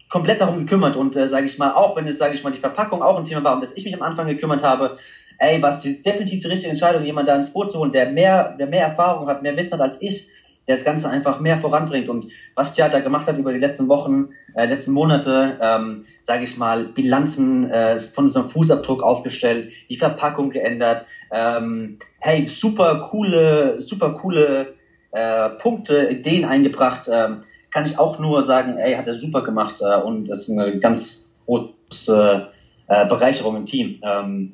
komplett 0.09 0.39
darum 0.39 0.59
gekümmert 0.59 0.95
und 0.95 1.15
äh, 1.17 1.27
sage 1.27 1.45
ich 1.45 1.57
mal, 1.57 1.73
auch 1.73 1.95
wenn 1.97 2.07
es, 2.07 2.17
sage 2.17 2.33
ich 2.33 2.43
mal, 2.43 2.51
die 2.51 2.59
Verpackung 2.59 3.01
auch 3.01 3.17
ein 3.17 3.25
Thema 3.25 3.43
war, 3.43 3.55
um 3.55 3.61
das 3.61 3.75
ich 3.75 3.83
mich 3.83 3.93
am 3.93 4.01
Anfang 4.01 4.27
gekümmert 4.27 4.63
habe, 4.63 4.97
ey, 5.37 5.61
was 5.61 5.81
die, 5.81 6.01
definitiv 6.01 6.41
die 6.41 6.47
richtige 6.47 6.71
Entscheidung, 6.71 7.03
jemand 7.03 7.27
da 7.27 7.35
ins 7.35 7.53
Boot 7.53 7.71
zu 7.71 7.79
holen, 7.79 7.91
der 7.91 8.11
mehr, 8.11 8.55
der 8.57 8.67
mehr 8.67 8.87
Erfahrung 8.87 9.27
hat, 9.27 9.43
mehr 9.43 9.55
Wissen 9.57 9.73
hat 9.73 9.81
als 9.81 10.01
ich, 10.01 10.29
der 10.67 10.75
das 10.75 10.83
Ganze 10.83 11.09
einfach 11.09 11.39
mehr 11.39 11.57
voranbringt. 11.57 12.09
Und 12.09 12.27
was 12.55 12.73
Theater 12.73 13.01
gemacht 13.01 13.27
hat 13.27 13.37
über 13.37 13.53
die 13.53 13.59
letzten 13.59 13.87
Wochen, 13.87 14.29
äh, 14.53 14.65
letzten 14.65 14.91
Monate, 14.91 15.57
ähm, 15.61 16.03
sage 16.21 16.43
ich 16.43 16.57
mal, 16.57 16.85
Bilanzen 16.85 17.69
äh, 17.71 17.99
von 17.99 18.25
unserem 18.25 18.49
Fußabdruck 18.49 19.01
aufgestellt, 19.01 19.71
die 19.89 19.95
Verpackung 19.95 20.49
geändert. 20.49 21.05
Ähm, 21.31 21.99
hey, 22.19 22.47
super 22.47 23.07
coole, 23.09 23.79
super 23.79 24.11
coole 24.15 24.73
äh, 25.11 25.49
Punkte, 25.49 26.09
Ideen 26.09 26.45
eingebracht. 26.45 27.09
Ähm, 27.11 27.41
kann 27.71 27.85
ich 27.85 27.97
auch 27.97 28.19
nur 28.19 28.41
sagen, 28.41 28.77
ey, 28.77 28.95
hat 28.95 29.07
er 29.07 29.15
super 29.15 29.43
gemacht 29.43 29.81
äh, 29.81 30.01
und 30.01 30.25
das 30.29 30.47
ist 30.47 30.57
eine 30.57 30.79
ganz 30.79 31.35
große 31.45 32.49
äh, 32.87 33.07
Bereicherung 33.07 33.55
im 33.55 33.65
Team. 33.65 34.01
Ähm, 34.03 34.53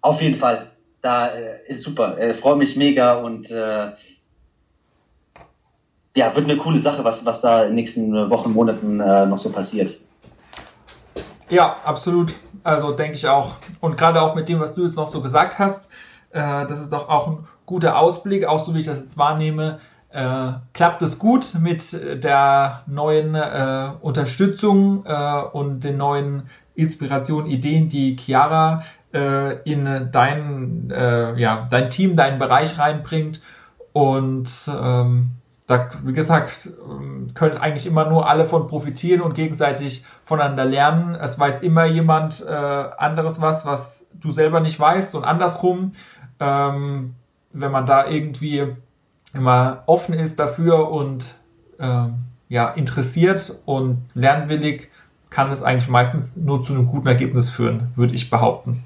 auf 0.00 0.20
jeden 0.20 0.36
Fall 0.36 0.68
da 1.06 1.28
äh, 1.28 1.58
ist 1.68 1.84
super. 1.84 2.18
Äh, 2.18 2.34
Freue 2.34 2.56
mich 2.56 2.76
mega 2.76 3.14
und 3.14 3.50
äh, 3.50 3.92
ja, 6.16 6.34
wird 6.34 6.48
eine 6.48 6.56
coole 6.56 6.78
Sache, 6.78 7.04
was, 7.04 7.24
was 7.26 7.42
da 7.42 7.60
in 7.62 7.68
den 7.68 7.74
nächsten 7.76 8.30
Wochen, 8.30 8.52
Monaten 8.52 9.00
äh, 9.00 9.26
noch 9.26 9.38
so 9.38 9.52
passiert. 9.52 10.00
Ja, 11.50 11.76
absolut. 11.84 12.34
Also 12.64 12.92
denke 12.92 13.14
ich 13.14 13.28
auch. 13.28 13.56
Und 13.80 13.98
gerade 13.98 14.20
auch 14.22 14.34
mit 14.34 14.48
dem, 14.48 14.58
was 14.58 14.74
du 14.74 14.84
jetzt 14.84 14.96
noch 14.96 15.08
so 15.08 15.20
gesagt 15.20 15.58
hast, 15.58 15.92
äh, 16.30 16.66
das 16.66 16.80
ist 16.80 16.92
doch 16.92 17.10
auch 17.10 17.28
ein 17.28 17.38
guter 17.66 17.98
Ausblick, 17.98 18.46
auch 18.46 18.64
so 18.64 18.74
wie 18.74 18.78
ich 18.78 18.86
das 18.86 19.00
jetzt 19.00 19.18
wahrnehme. 19.18 19.78
Äh, 20.10 20.52
klappt 20.72 21.02
es 21.02 21.18
gut 21.18 21.52
mit 21.60 21.92
der 22.24 22.82
neuen 22.86 23.34
äh, 23.34 23.90
Unterstützung 24.00 25.04
äh, 25.04 25.42
und 25.52 25.84
den 25.84 25.98
neuen 25.98 26.44
Inspirationen, 26.74 27.50
Ideen, 27.50 27.88
die 27.88 28.16
Chiara 28.16 28.82
äh, 29.12 29.60
in 29.70 30.08
dein, 30.10 30.90
äh, 30.90 31.38
ja, 31.38 31.66
dein 31.70 31.90
Team, 31.90 32.16
deinen 32.16 32.38
Bereich 32.38 32.78
reinbringt. 32.78 33.42
Und 33.92 34.48
ähm, 34.68 35.32
da, 35.66 35.88
wie 36.04 36.12
gesagt, 36.12 36.70
ähm, 36.88 37.28
können 37.34 37.56
eigentlich 37.56 37.86
immer 37.86 38.08
nur 38.08 38.28
alle 38.28 38.44
von 38.44 38.68
profitieren 38.68 39.20
und 39.20 39.34
gegenseitig 39.34 40.04
voneinander 40.22 40.64
lernen. 40.64 41.16
Es 41.16 41.38
weiß 41.38 41.62
immer 41.62 41.86
jemand 41.86 42.44
äh, 42.46 42.50
anderes 42.52 43.40
was, 43.40 43.66
was 43.66 44.08
du 44.14 44.30
selber 44.30 44.60
nicht 44.60 44.78
weißt 44.78 45.14
und 45.16 45.24
andersrum. 45.24 45.92
Ähm, 46.38 47.14
wenn 47.52 47.72
man 47.72 47.86
da 47.86 48.06
irgendwie 48.06 48.74
immer 49.34 49.82
offen 49.86 50.14
ist 50.14 50.38
dafür 50.38 50.90
und 50.90 51.34
äh, 51.78 52.06
ja, 52.48 52.68
interessiert 52.70 53.60
und 53.64 53.98
lernwillig, 54.14 54.88
kann 55.30 55.50
es 55.50 55.62
eigentlich 55.62 55.88
meistens 55.88 56.36
nur 56.36 56.62
zu 56.62 56.74
einem 56.74 56.86
guten 56.86 57.08
Ergebnis 57.08 57.48
führen, 57.48 57.88
würde 57.96 58.14
ich 58.14 58.30
behaupten. 58.30 58.84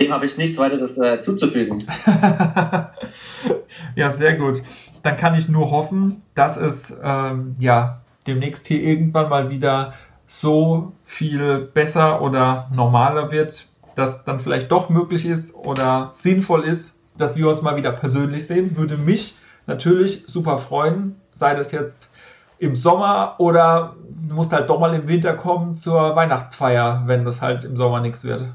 Dem 0.00 0.12
habe 0.12 0.26
ich 0.26 0.36
nichts 0.36 0.58
weiteres 0.58 0.98
äh, 0.98 1.20
zuzufügen. 1.20 1.86
ja, 3.94 4.10
sehr 4.10 4.36
gut. 4.36 4.62
Dann 5.02 5.16
kann 5.16 5.34
ich 5.34 5.48
nur 5.48 5.70
hoffen, 5.70 6.22
dass 6.34 6.56
es 6.56 6.96
ähm, 7.02 7.54
ja 7.58 8.00
demnächst 8.26 8.66
hier 8.66 8.82
irgendwann 8.82 9.28
mal 9.28 9.50
wieder 9.50 9.94
so 10.26 10.92
viel 11.04 11.58
besser 11.60 12.22
oder 12.22 12.70
normaler 12.72 13.30
wird, 13.30 13.68
dass 13.96 14.24
dann 14.24 14.40
vielleicht 14.40 14.72
doch 14.72 14.88
möglich 14.88 15.26
ist 15.26 15.54
oder 15.54 16.10
sinnvoll 16.12 16.64
ist, 16.64 17.00
dass 17.16 17.36
wir 17.36 17.48
uns 17.48 17.62
mal 17.62 17.76
wieder 17.76 17.92
persönlich 17.92 18.46
sehen. 18.46 18.76
Würde 18.76 18.96
mich 18.96 19.36
natürlich 19.66 20.24
super 20.26 20.58
freuen, 20.58 21.16
sei 21.32 21.54
das 21.54 21.72
jetzt 21.72 22.10
im 22.58 22.74
Sommer 22.74 23.34
oder 23.38 23.96
du 24.28 24.34
musst 24.34 24.52
halt 24.52 24.70
doch 24.70 24.80
mal 24.80 24.94
im 24.94 25.06
Winter 25.06 25.34
kommen 25.34 25.74
zur 25.74 26.16
Weihnachtsfeier, 26.16 27.02
wenn 27.06 27.24
das 27.24 27.42
halt 27.42 27.64
im 27.64 27.76
Sommer 27.76 28.00
nichts 28.00 28.24
wird. 28.24 28.48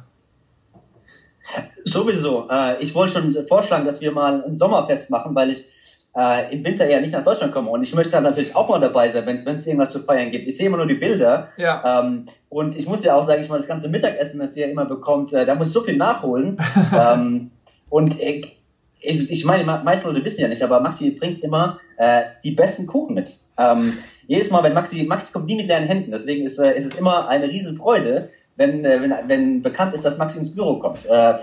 Sowieso. 1.86 2.48
Äh, 2.50 2.82
ich 2.84 2.94
wollte 2.96 3.14
schon 3.14 3.48
vorschlagen, 3.48 3.86
dass 3.86 4.02
wir 4.02 4.12
mal 4.12 4.44
ein 4.44 4.54
Sommerfest 4.54 5.10
machen, 5.10 5.36
weil 5.36 5.52
ich 5.52 5.70
äh, 6.16 6.54
im 6.54 6.64
Winter 6.64 6.90
ja 6.90 7.00
nicht 7.00 7.14
nach 7.14 7.24
Deutschland 7.24 7.54
komme. 7.54 7.70
Und 7.70 7.84
ich 7.84 7.94
möchte 7.96 8.12
dann 8.12 8.24
natürlich 8.24 8.56
auch 8.56 8.70
mal 8.70 8.80
dabei 8.80 9.10
sein, 9.10 9.26
wenn 9.26 9.56
es 9.56 9.68
irgendwas 9.68 9.92
zu 9.92 10.00
feiern 10.00 10.32
gibt. 10.32 10.48
Ich 10.48 10.58
sehe 10.58 10.68
immer 10.68 10.78
nur 10.78 10.88
die 10.88 10.96
Bilder. 10.96 11.50
Ja. 11.58 12.02
Ähm, 12.02 12.26
und 12.50 12.78
ich 12.78 12.88
muss 12.88 13.04
ja 13.04 13.16
auch, 13.16 13.26
sage 13.26 13.42
ich 13.42 13.50
mal, 13.50 13.58
das 13.58 13.68
ganze 13.68 13.90
Mittagessen, 13.90 14.40
das 14.40 14.58
ihr 14.58 14.70
immer 14.70 14.86
bekommt, 14.86 15.34
äh, 15.34 15.46
da 15.46 15.56
muss 15.56 15.68
ich 15.68 15.74
so 15.74 15.82
viel 15.82 15.98
nachholen. 15.98 16.58
ähm, 16.94 17.52
und 17.90 18.20
ich, 18.20 18.60
ich, 19.00 19.32
ich 19.32 19.46
meine, 19.46 19.64
meisten 19.64 20.08
Leute 20.08 20.24
wissen 20.26 20.42
ja 20.42 20.48
nicht, 20.48 20.64
aber 20.64 20.80
Maxi 20.80 21.12
bringt 21.12 21.44
immer 21.44 21.80
äh, 21.98 22.24
die 22.44 22.52
besten 22.52 22.88
Kuchen 22.88 23.16
mit. 23.16 23.38
Ähm, 23.58 23.98
jedes 24.28 24.52
Mal, 24.52 24.64
wenn 24.64 24.74
Maxi, 24.74 25.04
Maxi 25.04 25.32
kommt 25.32 25.48
nie 25.48 25.56
mit 25.56 25.68
leeren 25.68 25.86
Händen, 25.86 26.12
deswegen 26.12 26.46
ist, 26.46 26.60
äh, 26.60 26.78
ist 26.78 26.86
es 26.86 26.96
immer 26.96 27.28
eine 27.28 27.48
Riesenfreude, 27.48 28.30
wenn, 28.60 28.84
äh, 28.84 29.02
wenn, 29.02 29.14
wenn 29.28 29.62
bekannt 29.64 29.96
ist, 29.96 30.06
dass 30.06 30.18
Maxi 30.18 30.38
ins 30.38 30.54
Büro 30.54 30.80
kommt. 30.80 31.06
Äh, 31.06 31.38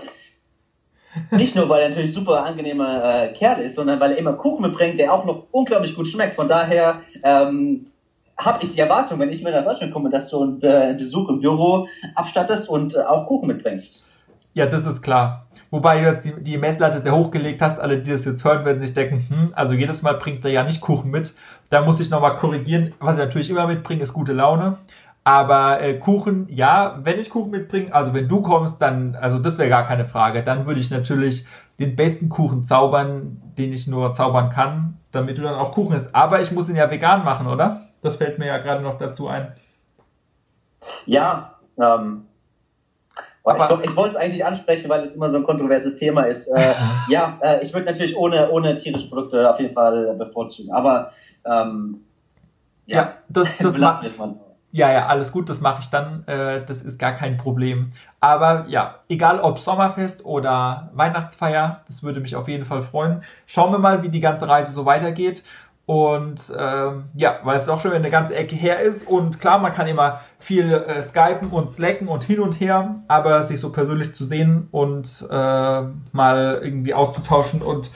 nicht 1.31 1.55
nur, 1.55 1.67
weil 1.67 1.81
er 1.81 1.89
natürlich 1.89 2.13
super 2.13 2.45
angenehmer 2.45 3.23
äh, 3.23 3.33
Kerl 3.33 3.61
ist, 3.61 3.75
sondern 3.75 3.99
weil 3.99 4.11
er 4.11 4.17
immer 4.19 4.33
Kuchen 4.33 4.61
mitbringt, 4.61 4.99
der 4.99 5.11
auch 5.11 5.25
noch 5.25 5.47
unglaublich 5.51 5.95
gut 5.95 6.07
schmeckt. 6.07 6.35
Von 6.35 6.47
daher 6.47 7.01
ähm, 7.23 7.87
habe 8.37 8.63
ich 8.63 8.73
die 8.73 8.79
Erwartung, 8.79 9.19
wenn 9.19 9.31
ich 9.31 9.43
mir 9.43 9.51
nach 9.51 9.65
Deutschland 9.65 9.93
komme, 9.93 10.11
dass 10.11 10.29
du 10.29 10.43
einen 10.43 10.61
äh, 10.61 10.95
Besuch 10.95 11.27
im 11.29 11.41
Büro 11.41 11.87
abstattest 12.13 12.69
und 12.69 12.93
äh, 12.93 12.99
auch 12.99 13.25
Kuchen 13.25 13.47
mitbringst. 13.47 14.05
Ja, 14.53 14.67
das 14.67 14.85
ist 14.85 15.01
klar. 15.01 15.47
Wobei 15.71 15.99
du 15.99 16.05
jetzt 16.05 16.25
die, 16.25 16.43
die 16.43 16.57
Messlatte 16.57 16.99
sehr 16.99 17.15
hochgelegt 17.15 17.63
hast. 17.63 17.79
Alle, 17.79 17.97
die 17.97 18.11
das 18.11 18.25
jetzt 18.25 18.43
hören, 18.43 18.63
werden 18.63 18.79
sich 18.79 18.93
denken, 18.93 19.25
hm, 19.27 19.53
also 19.55 19.73
jedes 19.73 20.03
Mal 20.03 20.13
bringt 20.13 20.45
er 20.45 20.51
ja 20.51 20.63
nicht 20.63 20.81
Kuchen 20.81 21.09
mit. 21.09 21.33
Da 21.71 21.81
muss 21.81 21.99
ich 21.99 22.11
nochmal 22.11 22.35
korrigieren. 22.35 22.93
Was 22.99 23.15
ich 23.15 23.23
natürlich 23.23 23.49
immer 23.49 23.65
mitbringe, 23.65 24.03
ist 24.03 24.13
gute 24.13 24.33
Laune. 24.33 24.77
Aber 25.27 25.81
äh, 25.81 25.95
Kuchen, 25.95 26.47
ja, 26.49 27.01
wenn 27.03 27.19
ich 27.19 27.29
Kuchen 27.29 27.51
mitbringe, 27.51 27.93
also 27.93 28.13
wenn 28.13 28.29
du 28.29 28.41
kommst, 28.41 28.81
dann, 28.81 29.13
also 29.13 29.39
das 29.39 29.59
wäre 29.59 29.67
gar 29.67 29.85
keine 29.85 30.05
Frage. 30.05 30.41
Dann 30.41 30.65
würde 30.65 30.79
ich 30.79 30.89
natürlich 30.89 31.45
den 31.79 31.97
besten 31.97 32.29
Kuchen 32.29 32.63
zaubern, 32.63 33.41
den 33.57 33.73
ich 33.73 33.87
nur 33.87 34.13
zaubern 34.13 34.49
kann, 34.49 34.99
damit 35.11 35.37
du 35.37 35.41
dann 35.41 35.55
auch 35.55 35.71
Kuchen 35.71 35.97
isst. 35.97 36.15
Aber 36.15 36.39
ich 36.39 36.53
muss 36.53 36.69
ihn 36.69 36.77
ja 36.77 36.89
vegan 36.89 37.25
machen, 37.25 37.45
oder? 37.45 37.81
Das 38.01 38.15
fällt 38.15 38.39
mir 38.39 38.45
ja 38.45 38.57
gerade 38.59 38.81
noch 38.81 38.97
dazu 38.97 39.27
ein. 39.27 39.51
Ja, 41.05 41.55
ähm, 41.77 42.23
aber 43.43 43.81
ich, 43.83 43.89
ich 43.89 43.95
wollte 43.97 44.15
es 44.15 44.15
eigentlich 44.15 44.45
ansprechen, 44.45 44.87
weil 44.87 45.01
es 45.01 45.13
immer 45.13 45.29
so 45.29 45.35
ein 45.35 45.43
kontroverses 45.43 45.97
Thema 45.97 46.21
ist. 46.21 46.47
Äh, 46.47 46.73
ja, 47.09 47.37
äh, 47.41 47.65
ich 47.65 47.73
würde 47.73 47.85
natürlich 47.85 48.15
ohne, 48.15 48.49
ohne 48.49 48.77
tierische 48.77 49.09
Produkte 49.09 49.49
auf 49.49 49.59
jeden 49.59 49.73
Fall 49.73 50.15
bevorzugen. 50.17 50.71
Aber 50.71 51.11
ähm, 51.43 52.05
ja, 52.85 52.95
ja, 52.95 53.13
das, 53.27 53.57
das 53.57 53.77
macht 53.77 54.05
ja, 54.77 54.91
ja, 54.91 55.07
alles 55.07 55.31
gut, 55.31 55.49
das 55.49 55.59
mache 55.59 55.81
ich 55.81 55.89
dann. 55.89 56.23
Äh, 56.27 56.63
das 56.63 56.83
ist 56.83 56.99
gar 56.99 57.13
kein 57.13 57.37
Problem. 57.37 57.89
Aber 58.19 58.65
ja, 58.67 58.99
egal 59.09 59.39
ob 59.39 59.57
Sommerfest 59.57 60.23
oder 60.23 60.91
Weihnachtsfeier, 60.93 61.81
das 61.87 62.03
würde 62.03 62.19
mich 62.19 62.35
auf 62.35 62.47
jeden 62.47 62.63
Fall 62.63 62.83
freuen. 62.83 63.23
Schauen 63.47 63.71
wir 63.71 63.79
mal, 63.79 64.03
wie 64.03 64.09
die 64.09 64.19
ganze 64.19 64.47
Reise 64.47 64.71
so 64.71 64.85
weitergeht. 64.85 65.43
Und 65.87 66.53
ähm, 66.55 67.05
ja, 67.15 67.39
weil 67.43 67.57
es 67.57 67.67
auch 67.69 67.79
schon 67.79 67.91
eine 67.93 68.11
ganze 68.11 68.35
Ecke 68.35 68.55
her 68.55 68.79
ist. 68.79 69.07
Und 69.07 69.39
klar, 69.39 69.57
man 69.57 69.71
kann 69.71 69.87
immer 69.87 70.19
viel 70.37 70.71
äh, 70.71 71.01
skypen 71.01 71.49
und 71.49 71.71
slacken 71.71 72.07
und 72.07 72.25
hin 72.25 72.39
und 72.39 72.59
her, 72.59 72.97
aber 73.07 73.41
sich 73.41 73.59
so 73.59 73.71
persönlich 73.71 74.13
zu 74.13 74.25
sehen 74.25 74.67
und 74.69 75.25
äh, 75.27 75.81
mal 76.11 76.59
irgendwie 76.61 76.93
auszutauschen 76.93 77.63
und 77.63 77.89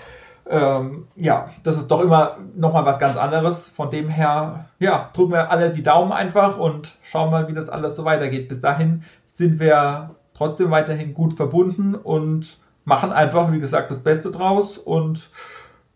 ähm, 0.52 1.08
ja, 1.16 1.48
das 1.64 1.78
ist 1.78 1.88
doch 1.88 2.02
immer 2.02 2.38
nochmal 2.56 2.86
was 2.86 3.00
ganz 3.00 3.16
anderes. 3.16 3.70
Von 3.70 3.90
dem 3.90 4.10
her, 4.10 4.66
ja, 4.80 5.10
drücken 5.14 5.32
wir 5.32 5.50
alle 5.50 5.72
die 5.72 5.82
Daumen 5.82 6.12
einfach 6.12 6.58
und 6.58 6.98
schauen 7.04 7.32
mal, 7.32 7.48
wie 7.48 7.54
das 7.54 7.70
alles 7.70 7.96
so 7.96 8.04
weitergeht. 8.04 8.50
Bis 8.50 8.60
dahin 8.60 9.04
sind 9.26 9.60
wir 9.60 10.16
trotzdem 10.34 10.70
weiterhin 10.70 11.14
gut 11.14 11.34
verbunden 11.34 11.96
und 11.96 12.58
machen 12.84 13.14
einfach, 13.14 13.52
wie 13.52 13.60
gesagt, 13.60 13.90
das 13.92 14.00
Beste 14.00 14.30
draus 14.30 14.78
und 14.78 15.30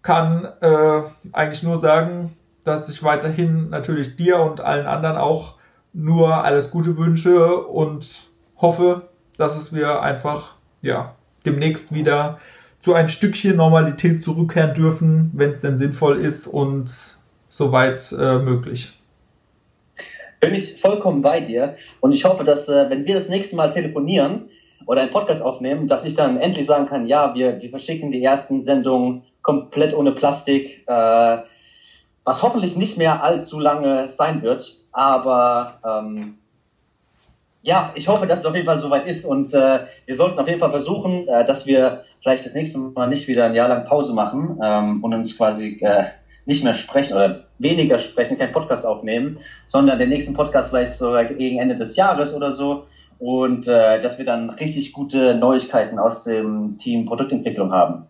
kann 0.02 0.48
äh, 0.62 1.02
eigentlich 1.34 1.64
nur 1.64 1.78
sagen, 1.78 2.36
dass 2.64 2.90
ich 2.90 3.04
weiterhin 3.04 3.70
natürlich 3.70 4.16
dir 4.16 4.40
und 4.40 4.62
allen 4.62 4.86
anderen 4.86 5.18
auch 5.18 5.56
nur 5.94 6.44
alles 6.44 6.72
Gute 6.72 6.98
wünsche 6.98 7.58
und 7.58 8.28
hoffe, 8.58 9.10
dass 9.38 9.58
es 9.58 9.74
wir 9.74 10.02
einfach 10.02 10.54
ja 10.82 11.16
demnächst 11.46 11.94
wieder 11.94 12.40
zu 12.86 12.94
ein 12.94 13.10
Stückchen 13.10 13.56
Normalität 13.56 14.24
zurückkehren 14.24 14.76
dürfen, 14.76 15.32
wenn 15.34 15.54
es 15.54 15.62
denn 15.62 15.76
sinnvoll 15.76 16.20
ist 16.20 16.46
und 16.46 17.18
soweit 17.50 18.12
äh, 18.12 18.38
möglich. 18.38 18.94
Bin 20.40 20.54
ich 20.54 20.80
vollkommen 20.80 21.24
bei 21.24 21.40
dir 21.40 21.78
und 22.00 22.12
ich 22.12 22.26
hoffe, 22.26 22.44
dass 22.44 22.70
äh, 22.70 22.88
wenn 22.92 23.08
wir 23.08 23.16
das 23.16 23.28
nächste 23.28 23.56
Mal 23.56 23.72
telefonieren 23.72 24.52
oder 24.86 25.02
einen 25.02 25.10
Podcast 25.10 25.42
aufnehmen, 25.42 25.88
dass 25.88 26.06
ich 26.06 26.14
dann 26.14 26.38
endlich 26.38 26.68
sagen 26.68 26.86
kann, 26.86 27.08
ja, 27.08 27.34
wir, 27.34 27.60
wir 27.60 27.72
verschicken 27.72 28.12
die 28.12 28.24
ersten 28.24 28.62
Sendungen 28.62 29.24
komplett 29.42 29.96
ohne 29.96 30.12
Plastik, 30.12 30.84
äh, 30.86 31.38
was 32.24 32.44
hoffentlich 32.44 32.78
nicht 32.78 33.00
mehr 33.00 33.24
allzu 33.24 33.60
lange 33.60 34.10
sein 34.10 34.44
wird. 34.44 34.84
Aber 34.92 35.80
ähm, 35.84 36.38
ja, 37.64 37.92
ich 37.96 38.08
hoffe, 38.08 38.28
dass 38.28 38.42
es 38.42 38.46
auf 38.46 38.54
jeden 38.54 38.68
Fall 38.68 38.80
soweit 38.80 39.08
ist 39.08 39.26
und 39.26 39.56
äh, 39.56 39.88
wir 40.06 40.14
sollten 40.14 40.38
auf 40.38 40.48
jeden 40.48 40.60
Fall 40.60 40.70
versuchen, 40.70 41.28
äh, 41.28 41.48
dass 41.48 41.66
wir 41.66 42.06
vielleicht 42.26 42.46
das 42.48 42.56
nächste 42.56 42.80
Mal 42.80 43.08
nicht 43.08 43.28
wieder 43.28 43.46
ein 43.46 43.54
Jahr 43.54 43.68
lang 43.68 43.86
Pause 43.86 44.14
machen 44.14 44.60
ähm, 44.64 45.04
und 45.04 45.14
uns 45.14 45.38
quasi 45.38 45.78
äh, 45.82 46.06
nicht 46.48 46.64
mehr 46.64 46.74
sprechen 46.74 47.16
oder 47.16 47.44
weniger 47.60 48.00
sprechen, 48.00 48.40
keinen 48.40 48.52
Podcast 48.52 48.84
aufnehmen, 48.84 49.38
sondern 49.68 50.00
den 50.00 50.10
nächsten 50.10 50.34
Podcast 50.34 50.70
vielleicht 50.70 50.96
so 50.96 51.16
gegen 51.38 51.60
Ende 51.60 51.76
des 51.78 51.96
Jahres 51.96 52.34
oder 52.34 52.52
so 52.52 52.88
und 53.20 53.68
äh, 53.68 54.02
dass 54.02 54.18
wir 54.18 54.26
dann 54.26 54.50
richtig 54.50 54.92
gute 54.92 55.36
Neuigkeiten 55.36 56.00
aus 56.00 56.24
dem 56.24 56.80
Team 56.80 57.06
Produktentwicklung 57.06 57.72
haben. 57.72 58.08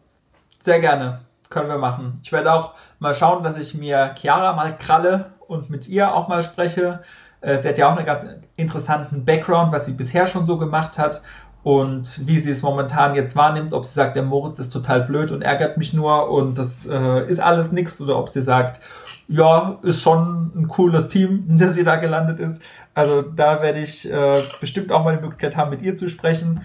Sehr 0.61 0.80
gerne. 0.80 1.20
Können 1.49 1.68
wir 1.68 1.78
machen. 1.78 2.13
Ich 2.24 2.32
werde 2.32 2.53
auch 2.53 2.72
mal 2.99 3.13
schauen, 3.13 3.43
dass 3.43 3.57
ich 3.57 3.76
mir 3.76 4.16
Chiara 4.18 4.53
mal 4.53 4.78
kralle 4.78 5.34
und 5.45 5.70
mit 5.70 5.89
ihr 5.89 6.16
auch 6.16 6.30
mal 6.30 6.41
spreche. 6.41 7.01
Äh, 7.41 7.57
sie 7.57 7.68
hat 7.68 7.78
ja 7.78 7.91
auch 7.91 7.97
einen 7.97 8.05
ganz 8.05 8.26
interessanten 8.55 9.26
Background, 9.26 9.74
was 9.74 9.86
sie 9.86 9.93
bisher 9.93 10.26
schon 10.26 10.45
so 10.45 10.57
gemacht 10.57 10.97
hat 10.97 11.22
und 11.66 12.28
wie 12.28 12.38
sie 12.38 12.51
es 12.51 12.61
momentan 12.61 13.16
jetzt 13.16 13.36
wahrnimmt, 13.36 13.74
ob 13.74 13.86
sie 13.86 13.93
sagt, 13.95 14.16
der 14.16 14.22
Moritz 14.22 14.59
ist 14.59 14.70
total 14.70 15.01
blöd 15.01 15.32
und 15.32 15.41
ärgert 15.41 15.78
mich 15.78 15.93
nur 15.93 16.30
und 16.30 16.59
das 16.59 16.86
äh, 16.86 17.28
ist 17.28 17.39
alles 17.39 17.72
nichts 17.72 17.99
oder 17.99 18.20
ob 18.20 18.30
sie 18.30 18.43
sagt, 18.43 18.82
ja, 19.28 19.80
ist 19.82 20.03
schon 20.03 20.51
ein 20.55 20.68
cooles 20.68 21.07
Team, 21.07 21.45
das 21.57 21.76
ihr 21.76 21.84
da 21.84 21.95
gelandet 21.95 22.39
ist. 22.39 22.61
Also 22.93 23.24
da 23.24 23.63
werde 23.63 23.80
ich 23.80 24.07
äh, 24.07 24.43
bestimmt 24.59 24.91
auch 24.91 25.03
mal 25.03 25.16
die 25.16 25.24
Möglichkeit 25.24 25.57
haben, 25.57 25.72
mit 25.72 25.82
ihr 25.82 25.95
zu 25.95 26.07
sprechen. 26.07 26.61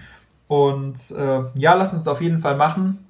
Und 0.47 0.99
äh, 1.17 1.39
ja, 1.55 1.73
lass 1.73 1.93
uns 1.93 2.07
auf 2.07 2.21
jeden 2.21 2.37
Fall 2.37 2.55
machen. 2.55 3.03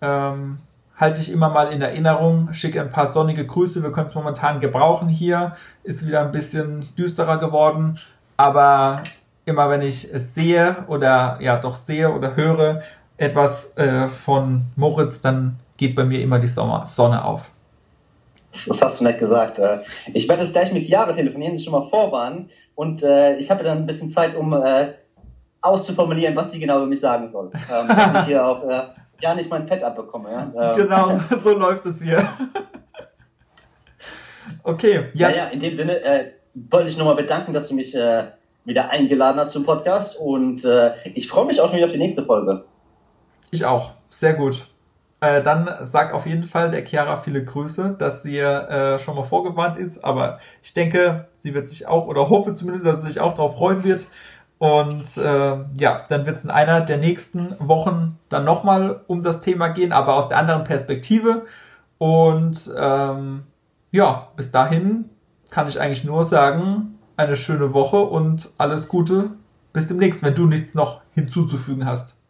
Ähm, 0.00 0.58
halte 0.96 1.20
ich 1.20 1.30
immer 1.30 1.48
mal 1.48 1.72
in 1.72 1.80
Erinnerung, 1.80 2.52
schicke 2.54 2.80
ein 2.80 2.90
paar 2.90 3.06
sonnige 3.06 3.46
Grüße. 3.46 3.84
Wir 3.84 3.92
können 3.92 4.08
es 4.08 4.16
momentan 4.16 4.58
gebrauchen 4.58 5.08
hier. 5.08 5.56
Ist 5.84 6.08
wieder 6.08 6.22
ein 6.22 6.32
bisschen 6.32 6.88
düsterer 6.98 7.38
geworden. 7.38 8.00
Aber 8.36 9.04
immer 9.46 9.70
wenn 9.70 9.80
ich 9.80 10.12
es 10.12 10.34
sehe 10.34 10.84
oder 10.88 11.38
ja 11.40 11.56
doch 11.56 11.74
sehe 11.74 12.12
oder 12.12 12.36
höre 12.36 12.82
etwas 13.16 13.76
äh, 13.78 14.08
von 14.08 14.66
Moritz, 14.76 15.22
dann 15.22 15.58
geht 15.78 15.94
bei 15.94 16.04
mir 16.04 16.20
immer 16.20 16.38
die 16.38 16.48
Sommer 16.48 16.84
Sonne 16.84 17.24
auf. 17.24 17.50
Das 18.66 18.82
hast 18.82 19.00
du 19.00 19.04
nett 19.04 19.18
gesagt. 19.18 19.58
Äh. 19.58 19.78
Ich 20.12 20.28
werde 20.28 20.42
jetzt 20.42 20.52
gleich 20.52 20.72
mit 20.72 20.88
Jahre 20.88 21.14
telefonieren, 21.14 21.58
schon 21.58 21.72
mal 21.72 21.88
vorwarnen. 21.88 22.48
Und 22.74 23.02
äh, 23.02 23.36
ich 23.36 23.50
habe 23.50 23.64
dann 23.64 23.78
ein 23.78 23.86
bisschen 23.86 24.10
Zeit, 24.10 24.34
um 24.34 24.52
äh, 24.52 24.94
auszuformulieren, 25.60 26.34
was 26.36 26.52
sie 26.52 26.60
genau 26.60 26.78
über 26.78 26.86
mich 26.86 27.00
sagen 27.00 27.26
soll. 27.26 27.50
Ähm, 27.70 27.88
dass 27.88 28.22
ich 28.22 28.26
hier 28.26 28.46
auch 28.46 28.64
äh, 28.64 28.82
gar 29.20 29.34
nicht 29.34 29.50
mein 29.50 29.66
Pad 29.66 29.82
abbekomme. 29.82 30.30
Ja? 30.30 30.72
Ähm. 30.72 30.76
Genau, 30.76 31.20
so 31.38 31.52
läuft 31.56 31.84
es 31.86 32.02
hier. 32.02 32.26
okay, 34.62 35.04
yes. 35.12 35.34
ja. 35.34 35.44
in 35.46 35.60
dem 35.60 35.74
Sinne 35.74 36.00
äh, 36.02 36.32
wollte 36.54 36.88
ich 36.88 36.96
nochmal 36.96 37.16
bedanken, 37.16 37.52
dass 37.52 37.68
du 37.68 37.74
mich 37.74 37.94
wieder 38.66 38.90
eingeladen 38.90 39.38
hast 39.38 39.52
zum 39.52 39.64
Podcast 39.64 40.18
und 40.18 40.64
äh, 40.64 40.92
ich 41.14 41.28
freue 41.28 41.46
mich 41.46 41.60
auch 41.60 41.68
schon 41.68 41.76
wieder 41.76 41.86
auf 41.86 41.92
die 41.92 41.98
nächste 41.98 42.24
Folge. 42.24 42.64
Ich 43.50 43.64
auch, 43.64 43.92
sehr 44.10 44.34
gut. 44.34 44.66
Äh, 45.20 45.42
dann 45.42 45.68
sag 45.84 46.12
auf 46.12 46.26
jeden 46.26 46.44
Fall 46.44 46.70
der 46.70 46.84
Chiara 46.84 47.16
viele 47.16 47.42
Grüße, 47.42 47.96
dass 47.98 48.22
sie 48.22 48.38
äh, 48.38 48.98
schon 48.98 49.14
mal 49.16 49.22
vorgewarnt 49.22 49.76
ist, 49.76 50.04
aber 50.04 50.40
ich 50.62 50.74
denke, 50.74 51.28
sie 51.32 51.54
wird 51.54 51.70
sich 51.70 51.86
auch 51.86 52.06
oder 52.06 52.28
hoffe 52.28 52.52
zumindest, 52.54 52.84
dass 52.84 53.00
sie 53.00 53.06
sich 53.06 53.20
auch 53.20 53.32
darauf 53.32 53.56
freuen 53.56 53.84
wird. 53.84 54.06
Und 54.58 55.16
äh, 55.18 55.56
ja, 55.78 56.06
dann 56.08 56.26
wird 56.26 56.36
es 56.36 56.44
in 56.44 56.50
einer 56.50 56.80
der 56.80 56.96
nächsten 56.96 57.54
Wochen 57.58 58.18
dann 58.28 58.44
nochmal 58.44 59.02
um 59.06 59.22
das 59.22 59.42
Thema 59.42 59.68
gehen, 59.68 59.92
aber 59.92 60.14
aus 60.14 60.28
der 60.28 60.38
anderen 60.38 60.64
Perspektive. 60.64 61.44
Und 61.98 62.70
ähm, 62.78 63.44
ja, 63.92 64.28
bis 64.36 64.50
dahin 64.50 65.10
kann 65.50 65.68
ich 65.68 65.80
eigentlich 65.80 66.04
nur 66.04 66.24
sagen, 66.24 66.95
eine 67.16 67.36
schöne 67.36 67.72
Woche 67.72 67.98
und 67.98 68.50
alles 68.58 68.88
Gute. 68.88 69.30
Bis 69.72 69.86
demnächst, 69.86 70.22
wenn 70.22 70.34
du 70.34 70.46
nichts 70.46 70.74
noch 70.74 71.00
hinzuzufügen 71.14 71.84
hast. 71.84 72.20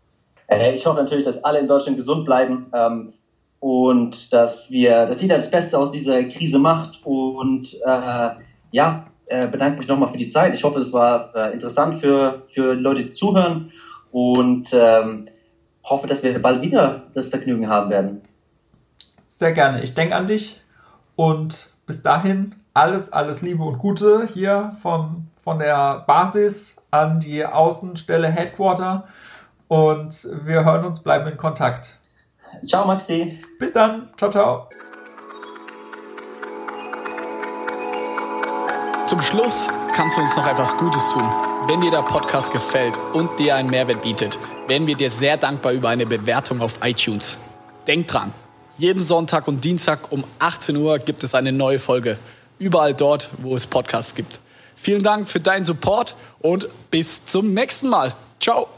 Äh, 0.49 0.74
ich 0.74 0.87
hoffe 0.87 1.01
natürlich, 1.01 1.24
dass 1.24 1.45
alle 1.45 1.61
in 1.61 1.68
Deutschland 1.68 1.97
gesund 1.97 2.24
bleiben 2.24 2.66
ähm, 2.72 3.12
und 3.61 4.32
dass 4.32 4.70
wir, 4.70 5.07
dass 5.07 5.22
jeder 5.22 5.37
das 5.37 5.51
Beste 5.51 5.78
aus 5.78 5.93
dieser 5.93 6.24
Krise 6.24 6.59
macht. 6.59 7.01
Und 7.05 7.74
äh, 7.84 8.30
ja, 8.72 9.07
äh, 9.26 9.49
bedanke 9.49 9.78
mich 9.78 9.89
nochmal 9.89 10.11
für 10.11 10.18
die 10.18 10.28
Zeit. 10.28 10.55
Ich 10.55 10.64
hoffe, 10.64 10.78
es 10.78 10.93
war 10.93 11.34
äh, 11.34 11.53
interessant 11.53 12.01
für, 12.01 12.43
für 12.53 12.74
Leute, 12.74 13.05
die 13.05 13.12
zuhören 13.12 13.72
und 14.12 14.68
ähm, 14.72 15.26
hoffe, 15.82 16.07
dass 16.07 16.22
wir 16.22 16.41
bald 16.41 16.62
wieder 16.62 17.03
das 17.14 17.28
Vergnügen 17.28 17.68
haben 17.68 17.91
werden. 17.91 18.22
Sehr 19.28 19.53
gerne. 19.53 19.82
Ich 19.82 19.95
denke 19.95 20.14
an 20.14 20.26
dich 20.26 20.61
und 21.16 21.70
bis 21.87 22.03
dahin 22.03 22.55
alles, 22.77 23.11
alles 23.11 23.41
Liebe 23.41 23.64
und 23.64 23.79
Gute 23.79 24.29
hier 24.35 24.77
vom, 24.83 25.29
von 25.43 25.59
der 25.59 26.05
Basis 26.07 26.77
an 26.91 27.20
die 27.20 27.45
Außenstelle 27.45 28.29
Headquarter 28.29 29.09
und 29.66 30.29
wir 30.45 30.62
hören 30.62 30.85
uns, 30.85 31.01
bleiben 31.01 31.27
in 31.27 31.39
Kontakt. 31.39 31.99
Ciao, 32.66 32.87
Maxi. 32.87 33.39
Bis 33.59 33.72
dann. 33.72 34.11
Ciao, 34.18 34.31
ciao. 34.31 34.68
Zum 39.07 39.22
Schluss 39.22 39.68
kannst 39.95 40.18
du 40.18 40.20
uns 40.20 40.37
noch 40.37 40.47
etwas 40.47 40.77
Gutes 40.77 41.11
tun. 41.11 41.24
Wenn 41.68 41.81
dir 41.81 41.91
der 41.91 42.03
Podcast 42.03 42.53
gefällt 42.53 43.01
und 43.14 43.39
dir 43.39 43.57
einen 43.57 43.70
Mehrwert 43.70 44.03
bietet, 44.03 44.39
wären 44.66 44.87
wir 44.87 44.97
dir 44.97 45.11
sehr 45.11 45.39
dankbar 45.39 45.72
über 45.72 45.89
eine 45.89 46.05
Bewertung 46.05 46.61
auf 46.61 46.81
iTunes. 46.85 47.39
Denk 47.87 48.09
dran, 48.09 48.33
jeden 48.77 49.01
Sonntag 49.01 49.49
und 49.49 49.64
Dienstag 49.64 50.12
um 50.12 50.24
18 50.41 50.77
Uhr 50.77 50.99
gibt 50.99 51.24
es 51.24 51.35
eine 51.35 51.53
neue 51.53 51.79
Folge. 51.79 52.18
Überall 52.59 52.95
dort, 52.95 53.31
wo 53.39 53.55
es 53.55 53.67
Podcasts 53.67 54.15
gibt. 54.15 54.41
Vielen 54.77 55.03
Dank 55.03 55.29
für 55.29 55.41
deinen 55.41 55.65
Support 55.65 56.15
und 56.39 56.69
bis 56.91 57.25
zum 57.27 57.55
nächsten 57.55 57.89
Mal. 57.89 58.15
Ciao. 58.41 58.69